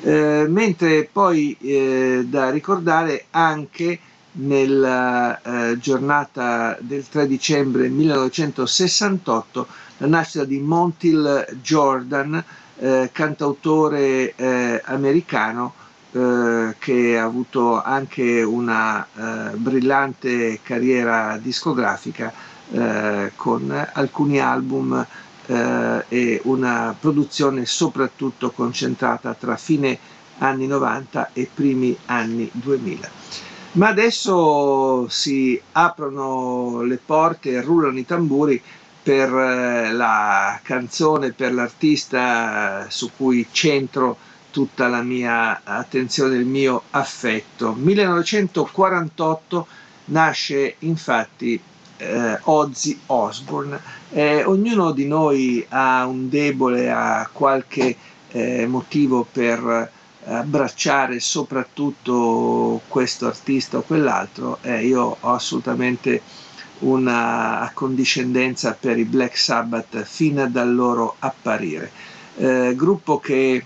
Eh, 0.01 0.45
mentre 0.49 1.07
poi 1.11 1.55
eh, 1.61 2.25
da 2.27 2.49
ricordare 2.49 3.25
anche 3.31 3.99
nella 4.33 5.39
eh, 5.41 5.77
giornata 5.77 6.75
del 6.79 7.07
3 7.07 7.27
dicembre 7.27 7.87
1968 7.87 9.67
la 9.97 10.07
nascita 10.07 10.43
di 10.43 10.59
Montil 10.59 11.45
Jordan, 11.61 12.43
eh, 12.79 13.09
cantautore 13.13 14.33
eh, 14.35 14.81
americano 14.85 15.73
eh, 16.15 16.75
che 16.77 17.17
ha 17.17 17.23
avuto 17.23 17.81
anche 17.81 18.43
una 18.43 19.03
eh, 19.03 19.55
brillante 19.55 20.59
carriera 20.61 21.39
discografica 21.41 22.31
eh, 22.71 23.31
con 23.35 23.89
alcuni 23.93 24.39
album 24.39 25.03
eh, 25.47 26.05
e 26.07 26.39
una 26.43 26.95
produzione 26.99 27.65
soprattutto 27.65 28.51
concentrata 28.51 29.33
tra 29.33 29.57
fine 29.57 29.97
anni 30.37 30.67
90 30.67 31.31
e 31.33 31.49
primi 31.51 31.97
anni 32.05 32.47
2000. 32.51 33.09
Ma 33.71 33.87
adesso 33.87 35.07
si 35.09 35.59
aprono 35.71 36.83
le 36.83 36.99
porte 37.03 37.59
rullano 37.61 37.97
i 37.97 38.05
tamburi 38.05 38.61
per 39.01 39.31
la 39.31 40.59
canzone, 40.61 41.31
per 41.31 41.53
l'artista 41.55 42.85
su 42.89 43.09
cui 43.17 43.47
centro 43.51 44.15
tutta 44.53 44.87
la 44.87 45.01
mia 45.01 45.61
attenzione, 45.63 46.35
il 46.35 46.45
mio 46.45 46.83
affetto. 46.91 47.73
1948 47.73 49.67
nasce 50.05 50.75
infatti 50.79 51.59
eh, 51.97 52.37
Ozzy 52.43 52.99
Osbourne. 53.07 53.79
Eh, 54.11 54.43
ognuno 54.43 54.91
di 54.91 55.07
noi 55.07 55.65
ha 55.69 56.05
un 56.05 56.29
debole, 56.29 56.91
ha 56.91 57.27
qualche 57.33 57.97
eh, 58.29 58.67
motivo 58.67 59.25
per 59.29 59.91
abbracciare 60.25 61.19
soprattutto 61.19 62.81
questo 62.87 63.25
artista 63.25 63.77
o 63.79 63.81
quell'altro. 63.81 64.59
io 64.61 65.17
ho 65.19 65.33
assolutamente 65.33 66.21
una 66.79 67.61
accondiscendenza 67.61 68.77
per 68.79 68.99
i 68.99 69.05
Black 69.05 69.35
Sabbath 69.35 70.03
fino 70.03 70.47
dal 70.47 70.73
loro 70.73 71.15
apparire. 71.19 71.91
Eh, 72.35 72.73
gruppo 72.75 73.19
che 73.19 73.63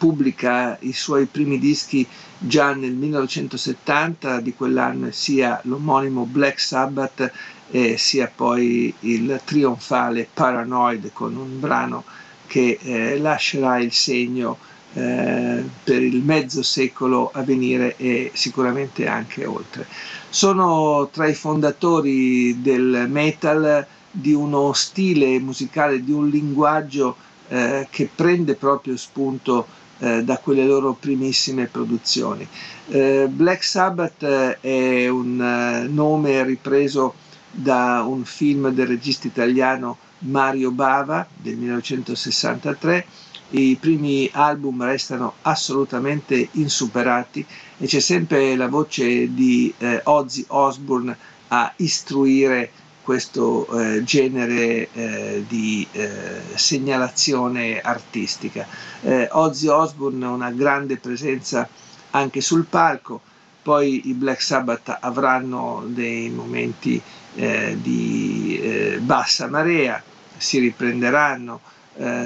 pubblica 0.00 0.78
i 0.80 0.94
suoi 0.94 1.26
primi 1.26 1.58
dischi 1.58 2.06
già 2.38 2.72
nel 2.72 2.94
1970, 2.94 4.40
di 4.40 4.54
quell'anno 4.54 5.10
sia 5.10 5.60
l'omonimo 5.64 6.24
Black 6.24 6.58
Sabbath 6.58 7.30
e 7.70 7.98
sia 7.98 8.32
poi 8.34 8.94
il 9.00 9.38
trionfale 9.44 10.26
Paranoid 10.32 11.10
con 11.12 11.36
un 11.36 11.60
brano 11.60 12.04
che 12.46 12.78
eh, 12.80 13.18
lascerà 13.18 13.78
il 13.78 13.92
segno 13.92 14.56
eh, 14.94 15.62
per 15.84 16.02
il 16.02 16.22
mezzo 16.24 16.62
secolo 16.62 17.30
a 17.34 17.42
venire 17.42 17.94
e 17.98 18.30
sicuramente 18.32 19.06
anche 19.06 19.44
oltre. 19.44 19.86
Sono 20.30 21.10
tra 21.12 21.28
i 21.28 21.34
fondatori 21.34 22.62
del 22.62 23.04
metal 23.06 23.86
di 24.10 24.32
uno 24.32 24.72
stile 24.72 25.38
musicale, 25.40 26.02
di 26.02 26.10
un 26.10 26.26
linguaggio 26.30 27.16
eh, 27.48 27.86
che 27.90 28.08
prende 28.14 28.54
proprio 28.54 28.96
spunto 28.96 29.66
eh, 30.00 30.24
da 30.24 30.38
quelle 30.38 30.64
loro 30.64 30.94
primissime 30.94 31.66
produzioni. 31.66 32.46
Eh, 32.88 33.28
Black 33.30 33.62
Sabbath 33.62 34.22
eh, 34.22 34.58
è 34.60 35.08
un 35.08 35.40
eh, 35.40 35.86
nome 35.88 36.42
ripreso 36.42 37.14
da 37.50 38.04
un 38.06 38.24
film 38.24 38.70
del 38.70 38.86
regista 38.86 39.26
italiano 39.26 39.98
Mario 40.20 40.70
Bava 40.70 41.26
del 41.36 41.56
1963. 41.56 43.06
I 43.52 43.76
primi 43.80 44.28
album 44.32 44.84
restano 44.84 45.34
assolutamente 45.42 46.48
insuperati 46.52 47.44
e 47.78 47.86
c'è 47.86 47.98
sempre 48.00 48.54
la 48.54 48.68
voce 48.68 49.32
di 49.34 49.72
eh, 49.78 50.00
Ozzy 50.04 50.44
Osbourne 50.48 51.16
a 51.48 51.72
istruire 51.76 52.70
questo 53.10 53.66
eh, 53.66 54.04
genere 54.04 54.88
eh, 54.92 55.44
di 55.48 55.84
eh, 55.90 56.42
segnalazione 56.54 57.80
artistica. 57.80 58.64
Eh, 59.02 59.28
Ozzy 59.32 59.66
Osbourne 59.66 60.26
ha 60.26 60.30
una 60.30 60.52
grande 60.52 60.96
presenza 60.96 61.68
anche 62.12 62.40
sul 62.40 62.66
palco, 62.66 63.20
poi 63.62 64.08
i 64.08 64.14
Black 64.14 64.40
Sabbath 64.40 64.96
avranno 65.00 65.82
dei 65.88 66.30
momenti 66.30 67.02
eh, 67.34 67.76
di 67.82 68.60
eh, 68.62 68.98
bassa 69.00 69.48
marea, 69.48 70.00
si 70.36 70.60
riprenderanno, 70.60 71.60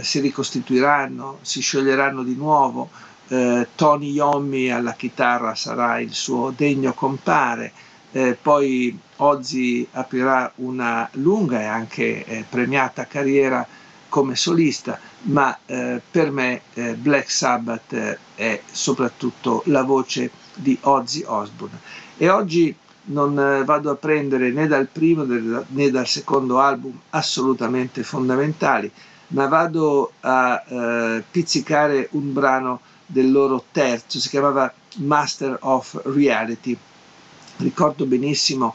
si 0.03 0.21
ricostituiranno, 0.21 1.39
si 1.41 1.63
scioglieranno 1.63 2.23
di 2.23 2.35
nuovo. 2.37 2.91
Tony 3.75 4.13
Iommi 4.13 4.71
alla 4.71 4.93
chitarra 4.93 5.55
sarà 5.55 5.99
il 5.99 6.13
suo 6.13 6.53
degno 6.55 6.93
compare, 6.93 7.73
eh, 8.13 8.39
poi 8.41 8.97
Ozzy 9.25 9.87
aprirà 9.93 10.53
una 10.57 11.09
lunga 11.13 11.61
e 11.61 11.65
anche 11.65 12.25
eh, 12.25 12.45
premiata 12.49 13.07
carriera 13.07 13.67
come 14.09 14.37
solista, 14.37 14.99
ma 15.23 15.59
eh, 15.65 16.01
per 16.11 16.31
me 16.31 16.61
eh, 16.75 16.95
Black 16.95 17.31
Sabbath 17.31 17.93
eh, 17.93 18.19
è 18.35 18.63
soprattutto 18.71 19.63
la 19.67 19.83
voce 19.83 20.31
di 20.55 20.77
Ozzy 20.83 21.25
Osbourne. 21.27 21.81
E 22.19 22.29
oggi 22.29 22.75
non 23.07 23.39
eh, 23.39 23.65
vado 23.65 23.91
a 23.91 23.97
prendere 23.97 24.51
né 24.51 24.67
dal 24.67 24.89
primo 24.89 25.25
né 25.25 25.91
dal 25.91 26.07
secondo 26.07 26.61
album 26.61 26.99
assolutamente 27.11 28.03
fondamentali, 28.03 28.91
ma 29.29 29.47
vado 29.47 30.13
a 30.21 31.23
pizzicare 31.29 32.09
un 32.13 32.33
brano 32.33 32.81
del 33.07 33.33
loro 33.33 33.65
terzo, 33.73 34.21
si 34.21 34.29
chiamava 34.29 34.73
Master 34.97 35.57
of 35.61 36.01
Reality 36.05 36.79
Ricordo 37.59 38.05
benissimo 38.07 38.75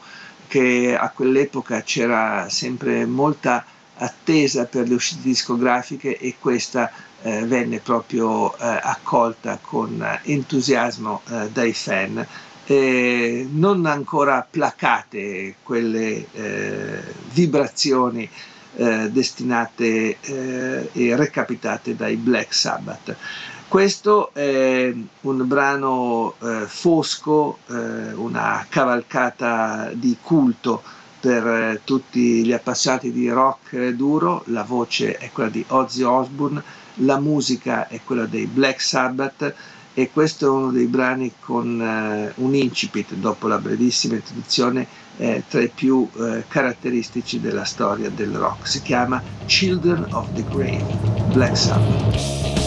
che 0.50 0.97
a 1.00 1.10
quell'epoca 1.12 1.84
c'era 1.84 2.50
sempre 2.50 3.06
molta 3.06 3.64
attesa 3.97 4.66
per 4.66 4.88
le 4.88 4.95
uscite 4.95 5.22
discografiche 5.22 6.18
e 6.18 6.36
questa 6.39 6.91
eh, 7.22 7.45
venne 7.45 7.80
proprio 7.80 8.58
eh, 8.58 8.80
accolta 8.82 9.60
con 9.62 10.04
entusiasmo 10.24 11.22
eh, 11.30 11.50
dai 11.52 11.74
fan 11.74 12.28
non 12.72 13.88
ancora 13.88 14.45
placate 14.47 15.56
quelle 15.64 16.24
eh, 16.34 17.02
vibrazioni 17.32 18.30
eh, 18.76 19.10
destinate 19.10 20.18
eh, 20.22 20.89
e 20.93 21.16
recapitate 21.16 21.95
dai 21.95 22.16
Black 22.16 22.54
Sabbath. 22.54 23.16
Questo 23.70 24.34
è 24.34 24.92
un 25.22 25.48
brano 25.48 26.34
eh, 26.42 26.66
fosco, 26.66 27.60
eh, 27.68 28.14
una 28.14 28.66
cavalcata 28.68 29.92
di 29.94 30.18
culto 30.20 30.82
per 31.20 31.46
eh, 31.46 31.82
tutti 31.84 32.44
gli 32.44 32.52
appassionati 32.52 33.12
di 33.12 33.30
rock 33.30 33.90
duro, 33.90 34.42
la 34.48 34.64
voce 34.64 35.18
è 35.18 35.30
quella 35.32 35.52
di 35.52 35.64
Ozzy 35.68 36.02
Osbourne, 36.02 36.64
la 36.96 37.20
musica 37.20 37.88
è 37.88 38.02
quella 38.04 38.26
dei 38.26 38.48
Black 38.48 38.82
Sabbath 38.82 39.54
e 39.94 40.10
questo 40.12 40.48
è 40.48 40.50
uno 40.50 40.72
dei 40.72 40.88
brani 40.88 41.34
con 41.40 41.80
eh, 41.80 42.34
un 42.38 42.56
incipit 42.56 43.14
dopo 43.14 43.48
la 43.48 43.60
brevissima 43.60 44.16
introduzione 44.16 44.88
tra 45.48 45.62
i 45.62 45.68
più 45.68 46.10
eh, 46.18 46.46
caratteristici 46.48 47.40
della 47.40 47.66
storia 47.66 48.10
del 48.10 48.36
rock. 48.36 48.68
Si 48.68 48.82
chiama 48.82 49.22
Children 49.46 50.08
of 50.12 50.28
the 50.34 50.44
Grave, 50.50 50.98
Black 51.34 51.56
Sabbath. 51.56 52.59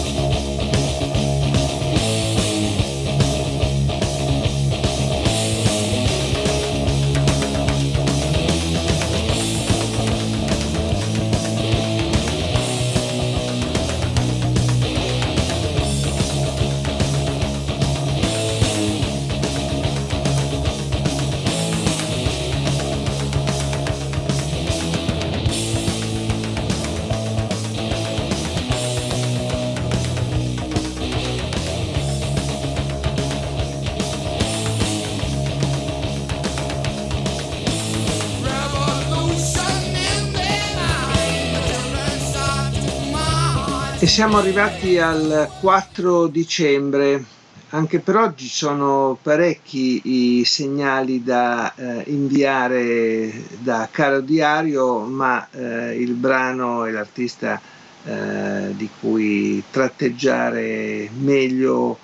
Siamo 44.13 44.37
arrivati 44.37 44.99
al 44.99 45.49
4 45.59 46.27
dicembre. 46.27 47.25
Anche 47.69 47.99
per 47.99 48.17
oggi 48.17 48.47
sono 48.47 49.17
parecchi 49.19 50.01
i 50.03 50.45
segnali 50.45 51.23
da 51.23 51.73
eh, 51.73 52.03
inviare 52.11 53.33
da 53.57 53.89
Caro 53.89 54.21
Diario, 54.21 54.99
ma 54.99 55.47
eh, 55.49 55.99
il 55.99 56.13
brano 56.13 56.85
e 56.85 56.91
l'artista 56.91 57.59
eh, 58.03 58.75
di 58.75 58.87
cui 58.99 59.63
tratteggiare 59.71 61.09
meglio 61.17 61.97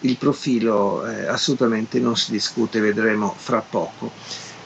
il 0.00 0.16
profilo 0.16 1.06
eh, 1.06 1.28
assolutamente 1.28 2.00
non 2.00 2.16
si 2.16 2.32
discute, 2.32 2.80
vedremo 2.80 3.32
fra 3.32 3.60
poco. 3.60 4.10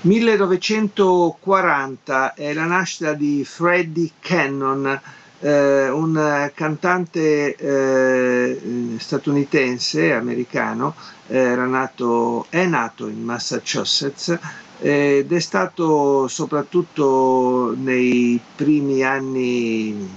1940 0.01 2.33
è 2.33 2.55
la 2.55 2.65
nascita 2.65 3.13
di 3.13 3.45
Freddie 3.45 4.13
Cannon 4.21 4.99
eh, 5.41 5.89
un 5.89 6.51
cantante 6.55 7.55
eh, 7.55 8.61
statunitense, 8.99 10.13
americano, 10.13 10.95
era 11.27 11.67
nato, 11.67 12.47
è 12.49 12.65
nato 12.65 13.07
in 13.07 13.23
Massachusetts 13.23 14.39
ed 14.81 15.33
è 15.33 15.41
stato 15.41 16.29
soprattutto 16.29 17.75
nei 17.77 18.41
primi 18.55 19.03
anni 19.03 20.09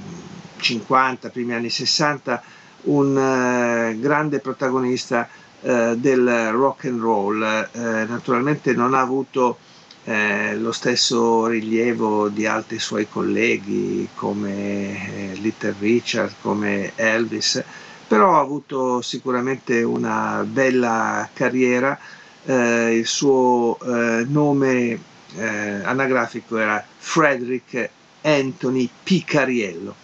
50, 0.58 1.30
primi 1.30 1.54
anni 1.54 1.70
60, 1.70 2.42
un 2.84 3.16
uh, 3.16 4.00
grande 4.00 4.40
protagonista 4.40 5.28
uh, 5.62 5.96
del 5.96 6.52
rock 6.52 6.86
and 6.86 7.00
roll. 7.02 7.70
Uh, 7.74 7.82
naturalmente 8.08 8.74
non 8.74 8.94
ha 8.94 9.02
avuto 9.02 9.58
eh, 10.04 10.56
lo 10.58 10.72
stesso 10.72 11.46
rilievo 11.48 12.30
di 12.30 12.46
altri 12.46 12.80
suoi 12.80 13.08
colleghi 13.08 14.08
come 14.16 15.32
eh, 15.32 15.36
Little 15.36 15.76
Richard, 15.80 16.34
come 16.42 16.94
Elvis, 16.96 17.64
però 18.08 18.36
ha 18.36 18.40
avuto 18.40 19.02
sicuramente 19.02 19.84
una 19.84 20.44
bella 20.48 21.30
carriera, 21.34 21.98
eh, 22.46 22.98
il 22.98 23.06
suo 23.06 23.78
eh, 23.80 24.26
nome 24.28 25.00
eh, 25.36 25.48
anagrafico 25.84 26.58
era 26.58 26.84
Frederick 26.98 27.90
Anthony 28.22 28.90
Picariello. 29.04 29.96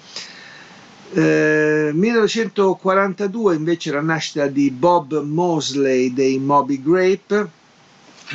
Eh, 1.14 1.92
1942 1.94 3.56
invece 3.56 3.92
la 3.92 4.02
nascita 4.02 4.48
di 4.48 4.70
Bob 4.72 5.22
Mosley 5.24 6.14
dei 6.14 6.38
Moby 6.38 6.82
Grape, 6.82 7.50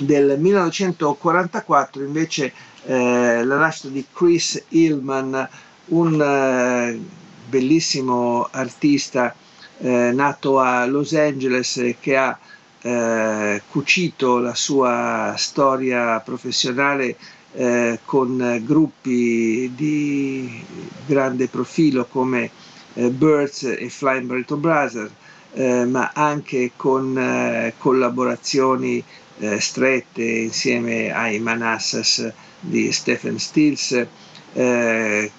del 0.01 0.39
1944 0.39 2.03
invece 2.03 2.53
eh, 2.85 3.45
la 3.45 3.57
nascita 3.59 3.89
di 3.89 4.05
Chris 4.13 4.65
Hillman, 4.69 5.49
un 5.87 6.21
eh, 6.21 7.01
bellissimo 7.49 8.49
artista 8.51 9.35
eh, 9.79 10.11
nato 10.13 10.59
a 10.61 10.87
Los 10.87 11.13
Angeles 11.13 11.95
che 12.01 12.17
ha 12.17 12.39
eh, 12.81 13.63
cucito 13.69 14.39
la 14.39 14.55
sua 14.55 15.35
storia 15.37 16.19
professionale 16.21 17.17
eh, 17.55 17.99
con 18.05 18.61
gruppi 18.65 19.71
di 19.75 20.65
grande 21.07 21.49
profilo 21.49 22.07
come 22.07 22.51
eh, 22.95 23.11
Birds 23.11 23.65
e 23.65 23.89
Flying 23.89 24.27
Burrito 24.27 24.57
Brothers, 24.57 25.11
ma 25.55 26.13
anche 26.15 26.73
con 26.77 27.71
collaborazioni 27.77 29.05
eh, 29.43 29.61
strette 29.61 30.23
insieme 30.23 31.13
ai 31.13 31.41
Manassas 31.41 32.33
di 32.61 32.93
Stephen 32.93 33.39
Stills, 33.41 34.07
eh, 34.53 35.31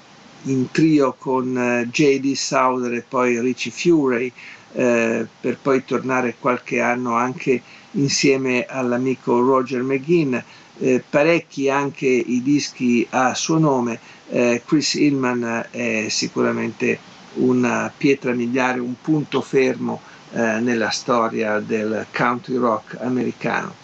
in 0.43 0.71
trio 0.71 1.15
con 1.17 1.57
eh, 1.57 1.87
J.D. 1.89 2.33
Souther 2.33 2.93
e 2.93 3.05
poi 3.07 3.39
Richie 3.39 3.71
Furay, 3.71 4.31
eh, 4.73 5.25
per 5.39 5.57
poi 5.57 5.85
tornare 5.85 6.35
qualche 6.37 6.81
anno 6.81 7.15
anche 7.15 7.61
insieme 7.91 8.65
all'amico 8.65 9.39
Roger 9.39 9.81
McGinn, 9.83 10.35
eh, 10.79 11.03
parecchi 11.07 11.69
anche 11.69 12.07
i 12.07 12.41
dischi 12.41 13.07
a 13.11 13.33
suo 13.35 13.57
nome, 13.57 13.99
eh, 14.29 14.61
Chris 14.65 14.95
Hillman 14.95 15.67
è 15.71 16.07
sicuramente 16.09 16.99
una 17.35 17.91
pietra 17.95 18.33
miliare, 18.33 18.79
un 18.79 18.95
punto 18.99 19.41
fermo 19.41 20.01
eh, 20.33 20.59
nella 20.59 20.89
storia 20.89 21.59
del 21.59 22.05
country 22.11 22.57
rock 22.57 22.97
americano. 22.99 23.82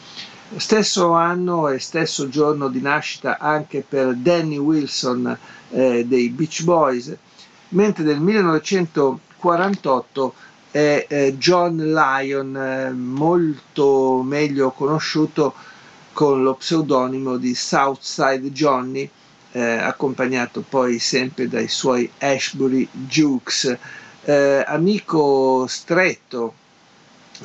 Stesso 0.57 1.11
anno 1.11 1.69
e 1.69 1.77
stesso 1.77 2.27
giorno 2.27 2.69
di 2.69 2.81
nascita 2.81 3.37
anche 3.37 3.85
per 3.87 4.15
Danny 4.15 4.57
Wilson 4.57 5.37
eh, 5.69 6.07
dei 6.07 6.29
Beach 6.29 6.63
Boys, 6.63 7.15
mentre 7.69 8.03
nel 8.03 8.19
1948 8.19 10.33
è 10.71 11.05
eh, 11.07 11.37
John 11.37 11.77
Lyon, 11.77 12.57
eh, 12.57 12.89
molto 12.89 14.23
meglio 14.23 14.71
conosciuto 14.71 15.53
con 16.13 16.41
lo 16.41 16.55
pseudonimo 16.55 17.37
di 17.37 17.53
Southside 17.53 18.51
Johnny, 18.51 19.07
eh, 19.51 19.61
accompagnato 19.61 20.63
poi 20.67 20.97
sempre 20.97 21.47
dai 21.47 21.67
suoi 21.67 22.11
Ashbury 22.17 22.87
Jukes, 22.91 23.77
eh, 24.23 24.63
amico 24.65 25.67
stretto 25.67 26.55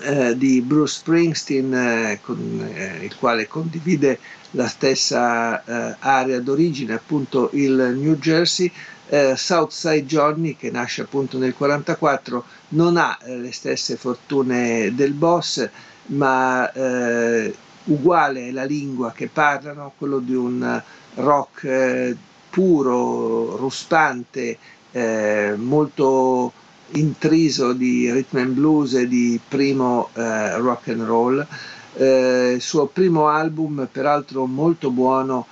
eh, 0.00 0.36
di 0.36 0.60
Bruce 0.60 0.94
Springsteen, 0.98 1.74
eh, 1.74 2.18
con 2.22 2.72
eh, 2.74 3.04
il 3.04 3.14
quale 3.16 3.46
condivide 3.46 4.18
la 4.52 4.66
stessa 4.66 5.62
eh, 5.64 5.96
area 6.00 6.40
d'origine, 6.40 6.94
appunto 6.94 7.50
il 7.52 7.94
New 7.96 8.16
Jersey. 8.16 8.70
Eh, 9.08 9.34
Southside 9.36 10.06
Johnny, 10.06 10.56
che 10.56 10.70
nasce 10.70 11.02
appunto 11.02 11.38
nel 11.38 11.54
1944, 11.56 12.44
non 12.70 12.96
ha 12.96 13.18
le 13.24 13.52
stesse 13.52 13.96
fortune 13.96 14.94
del 14.94 15.12
boss, 15.12 15.68
ma 16.06 16.70
uguale 17.84 18.48
è 18.48 18.50
la 18.50 18.64
lingua 18.64 19.12
che 19.12 19.28
parlano, 19.28 19.92
quello 19.96 20.18
di 20.18 20.34
un 20.34 20.82
rock 21.16 22.16
puro, 22.50 23.56
ruspante, 23.56 24.58
molto 25.56 26.52
intriso 26.94 27.72
di 27.72 28.10
rhythm 28.10 28.36
and 28.38 28.54
blues 28.54 28.94
e 28.94 29.08
di 29.08 29.40
primo 29.46 30.10
eh, 30.14 30.56
rock 30.58 30.88
and 30.88 31.02
roll. 31.02 31.46
Eh, 31.96 32.52
il 32.56 32.60
suo 32.60 32.86
primo 32.86 33.28
album, 33.28 33.88
peraltro 33.90 34.46
molto 34.46 34.90
buono, 34.90 35.46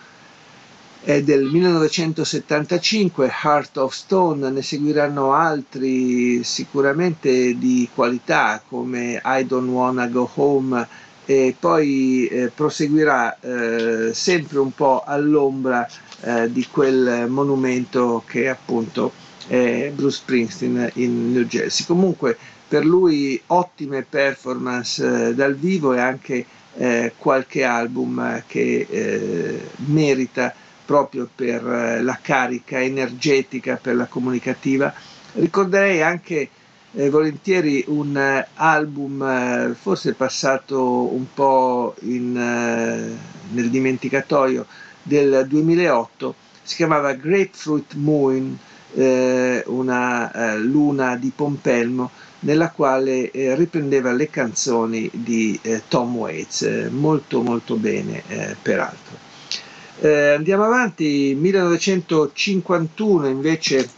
è 1.04 1.20
del 1.22 1.44
1975, 1.44 3.28
Heart 3.42 3.76
of 3.78 3.92
Stone, 3.92 4.50
ne 4.50 4.62
seguiranno 4.62 5.32
altri 5.32 6.44
sicuramente 6.44 7.58
di 7.58 7.88
qualità 7.92 8.62
come 8.68 9.20
I 9.24 9.44
Don't 9.44 9.68
Wanna 9.68 10.06
Go 10.06 10.30
Home 10.34 10.86
e 11.24 11.56
poi 11.58 12.26
eh, 12.26 12.52
proseguirà 12.54 13.38
eh, 13.40 14.10
sempre 14.14 14.58
un 14.58 14.72
po' 14.72 15.02
all'ombra 15.04 15.88
eh, 16.22 16.50
di 16.50 16.66
quel 16.70 17.28
monumento 17.28 18.22
che 18.26 18.48
appunto 18.48 19.12
è 19.46 19.90
Bruce 19.94 20.16
Springsteen 20.16 20.90
in 20.94 21.32
New 21.32 21.44
Jersey. 21.44 21.84
Comunque 21.86 22.36
per 22.66 22.84
lui 22.84 23.40
ottime 23.48 24.02
performance 24.02 25.28
eh, 25.28 25.34
dal 25.34 25.54
vivo 25.54 25.92
e 25.92 26.00
anche 26.00 26.46
eh, 26.74 27.12
qualche 27.18 27.64
album 27.64 28.42
che 28.46 28.86
eh, 28.88 29.60
merita 29.86 30.54
proprio 30.84 31.28
per 31.34 31.62
la 32.02 32.18
carica 32.20 32.80
energetica, 32.80 33.78
per 33.80 33.94
la 33.94 34.06
comunicativa. 34.06 34.92
Ricorderei 35.34 36.02
anche 36.02 36.48
eh, 36.94 37.10
volentieri 37.10 37.84
un 37.88 38.16
eh, 38.16 38.46
album 38.54 39.22
eh, 39.22 39.74
forse 39.78 40.14
passato 40.14 41.14
un 41.14 41.26
po' 41.32 41.94
in, 42.00 42.36
eh, 42.36 43.16
nel 43.54 43.70
dimenticatoio 43.70 44.66
del 45.02 45.46
2008, 45.48 46.34
si 46.62 46.76
chiamava 46.76 47.12
Grapefruit 47.14 47.94
Moon, 47.94 48.58
eh, 48.94 49.62
una 49.66 50.32
eh, 50.32 50.58
luna 50.58 51.16
di 51.16 51.32
Pompelmo, 51.34 52.10
nella 52.40 52.70
quale 52.70 53.30
riprendeva 53.32 54.10
le 54.12 54.28
canzoni 54.28 55.08
di 55.12 55.60
Tom 55.86 56.16
Waits, 56.16 56.88
molto 56.90 57.40
molto 57.40 57.76
bene 57.76 58.20
peraltro. 58.60 59.16
andiamo 60.00 60.64
avanti, 60.64 61.36
1951 61.38 63.28
invece 63.28 63.88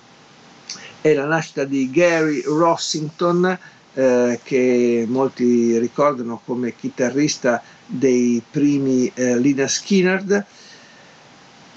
è 1.00 1.12
la 1.12 1.26
nascita 1.26 1.64
di 1.64 1.90
Gary 1.90 2.40
Rossington, 2.46 3.58
eh, 3.92 4.40
che 4.42 5.04
molti 5.06 5.78
ricordano 5.78 6.40
come 6.44 6.74
chitarrista 6.74 7.62
dei 7.84 8.42
primi 8.50 9.10
eh, 9.14 9.38
Lina 9.38 9.68
Skinner. 9.68 10.46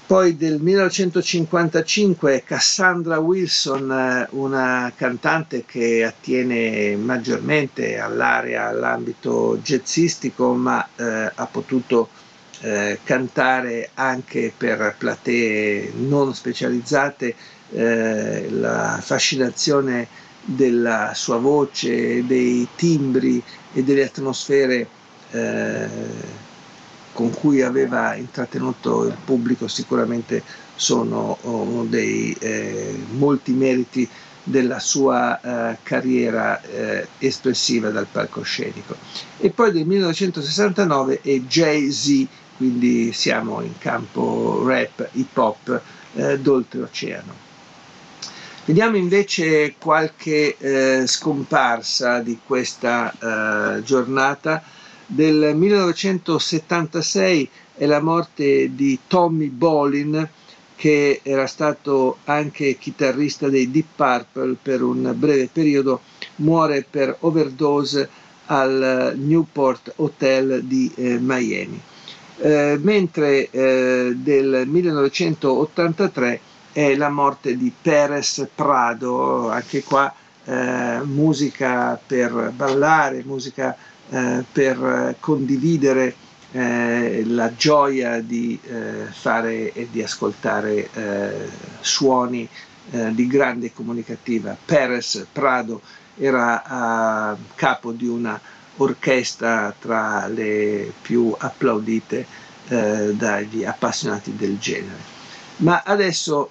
Poi 0.08 0.38
del 0.38 0.58
1955 0.58 2.42
Cassandra 2.42 3.18
Wilson, 3.18 3.92
eh, 3.92 4.26
una 4.30 4.90
cantante 4.96 5.66
che 5.66 6.02
attiene 6.02 6.96
maggiormente 6.96 7.98
all'area, 7.98 8.68
all'ambito 8.68 9.58
jazzistico, 9.62 10.54
ma 10.54 10.82
eh, 10.96 11.30
ha 11.34 11.44
potuto 11.44 12.08
eh, 12.60 13.00
cantare 13.04 13.90
anche 13.92 14.50
per 14.56 14.94
platee 14.96 15.92
non 15.94 16.34
specializzate 16.34 17.34
eh, 17.72 18.48
la 18.48 18.98
fascinazione 19.02 20.08
della 20.42 21.12
sua 21.14 21.36
voce, 21.36 22.24
dei 22.24 22.66
timbri 22.76 23.42
e 23.74 23.82
delle 23.84 24.04
atmosfere 24.04 24.88
eh, 25.32 25.88
con 27.18 27.34
cui 27.34 27.62
aveva 27.62 28.14
intrattenuto 28.14 29.04
il 29.06 29.16
pubblico 29.24 29.66
sicuramente 29.66 30.40
sono 30.76 31.36
uno 31.40 31.82
dei 31.82 32.32
eh, 32.38 32.96
molti 33.10 33.50
meriti 33.54 34.08
della 34.44 34.78
sua 34.78 35.40
eh, 35.72 35.78
carriera 35.82 36.62
eh, 36.62 37.08
espressiva 37.18 37.90
dal 37.90 38.06
palcoscenico. 38.06 38.94
E 39.38 39.50
poi 39.50 39.72
del 39.72 39.84
1969 39.84 41.20
è 41.20 41.40
Jay-Z, 41.40 42.24
quindi 42.56 43.12
siamo 43.12 43.62
in 43.62 43.76
campo 43.78 44.62
rap, 44.64 45.08
hip 45.14 45.36
hop 45.36 45.80
eh, 46.14 46.38
d'oltreoceano. 46.38 47.34
Vediamo 48.64 48.96
invece 48.96 49.74
qualche 49.76 50.56
eh, 50.56 51.04
scomparsa 51.08 52.20
di 52.20 52.38
questa 52.46 53.10
eh, 53.10 53.82
giornata. 53.82 54.62
Del 55.10 55.56
1976 55.56 57.48
è 57.76 57.86
la 57.86 58.02
morte 58.02 58.74
di 58.74 58.98
Tommy 59.06 59.48
Bolin, 59.48 60.28
che 60.76 61.20
era 61.22 61.46
stato 61.46 62.18
anche 62.24 62.76
chitarrista 62.76 63.48
dei 63.48 63.70
Deep 63.70 63.86
Purple 63.96 64.56
per 64.60 64.82
un 64.82 65.14
breve 65.16 65.48
periodo, 65.50 66.02
muore 66.36 66.84
per 66.88 67.16
overdose 67.20 68.06
al 68.46 69.14
Newport 69.16 69.94
Hotel 69.96 70.64
di 70.64 70.92
eh, 70.94 71.16
Miami. 71.18 71.80
Eh, 72.40 72.78
mentre 72.82 73.48
eh, 73.48 74.12
del 74.14 74.64
1983 74.66 76.40
è 76.70 76.94
la 76.96 77.08
morte 77.08 77.56
di 77.56 77.72
Perez 77.80 78.46
Prado, 78.54 79.48
anche 79.48 79.82
qua 79.82 80.12
eh, 80.44 81.00
musica 81.04 81.98
per 82.06 82.52
ballare, 82.54 83.22
musica 83.24 83.74
eh, 84.10 84.42
per 84.50 85.16
condividere 85.20 86.14
eh, 86.52 87.22
la 87.26 87.54
gioia 87.54 88.20
di 88.20 88.58
eh, 88.62 89.04
fare 89.10 89.72
e 89.72 89.88
di 89.90 90.02
ascoltare 90.02 90.88
eh, 90.94 91.48
suoni 91.80 92.48
di 93.10 93.26
grande 93.26 93.70
comunicativa. 93.70 94.56
Perez 94.64 95.26
Prado 95.30 95.82
era 96.16 97.36
capo 97.54 97.92
di 97.92 98.06
una 98.06 98.40
orchestra 98.78 99.74
tra 99.78 100.26
le 100.26 100.90
più 101.02 101.34
applaudite 101.36 102.24
dagli 102.66 103.62
appassionati 103.62 104.34
del 104.36 104.58
genere. 104.58 104.96
Ma 105.56 105.82
adesso 105.84 106.50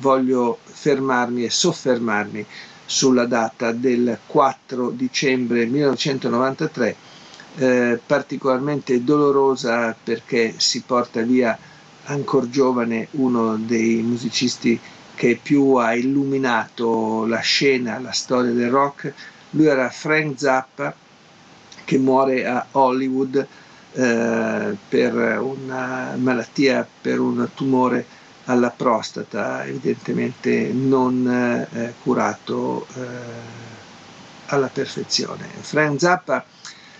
voglio 0.00 0.58
fermarmi 0.64 1.44
e 1.44 1.50
soffermarmi 1.50 2.44
sulla 2.90 3.24
data 3.24 3.70
del 3.70 4.18
4 4.26 4.90
dicembre 4.90 5.64
1993, 5.64 6.96
eh, 7.58 8.00
particolarmente 8.04 9.04
dolorosa 9.04 9.94
perché 10.02 10.54
si 10.56 10.82
porta 10.82 11.20
via 11.22 11.56
ancora 12.06 12.50
giovane 12.50 13.06
uno 13.12 13.56
dei 13.56 14.02
musicisti 14.02 14.78
che 15.14 15.38
più 15.40 15.74
ha 15.74 15.94
illuminato 15.94 17.26
la 17.26 17.38
scena, 17.38 18.00
la 18.00 18.10
storia 18.10 18.50
del 18.50 18.70
rock. 18.70 19.12
Lui 19.50 19.66
era 19.66 19.88
Frank 19.88 20.36
Zappa 20.36 20.92
che 21.84 21.96
muore 21.96 22.44
a 22.44 22.66
Hollywood 22.72 23.46
eh, 23.92 24.76
per 24.88 25.14
una 25.40 26.16
malattia, 26.16 26.84
per 27.00 27.20
un 27.20 27.48
tumore 27.54 28.04
alla 28.50 28.70
prostata, 28.70 29.64
evidentemente 29.64 30.72
non 30.72 31.68
eh, 31.72 31.94
curato 32.02 32.86
eh, 32.94 33.00
alla 34.46 34.66
perfezione. 34.66 35.46
Frank 35.60 36.00
Zappa 36.00 36.44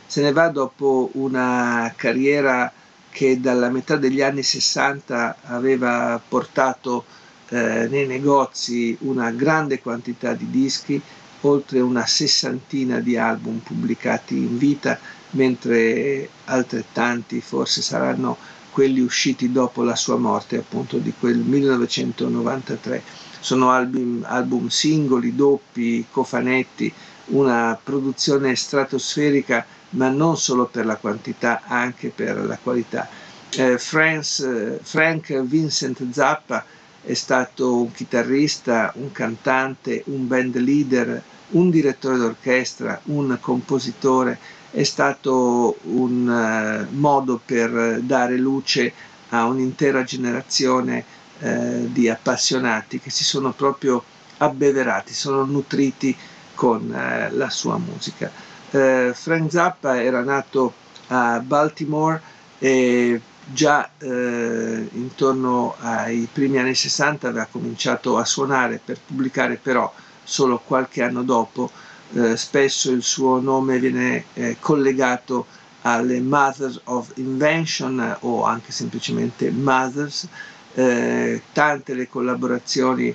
se 0.06 0.22
ne 0.22 0.32
va 0.32 0.48
dopo 0.48 1.10
una 1.14 1.92
carriera 1.96 2.72
che 3.10 3.40
dalla 3.40 3.68
metà 3.68 3.96
degli 3.96 4.22
anni 4.22 4.42
60 4.42 5.36
aveva 5.42 6.20
portato 6.26 7.04
eh, 7.48 7.88
nei 7.88 8.06
negozi 8.06 8.96
una 9.00 9.30
grande 9.32 9.80
quantità 9.80 10.34
di 10.34 10.48
dischi, 10.50 11.00
oltre 11.42 11.80
una 11.80 12.06
sessantina 12.06 13.00
di 13.00 13.16
album 13.16 13.58
pubblicati 13.58 14.36
in 14.36 14.56
vita, 14.56 14.98
mentre 15.30 16.28
altrettanti 16.44 17.40
forse 17.40 17.82
saranno 17.82 18.36
quelli 18.80 19.00
usciti 19.00 19.52
dopo 19.52 19.82
la 19.82 19.94
sua 19.94 20.16
morte, 20.16 20.56
appunto 20.56 20.96
di 20.96 21.12
quel 21.20 21.36
1993. 21.36 23.02
Sono 23.38 23.72
album, 23.72 24.24
album 24.26 24.68
singoli, 24.68 25.36
doppi, 25.36 26.06
cofanetti, 26.10 26.90
una 27.26 27.78
produzione 27.82 28.56
stratosferica, 28.56 29.66
ma 29.90 30.08
non 30.08 30.38
solo 30.38 30.64
per 30.64 30.86
la 30.86 30.96
quantità, 30.96 31.60
anche 31.66 32.08
per 32.08 32.42
la 32.42 32.56
qualità. 32.56 33.06
Eh, 33.50 33.76
Franz, 33.76 34.78
Frank 34.80 35.38
Vincent 35.42 36.10
Zappa 36.10 36.64
è 37.02 37.12
stato 37.12 37.82
un 37.82 37.92
chitarrista, 37.92 38.94
un 38.96 39.12
cantante, 39.12 40.04
un 40.06 40.26
band 40.26 40.56
leader, 40.56 41.22
un 41.50 41.68
direttore 41.68 42.16
d'orchestra, 42.16 42.98
un 43.04 43.36
compositore, 43.42 44.38
è 44.70 44.82
stato 44.84 45.76
un 45.82 46.28
uh, 46.28 46.94
modo 46.96 47.40
per 47.44 48.00
dare 48.02 48.36
luce 48.36 48.92
a 49.30 49.46
un'intera 49.46 50.04
generazione 50.04 51.04
uh, 51.40 51.88
di 51.90 52.08
appassionati 52.08 53.00
che 53.00 53.10
si 53.10 53.24
sono 53.24 53.52
proprio 53.52 54.02
abbeverati, 54.38 55.12
sono 55.12 55.44
nutriti 55.44 56.16
con 56.54 56.82
uh, 56.84 57.36
la 57.36 57.50
sua 57.50 57.78
musica. 57.78 58.30
Frank 58.70 59.50
Zappa 59.50 60.00
era 60.00 60.22
nato 60.22 60.74
a 61.08 61.40
Baltimore 61.40 62.22
e 62.60 63.20
già 63.44 63.90
intorno 63.98 65.74
ai 65.80 66.28
primi 66.32 66.58
anni 66.58 66.76
60 66.76 67.26
aveva 67.26 67.48
cominciato 67.50 68.16
a 68.16 68.24
suonare 68.24 68.80
per 68.84 69.00
pubblicare 69.04 69.56
però 69.56 69.92
solo 70.22 70.62
qualche 70.64 71.02
anno 71.02 71.24
dopo 71.24 71.68
eh, 72.12 72.36
spesso 72.36 72.90
il 72.90 73.02
suo 73.02 73.40
nome 73.40 73.78
viene 73.78 74.24
eh, 74.34 74.56
collegato 74.58 75.46
alle 75.82 76.20
Mothers 76.20 76.80
of 76.84 77.12
Invention 77.16 78.00
eh, 78.00 78.16
o 78.20 78.42
anche 78.44 78.72
semplicemente 78.72 79.50
Mothers, 79.50 80.26
eh, 80.74 81.40
tante 81.52 81.94
le 81.94 82.08
collaborazioni 82.08 83.14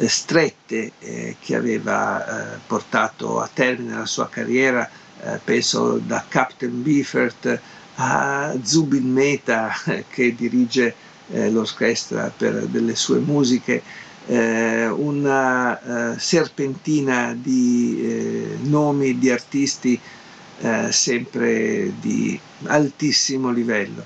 strette 0.00 0.92
che 1.40 1.56
aveva 1.56 2.56
portato 2.64 3.40
a 3.40 3.50
termine 3.52 3.96
la 3.96 4.06
sua 4.06 4.28
carriera 4.28 4.88
penso 5.42 5.98
da 5.98 6.24
Captain 6.28 6.84
Beefert 6.84 7.60
a 7.96 8.54
Zubin 8.62 9.12
Mehta 9.12 9.72
che 10.08 10.36
dirige 10.36 10.94
l'orchestra 11.50 12.30
per 12.36 12.66
delle 12.66 12.94
sue 12.94 13.18
musiche, 13.18 13.82
una 14.34 16.12
eh, 16.14 16.18
serpentina 16.18 17.34
di 17.34 17.98
eh, 18.02 18.58
nomi 18.62 19.18
di 19.18 19.30
artisti 19.30 19.98
eh, 20.60 20.92
sempre 20.92 21.94
di 21.98 22.38
altissimo 22.64 23.50
livello. 23.50 24.04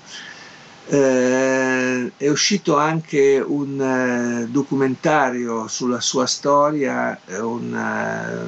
Eh, 0.86 2.12
è 2.16 2.28
uscito 2.28 2.76
anche 2.76 3.42
un 3.44 4.46
documentario 4.50 5.66
sulla 5.66 6.00
sua 6.00 6.26
storia, 6.26 7.18
un, 7.40 8.46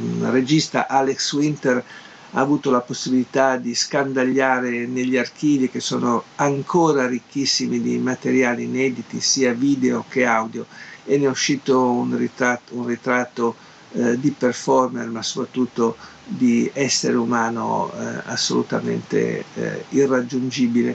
un 0.00 0.30
regista 0.30 0.86
Alex 0.86 1.32
Winter 1.32 1.84
ha 2.32 2.40
avuto 2.40 2.70
la 2.70 2.80
possibilità 2.80 3.56
di 3.56 3.74
scandagliare 3.74 4.86
negli 4.86 5.16
archivi 5.16 5.70
che 5.70 5.80
sono 5.80 6.24
ancora 6.36 7.06
ricchissimi 7.06 7.80
di 7.80 7.98
materiali 7.98 8.64
inediti, 8.64 9.20
sia 9.20 9.52
video 9.52 10.04
che 10.08 10.26
audio, 10.26 10.66
e 11.04 11.16
ne 11.16 11.24
è 11.24 11.28
uscito 11.28 11.90
un 11.90 12.16
ritratto, 12.16 12.74
un 12.74 12.86
ritratto 12.86 13.56
eh, 13.92 14.20
di 14.20 14.30
performer, 14.30 15.08
ma 15.08 15.22
soprattutto 15.22 15.96
di 16.24 16.70
essere 16.74 17.16
umano 17.16 17.90
eh, 17.94 18.20
assolutamente 18.26 19.44
eh, 19.54 19.84
irraggiungibile 19.90 20.94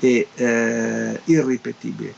e 0.00 0.26
eh, 0.34 1.20
irripetibile. 1.24 2.14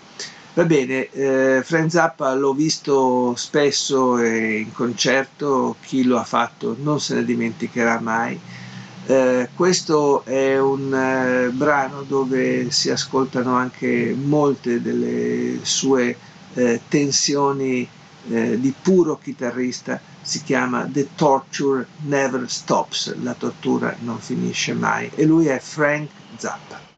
Va 0.54 0.64
bene, 0.64 1.10
eh, 1.10 1.62
Frank 1.64 1.90
Zappa 1.90 2.32
l'ho 2.34 2.54
visto 2.54 3.34
spesso 3.34 4.22
in 4.22 4.72
concerto, 4.72 5.74
chi 5.80 6.04
lo 6.04 6.16
ha 6.16 6.22
fatto 6.22 6.76
non 6.78 7.00
se 7.00 7.16
ne 7.16 7.24
dimenticherà 7.24 7.98
mai. 7.98 8.38
Eh, 9.06 9.48
questo 9.52 10.24
è 10.24 10.56
un 10.60 10.94
eh, 10.94 11.50
brano 11.50 12.02
dove 12.02 12.70
si 12.70 12.88
ascoltano 12.88 13.56
anche 13.56 14.14
molte 14.16 14.80
delle 14.80 15.58
sue 15.64 16.16
eh, 16.54 16.80
tensioni 16.86 17.88
eh, 18.28 18.60
di 18.60 18.72
puro 18.80 19.18
chitarrista, 19.18 20.00
si 20.22 20.40
chiama 20.44 20.88
The 20.88 21.08
Torture 21.16 21.84
Never 22.02 22.48
Stops, 22.48 23.16
la 23.22 23.34
tortura 23.34 23.96
non 24.02 24.20
finisce 24.20 24.72
mai 24.72 25.10
e 25.16 25.24
lui 25.24 25.46
è 25.46 25.58
Frank 25.58 26.10
Zappa. 26.36 26.93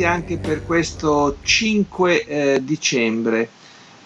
Ritrovati 0.00 0.04
anche 0.04 0.38
per 0.38 0.64
questo 0.64 1.36
5 1.42 2.24
eh, 2.24 2.64
dicembre 2.64 3.48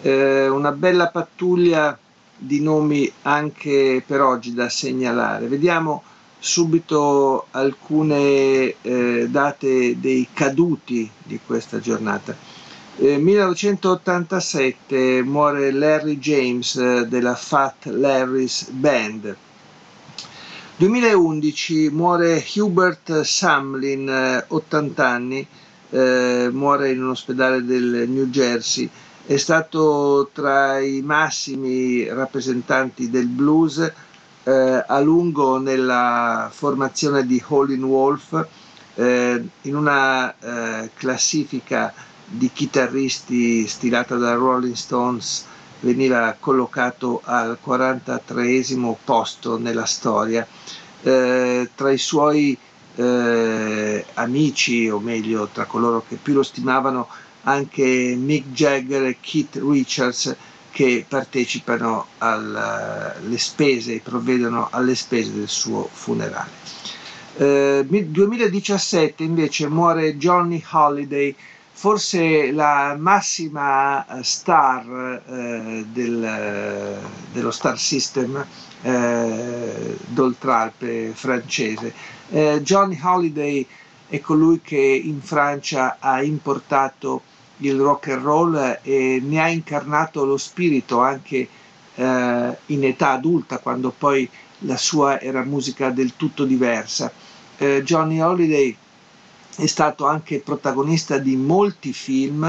eh, 0.03 0.49
una 0.49 0.73
bella 0.73 1.09
pattuglia 1.09 1.97
di 2.37 2.61
nomi 2.61 3.11
anche 3.23 4.03
per 4.05 4.21
oggi 4.21 4.53
da 4.53 4.69
segnalare. 4.69 5.47
Vediamo 5.47 6.03
subito 6.39 7.47
alcune 7.53 8.75
eh, 8.83 9.27
date 9.31 9.99
dei 9.99 10.29
caduti 10.33 11.11
di 11.23 11.41
questa 11.45 11.81
giornata. 11.81 12.37
Eh, 12.97 13.17
1987 13.17 15.23
muore 15.23 15.73
Larry 15.73 16.19
James 16.19 16.77
eh, 16.77 17.07
della 17.09 17.35
Fat 17.35 17.87
Larry's 17.87 18.69
Band. 18.69 19.37
2011 20.77 21.91
muore 21.91 22.45
Hubert 22.57 23.21
Samlin, 23.21 24.45
80 24.49 25.03
eh, 25.03 25.07
anni, 25.07 25.47
eh, 25.91 26.49
muore 26.53 26.91
in 26.91 27.03
un 27.03 27.11
ospedale 27.11 27.65
del 27.65 28.07
New 28.09 28.27
Jersey 28.27 28.89
è 29.27 29.37
stato 29.39 30.29
tra 30.33 30.79
i 30.81 31.01
massimi 31.01 32.07
rappresentanti 32.09 33.09
del 33.09 33.27
blues 33.27 33.79
eh, 34.43 34.85
a 34.87 35.01
lungo 35.01 35.59
nella 35.59 36.51
formazione 36.53 37.25
di 37.25 37.43
Howlin' 37.47 37.83
Wolf 37.85 38.47
eh, 38.97 39.43
in 39.63 39.77
una 39.77 40.35
eh, 40.39 40.91
classifica 40.95 41.93
di 42.27 42.51
chitarristi 42.53 43.67
stilata 43.67 44.17
da 44.17 44.35
Rolling 44.35 44.75
Stones 44.75 45.47
veniva 45.81 46.37
collocato 46.39 47.21
al 47.25 47.59
43 47.61 48.63
posto 49.05 49.59
nella 49.59 49.85
storia. 49.85 50.47
Eh, 51.03 51.71
tra 51.75 51.91
i 51.91 51.99
suoi 51.99 52.57
eh, 52.97 54.05
amici, 54.15 54.89
o 54.89 54.99
meglio 54.99 55.49
tra 55.53 55.65
coloro 55.65 56.05
che 56.07 56.17
più 56.17 56.35
lo 56.35 56.43
stimavano, 56.43 57.09
anche 57.45 58.15
Mick 58.19 58.49
Jagger 58.53 59.05
e 59.05 59.17
Keith 59.21 59.57
Richards 59.57 60.35
che 60.71 61.05
partecipano 61.07 62.07
alle 62.19 63.39
spese, 63.39 64.01
provvedono 64.03 64.69
alle 64.73 64.95
spese 64.97 65.33
del 65.33 65.49
suo 65.49 65.89
funerale. 65.93 66.51
Eh, 67.37 67.85
2017 67.89 69.23
invece 69.23 69.69
muore 69.69 70.17
Johnny 70.17 70.63
Holiday, 70.71 71.35
forse 71.73 72.51
la 72.51 72.97
massima 72.99 74.05
star 74.23 75.23
eh, 75.29 75.85
del, 75.93 76.99
dello 77.33 77.51
Star 77.51 77.79
System 77.79 78.45
eh, 78.83 79.97
d'Oltralpe 80.07 81.13
francese. 81.15 81.93
Eh, 82.31 82.61
Johnny 82.63 82.99
Holiday 83.03 83.67
è 84.09 84.21
colui 84.21 84.61
che 84.63 84.77
in 84.77 85.21
Francia 85.21 85.97
ha 85.99 86.23
importato 86.23 87.23
il 87.59 87.79
rock 87.79 88.09
and 88.09 88.23
roll 88.23 88.79
e 88.83 89.21
ne 89.23 89.41
ha 89.41 89.49
incarnato 89.49 90.25
lo 90.25 90.37
spirito 90.37 91.01
anche 91.01 91.49
eh, 91.95 92.57
in 92.67 92.85
età 92.85 93.11
adulta, 93.11 93.59
quando 93.59 93.95
poi 93.97 94.29
la 94.61 94.77
sua 94.77 95.21
era 95.21 95.45
musica 95.45 95.91
del 95.91 96.17
tutto 96.17 96.45
diversa. 96.45 97.13
Eh, 97.57 97.83
Johnny 97.85 98.21
Holiday 98.21 98.77
è 99.57 99.67
stato 99.67 100.07
anche 100.07 100.41
protagonista 100.41 101.19
di 101.19 101.37
molti 101.37 101.93
film, 101.93 102.45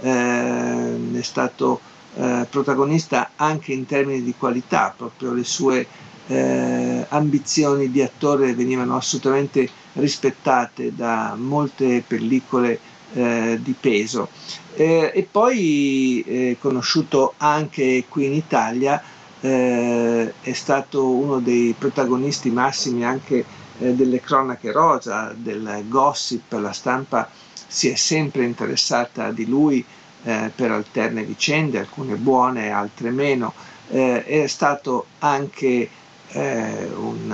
eh, 0.00 1.18
è 1.18 1.22
stato 1.22 1.80
eh, 2.14 2.46
protagonista 2.50 3.30
anche 3.36 3.72
in 3.72 3.86
termini 3.86 4.22
di 4.22 4.34
qualità, 4.36 4.92
proprio 4.94 5.32
le 5.32 5.44
sue 5.44 5.86
eh, 6.30 7.06
ambizioni 7.08 7.90
di 7.90 8.02
attore 8.02 8.54
venivano 8.54 8.96
assolutamente 8.96 9.68
rispettate 9.94 10.94
da 10.94 11.34
molte 11.36 12.04
pellicole 12.06 12.78
eh, 13.14 13.58
di 13.60 13.74
peso. 13.78 14.28
Eh, 14.74 15.10
e 15.12 15.28
poi 15.28 16.22
eh, 16.24 16.56
conosciuto 16.60 17.34
anche 17.38 18.04
qui 18.08 18.26
in 18.26 18.34
Italia, 18.34 19.02
eh, 19.40 20.32
è 20.40 20.52
stato 20.52 21.08
uno 21.08 21.40
dei 21.40 21.74
protagonisti 21.76 22.50
massimi 22.50 23.04
anche 23.04 23.44
eh, 23.80 23.94
delle 23.94 24.20
cronache 24.20 24.70
rosa, 24.70 25.34
del 25.36 25.84
gossip, 25.88 26.52
la 26.52 26.72
stampa 26.72 27.28
si 27.66 27.88
è 27.88 27.96
sempre 27.96 28.44
interessata 28.44 29.32
di 29.32 29.46
lui 29.46 29.84
per 30.22 30.70
alterne 30.70 31.22
vicende, 31.22 31.78
alcune 31.78 32.16
buone, 32.16 32.70
altre 32.70 33.08
meno. 33.08 33.54
è 33.88 34.44
stato 34.48 35.06
anche 35.20 35.88
un 36.34 37.32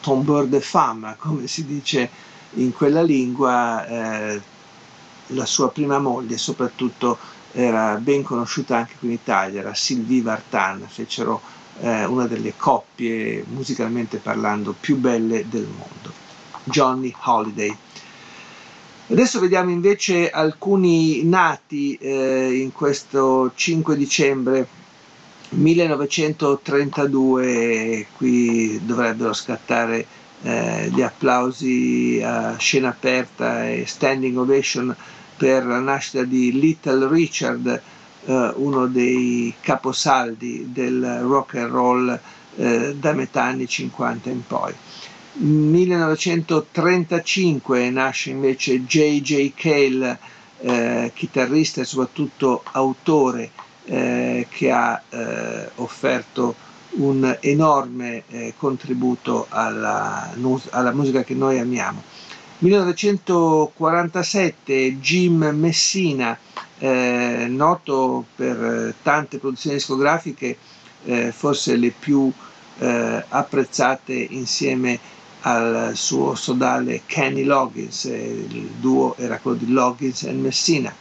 tombeur 0.00 0.46
de 0.46 0.60
femme, 0.60 1.16
come 1.18 1.46
si 1.46 1.64
dice 1.64 2.10
in 2.54 2.72
quella 2.72 3.02
lingua, 3.02 3.86
eh, 3.86 4.40
la 5.28 5.46
sua 5.46 5.70
prima 5.70 5.98
moglie 5.98 6.36
soprattutto 6.36 7.18
era 7.52 7.94
ben 7.96 8.22
conosciuta 8.22 8.76
anche 8.76 8.94
qui 8.98 9.08
in 9.08 9.14
Italia, 9.14 9.60
era 9.60 9.74
Sylvie 9.74 10.22
Vartan, 10.22 10.84
fecero 10.88 11.40
eh, 11.80 12.04
una 12.04 12.26
delle 12.26 12.54
coppie 12.56 13.44
musicalmente 13.48 14.18
parlando 14.18 14.74
più 14.78 14.96
belle 14.96 15.48
del 15.48 15.66
mondo, 15.66 16.12
Johnny 16.64 17.14
Holiday. 17.24 17.74
Adesso 19.08 19.40
vediamo 19.40 19.70
invece 19.70 20.30
alcuni 20.30 21.22
nati 21.24 21.94
eh, 21.96 22.60
in 22.60 22.72
questo 22.72 23.52
5 23.54 23.96
dicembre 23.96 24.66
1932, 25.54 28.06
qui 28.16 28.80
dovrebbero 28.84 29.32
scattare 29.34 30.06
eh, 30.42 30.88
gli 30.92 31.02
applausi 31.02 32.20
a 32.24 32.56
scena 32.56 32.88
aperta 32.88 33.68
e 33.68 33.84
standing 33.86 34.36
ovation 34.38 34.94
per 35.36 35.64
la 35.66 35.78
nascita 35.80 36.22
di 36.24 36.58
Little 36.58 37.06
Richard, 37.08 37.66
eh, 38.24 38.52
uno 38.56 38.86
dei 38.86 39.52
caposaldi 39.60 40.70
del 40.72 41.20
rock 41.22 41.56
and 41.56 41.70
roll 41.70 42.18
eh, 42.56 42.96
da 42.98 43.12
metà 43.12 43.42
anni 43.44 43.68
50 43.68 44.30
in 44.30 44.46
poi. 44.46 44.72
1935 45.34 47.88
nasce 47.90 48.30
invece 48.30 48.84
J.J. 48.84 49.52
Cale, 49.54 50.18
eh, 50.60 51.10
chitarrista 51.14 51.80
e 51.80 51.84
soprattutto 51.84 52.62
autore 52.72 53.50
eh, 53.84 54.46
che 54.50 54.70
ha 54.70 55.02
eh, 55.08 55.70
offerto 55.76 56.54
un 56.94 57.38
enorme 57.40 58.24
eh, 58.28 58.52
contributo 58.56 59.46
alla, 59.48 60.30
alla, 60.70 60.92
musica 60.92 61.24
che 61.24 61.34
noi 61.34 61.58
amiamo. 61.58 62.02
1947 62.58 65.00
Jim 65.00 65.50
Messina, 65.54 66.38
eh, 66.78 67.46
noto 67.48 68.26
per 68.36 68.94
tante 69.02 69.38
produzioni 69.38 69.76
discografiche, 69.76 70.56
eh, 71.04 71.32
forse 71.32 71.76
le 71.76 71.92
più 71.96 72.30
apprezzate 73.28 74.12
insieme 74.12 74.98
al 75.42 75.92
suo 75.94 76.34
sodale 76.34 77.02
Kenny 77.06 77.44
Loggins, 77.44 78.04
il 78.04 78.70
duo 78.80 79.14
era 79.16 79.38
quello 79.38 79.58
di 79.58 79.70
Loggins 79.70 80.24
e 80.24 80.32
Messina. 80.32 80.92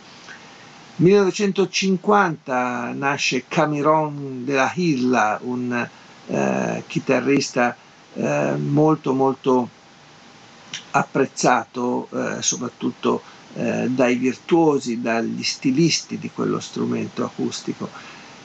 1950 1.01 2.91
nasce 2.93 3.45
Camiron 3.47 4.45
della 4.45 4.71
Hilla, 4.75 5.39
un 5.41 5.87
eh, 6.27 6.83
chitarrista 6.85 7.75
eh, 8.13 8.55
molto 8.55 9.13
molto 9.13 9.69
apprezzato 10.91 12.07
eh, 12.11 12.41
soprattutto 12.43 13.23
eh, 13.55 13.87
dai 13.89 14.15
virtuosi, 14.15 15.01
dagli 15.01 15.41
stilisti 15.43 16.19
di 16.19 16.29
quello 16.29 16.59
strumento 16.59 17.23
acustico. 17.25 17.89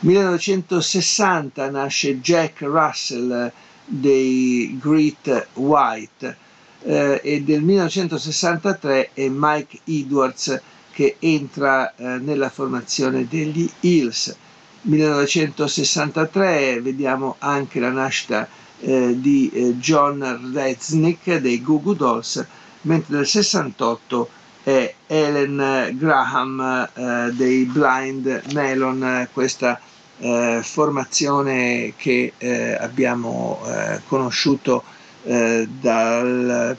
1960 0.01 1.71
nasce 1.71 2.21
Jack 2.21 2.63
Russell, 2.63 3.53
dei 3.85 4.79
Great 4.81 5.49
White 5.55 6.37
eh, 6.85 7.21
e 7.23 7.43
del 7.43 7.63
1963 7.63 9.11
è 9.13 9.29
Mike 9.29 9.81
Edwards 9.85 10.61
che 10.97 11.17
entra 11.19 11.95
eh, 11.95 12.17
nella 12.17 12.49
formazione 12.49 13.29
degli 13.29 13.71
Hills. 13.81 14.35
1963 14.81 16.81
vediamo 16.81 17.37
anche 17.39 17.81
la 17.81 17.91
nascita 17.91 18.49
eh, 18.81 19.15
di 19.21 19.51
eh, 19.53 19.77
John 19.77 20.53
Reznick 20.55 21.37
dei 21.37 21.61
Goo 21.61 21.83
Goo 21.83 21.93
Dolls, 21.93 22.43
mentre 22.83 23.17
nel 23.17 23.27
68 23.27 24.29
è 24.63 24.95
Ellen 25.07 25.95
Graham 25.99 26.89
eh, 26.95 27.31
dei 27.35 27.67
Blind 27.67 28.45
Melon, 28.55 29.29
questa 29.35 29.79
eh, 30.17 30.61
formazione 30.63 31.93
che 31.99 32.33
eh, 32.39 32.73
abbiamo 32.73 33.61
conosciuto 34.07 34.83
eh, 35.27 35.69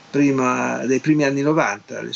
prima, 0.10 0.86
dai 0.86 1.00
primi 1.00 1.24
anni 1.24 1.42
90, 1.42 2.02
le, 2.02 2.12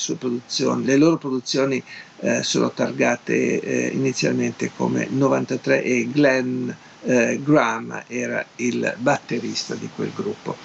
le 0.83 0.97
loro 0.97 1.17
produzioni 1.17 1.81
eh, 2.21 2.43
sono 2.43 2.71
targate 2.71 3.59
eh, 3.59 3.87
inizialmente 3.93 4.71
come 4.75 5.07
93 5.09 5.83
e 5.83 6.07
Glenn 6.11 6.69
Graham 7.03 8.03
era 8.05 8.45
il 8.57 8.93
batterista 8.99 9.73
di 9.73 9.89
quel 9.95 10.11
gruppo. 10.15 10.55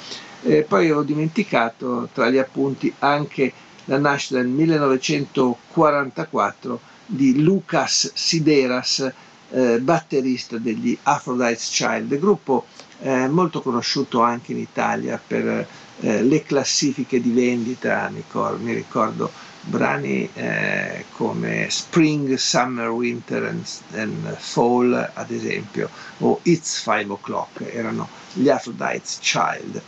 poi 0.68 0.90
ho 0.90 1.02
dimenticato 1.02 2.10
tra 2.12 2.28
gli 2.28 2.36
appunti 2.36 2.92
anche 2.98 3.50
la 3.86 3.96
nascita 3.98 4.36
nel 4.36 4.48
1944 4.48 6.80
di 7.06 7.40
Lucas 7.40 8.10
Sideras, 8.14 9.10
eh, 9.50 9.78
batterista 9.80 10.58
degli 10.58 10.98
Aphrodite's 11.04 11.70
Child, 11.70 12.18
gruppo 12.18 12.66
eh, 13.00 13.28
molto 13.28 13.60
conosciuto 13.60 14.22
anche 14.22 14.52
in 14.52 14.58
Italia 14.58 15.20
per 15.24 15.66
eh, 16.00 16.22
le 16.22 16.42
classifiche 16.42 17.20
di 17.20 17.30
vendita, 17.30 18.08
mi 18.10 18.16
ricordo, 18.16 18.62
mi 18.62 18.74
ricordo 18.74 19.30
brani 19.60 20.28
eh, 20.34 21.04
come 21.12 21.66
Spring, 21.68 22.34
Summer, 22.34 22.88
Winter 22.90 23.44
and, 23.44 23.66
and, 23.94 24.36
Fall 24.36 25.10
ad 25.12 25.30
esempio, 25.30 25.90
o 26.18 26.40
It's 26.42 26.80
Five 26.80 27.06
O'Clock, 27.08 27.62
erano 27.72 28.08
gli 28.32 28.48
Aphrodite's 28.48 29.18
Child, 29.20 29.82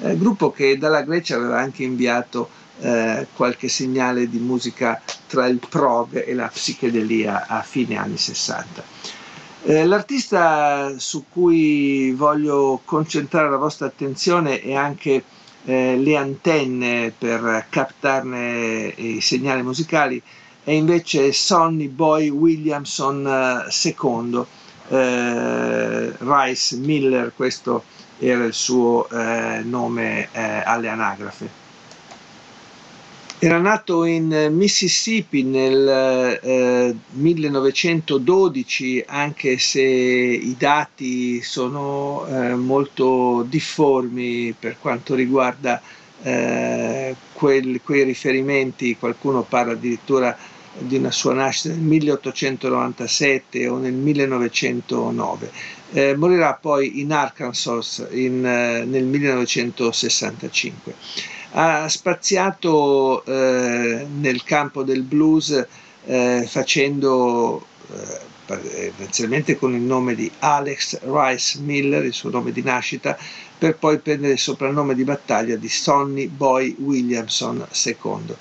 eh, 0.00 0.16
gruppo 0.18 0.50
che 0.50 0.76
dalla 0.76 1.02
Grecia 1.02 1.36
aveva 1.36 1.58
anche 1.58 1.82
inviato 1.82 2.48
eh, 2.80 3.26
qualche 3.34 3.68
segnale 3.68 4.28
di 4.28 4.38
musica 4.38 5.00
tra 5.26 5.46
il 5.46 5.60
prog 5.66 6.26
e 6.26 6.34
la 6.34 6.48
psichedelia 6.48 7.46
a 7.46 7.62
fine 7.62 7.96
anni 7.96 8.18
60. 8.18 8.82
Eh, 9.64 9.84
l'artista 9.86 10.98
su 10.98 11.26
cui 11.30 12.10
voglio 12.12 12.80
concentrare 12.84 13.48
la 13.48 13.56
vostra 13.56 13.86
attenzione 13.86 14.60
e 14.60 14.74
anche 14.74 15.22
eh, 15.64 15.96
le 15.96 16.16
antenne 16.16 17.12
per 17.16 17.66
captarne 17.70 18.92
i 18.96 19.20
segnali 19.20 19.62
musicali 19.62 20.20
è 20.64 20.72
invece 20.72 21.32
Sonny 21.32 21.86
Boy 21.88 22.28
Williamson 22.28 23.66
II, 23.70 24.44
eh, 24.88 26.12
Rice 26.18 26.76
Miller, 26.76 27.32
questo 27.34 27.84
era 28.18 28.44
il 28.44 28.54
suo 28.54 29.08
eh, 29.10 29.62
nome 29.64 30.28
eh, 30.32 30.62
alle 30.64 30.88
anagrafe. 30.88 31.61
Era 33.44 33.58
nato 33.58 34.04
in 34.04 34.50
Mississippi 34.52 35.42
nel 35.42 36.38
eh, 36.40 36.94
1912, 37.10 39.02
anche 39.04 39.58
se 39.58 39.82
i 39.82 40.54
dati 40.56 41.42
sono 41.42 42.24
eh, 42.28 42.54
molto 42.54 43.44
difformi 43.48 44.54
per 44.56 44.76
quanto 44.78 45.16
riguarda 45.16 45.82
eh, 46.22 47.16
quel, 47.32 47.80
quei 47.82 48.04
riferimenti, 48.04 48.96
qualcuno 48.96 49.42
parla 49.42 49.72
addirittura 49.72 50.38
di 50.78 50.98
una 50.98 51.10
sua 51.10 51.34
nascita 51.34 51.74
nel 51.74 51.82
1897 51.82 53.66
o 53.66 53.78
nel 53.78 53.92
1909. 53.92 55.50
Eh, 55.90 56.14
morirà 56.14 56.54
poi 56.54 57.00
in 57.00 57.10
Arkansas 57.12 58.06
in, 58.12 58.46
eh, 58.46 58.84
nel 58.84 59.02
1965 59.02 60.94
ha 61.52 61.88
spaziato 61.88 63.24
eh, 63.24 64.06
nel 64.10 64.42
campo 64.42 64.82
del 64.82 65.02
blues 65.02 65.66
eh, 66.04 66.44
facendo 66.48 67.66
eh, 67.90 68.92
inizialmente 68.98 69.56
con 69.56 69.74
il 69.74 69.80
nome 69.80 70.14
di 70.14 70.30
Alex 70.40 71.00
Rice 71.02 71.60
Miller, 71.60 72.04
il 72.04 72.12
suo 72.12 72.30
nome 72.30 72.52
di 72.52 72.62
nascita, 72.62 73.16
per 73.58 73.76
poi 73.76 73.98
prendere 73.98 74.32
il 74.34 74.38
soprannome 74.38 74.94
di 74.94 75.04
battaglia 75.04 75.56
di 75.56 75.68
Sonny 75.68 76.26
Boy 76.26 76.74
Williamson 76.78 77.66
II. 77.84 78.34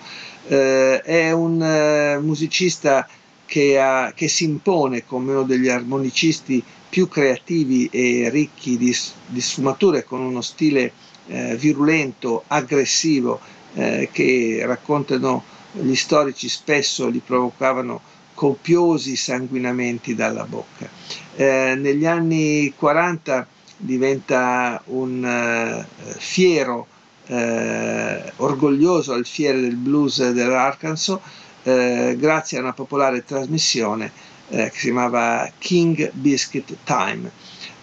Eh, 0.47 1.01
è 1.01 1.31
un 1.31 1.61
eh, 1.61 2.17
musicista 2.19 3.07
che, 3.45 3.79
ha, 3.79 4.13
che, 4.15 4.27
si 4.27 4.45
impone 4.45 5.05
come 5.05 5.31
uno 5.31 5.43
degli 5.43 5.67
armonicisti 5.67 6.63
più 6.89 7.07
creativi 7.07 7.87
e 7.91 8.29
ricchi 8.29 8.77
di, 8.77 8.95
di 9.27 9.41
sfumature, 9.41 10.03
con 10.03 10.21
uno 10.21 10.41
stile 10.41 10.91
eh, 11.31 11.55
virulento, 11.55 12.43
aggressivo, 12.47 13.39
eh, 13.73 14.09
che 14.11 14.61
raccontano 14.65 15.43
gli 15.71 15.95
storici 15.95 16.49
spesso 16.49 17.09
gli 17.09 17.21
provocavano 17.21 18.01
copiosi 18.33 19.15
sanguinamenti 19.15 20.13
dalla 20.13 20.43
bocca. 20.43 20.89
Eh, 21.35 21.75
negli 21.75 22.05
anni 22.05 22.73
40 22.75 23.47
diventa 23.77 24.81
un 24.85 25.23
eh, 25.23 25.85
fiero, 26.17 26.87
eh, 27.27 28.31
orgoglioso 28.37 29.13
alfiere 29.13 29.61
del 29.61 29.75
blues 29.75 30.31
dell'Arkansas, 30.31 31.17
eh, 31.63 32.15
grazie 32.17 32.57
a 32.57 32.61
una 32.61 32.73
popolare 32.73 33.23
trasmissione 33.23 34.29
che 34.51 34.71
si 34.73 34.87
chiamava 34.87 35.49
King 35.59 36.11
Biscuit 36.11 36.75
Time 36.83 37.31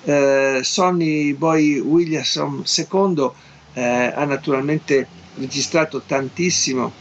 eh, 0.04 0.60
Sonny 0.62 1.32
Boy 1.34 1.78
Williamson 1.78 2.64
II 2.64 3.30
eh, 3.74 4.12
ha 4.14 4.24
naturalmente 4.24 5.06
registrato 5.36 6.02
tantissimo, 6.04 6.92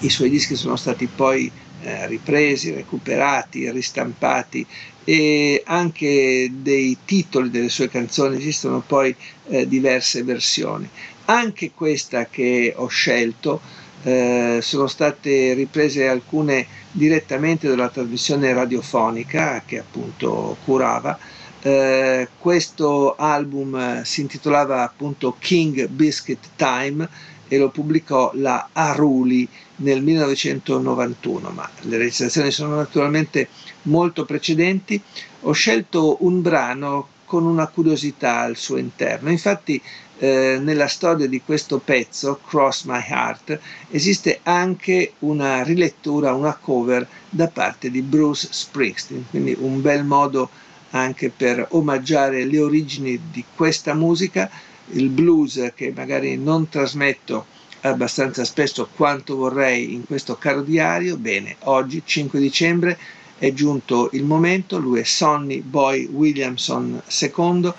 i 0.00 0.08
suoi 0.10 0.30
dischi 0.30 0.54
sono 0.54 0.76
stati 0.76 1.06
poi 1.06 1.50
eh, 1.82 2.06
ripresi, 2.06 2.72
recuperati, 2.72 3.70
ristampati 3.70 4.66
e 5.04 5.62
anche 5.66 6.50
dei 6.50 6.96
titoli 7.04 7.50
delle 7.50 7.68
sue 7.68 7.88
canzoni 7.88 8.36
esistono 8.36 8.80
poi 8.80 9.14
eh, 9.48 9.68
diverse 9.68 10.22
versioni. 10.22 10.88
Anche 11.26 11.72
questa 11.72 12.26
che 12.26 12.72
ho 12.74 12.86
scelto 12.86 13.60
eh, 14.02 14.58
sono 14.62 14.86
state 14.86 15.54
riprese 15.54 16.06
alcune 16.08 16.66
direttamente 16.90 17.68
dalla 17.68 17.88
trasmissione 17.88 18.52
radiofonica 18.52 19.62
che 19.66 19.78
appunto 19.78 20.56
curava. 20.64 21.18
Eh, 21.66 22.28
questo 22.38 23.16
album 23.16 23.74
eh, 23.74 24.02
si 24.04 24.20
intitolava 24.20 24.82
appunto 24.82 25.34
King 25.38 25.86
Biscuit 25.86 26.50
Time 26.56 27.08
e 27.48 27.56
lo 27.56 27.70
pubblicò 27.70 28.32
la 28.34 28.68
Aruli 28.70 29.48
nel 29.76 30.02
1991, 30.02 31.48
ma 31.48 31.66
le 31.80 31.96
registrazioni 31.96 32.50
sono 32.50 32.74
naturalmente 32.74 33.48
molto 33.84 34.26
precedenti. 34.26 35.00
Ho 35.40 35.52
scelto 35.52 36.18
un 36.20 36.42
brano 36.42 37.08
con 37.24 37.46
una 37.46 37.66
curiosità 37.68 38.40
al 38.40 38.58
suo 38.58 38.76
interno. 38.76 39.30
Infatti 39.30 39.80
eh, 40.18 40.58
nella 40.60 40.86
storia 40.86 41.26
di 41.26 41.40
questo 41.40 41.78
pezzo, 41.78 42.40
Cross 42.46 42.84
My 42.84 43.00
Heart, 43.08 43.58
esiste 43.90 44.40
anche 44.42 45.14
una 45.20 45.62
rilettura, 45.62 46.34
una 46.34 46.54
cover 46.54 47.08
da 47.30 47.48
parte 47.48 47.90
di 47.90 48.02
Bruce 48.02 48.48
Springsteen, 48.50 49.24
quindi 49.30 49.56
un 49.58 49.80
bel 49.80 50.04
modo 50.04 50.50
anche 50.94 51.30
per 51.30 51.66
omaggiare 51.70 52.44
le 52.44 52.60
origini 52.60 53.20
di 53.30 53.44
questa 53.54 53.94
musica, 53.94 54.50
il 54.92 55.08
blues 55.08 55.72
che 55.74 55.92
magari 55.94 56.36
non 56.36 56.68
trasmetto 56.68 57.46
abbastanza 57.80 58.44
spesso 58.44 58.88
quanto 58.94 59.36
vorrei 59.36 59.92
in 59.92 60.06
questo 60.06 60.36
caro 60.36 60.62
diario. 60.62 61.16
Bene, 61.16 61.56
oggi 61.60 62.02
5 62.04 62.38
dicembre 62.38 62.98
è 63.38 63.52
giunto 63.52 64.08
il 64.12 64.24
momento, 64.24 64.78
lui 64.78 65.00
è 65.00 65.04
Sonny 65.04 65.60
Boy 65.60 66.06
Williamson 66.06 67.02
II 67.20 67.72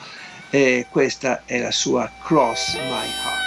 e 0.50 0.86
questa 0.90 1.44
è 1.46 1.60
la 1.60 1.72
sua 1.72 2.12
Cross 2.22 2.76
My 2.76 3.08
Heart. 3.24 3.45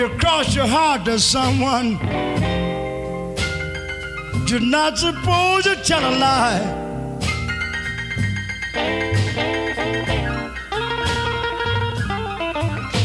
If 0.00 0.12
you 0.12 0.18
cross 0.18 0.54
your 0.54 0.68
heart 0.68 1.04
to 1.06 1.18
someone, 1.18 1.98
you're 4.46 4.60
not 4.60 4.96
supposed 4.96 5.64
to 5.64 5.74
tell 5.82 5.98
a 5.98 6.14
lie. 6.16 6.62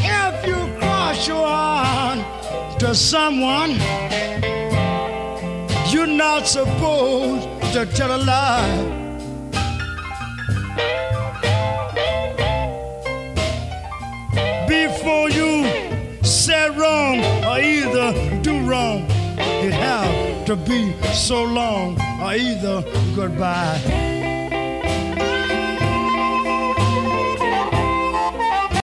If 0.06 0.46
you 0.46 0.78
cross 0.78 1.28
your 1.28 1.48
heart 1.48 2.80
to 2.82 2.94
someone, 2.94 3.72
you're 5.92 6.06
not 6.06 6.46
supposed 6.46 7.74
to 7.74 7.88
tell 7.88 8.16
a 8.16 8.22
lie. 8.24 9.03
Say 16.44 16.70
wrong 16.72 17.20
or 17.46 17.58
either 17.58 18.42
do 18.42 18.60
wrong, 18.70 19.06
it 19.38 19.72
have 19.72 20.46
to 20.46 20.58
be 20.58 20.92
so 21.14 21.42
long 21.46 21.98
or 22.22 22.34
either 22.34 22.84
goodbye. 23.16 24.13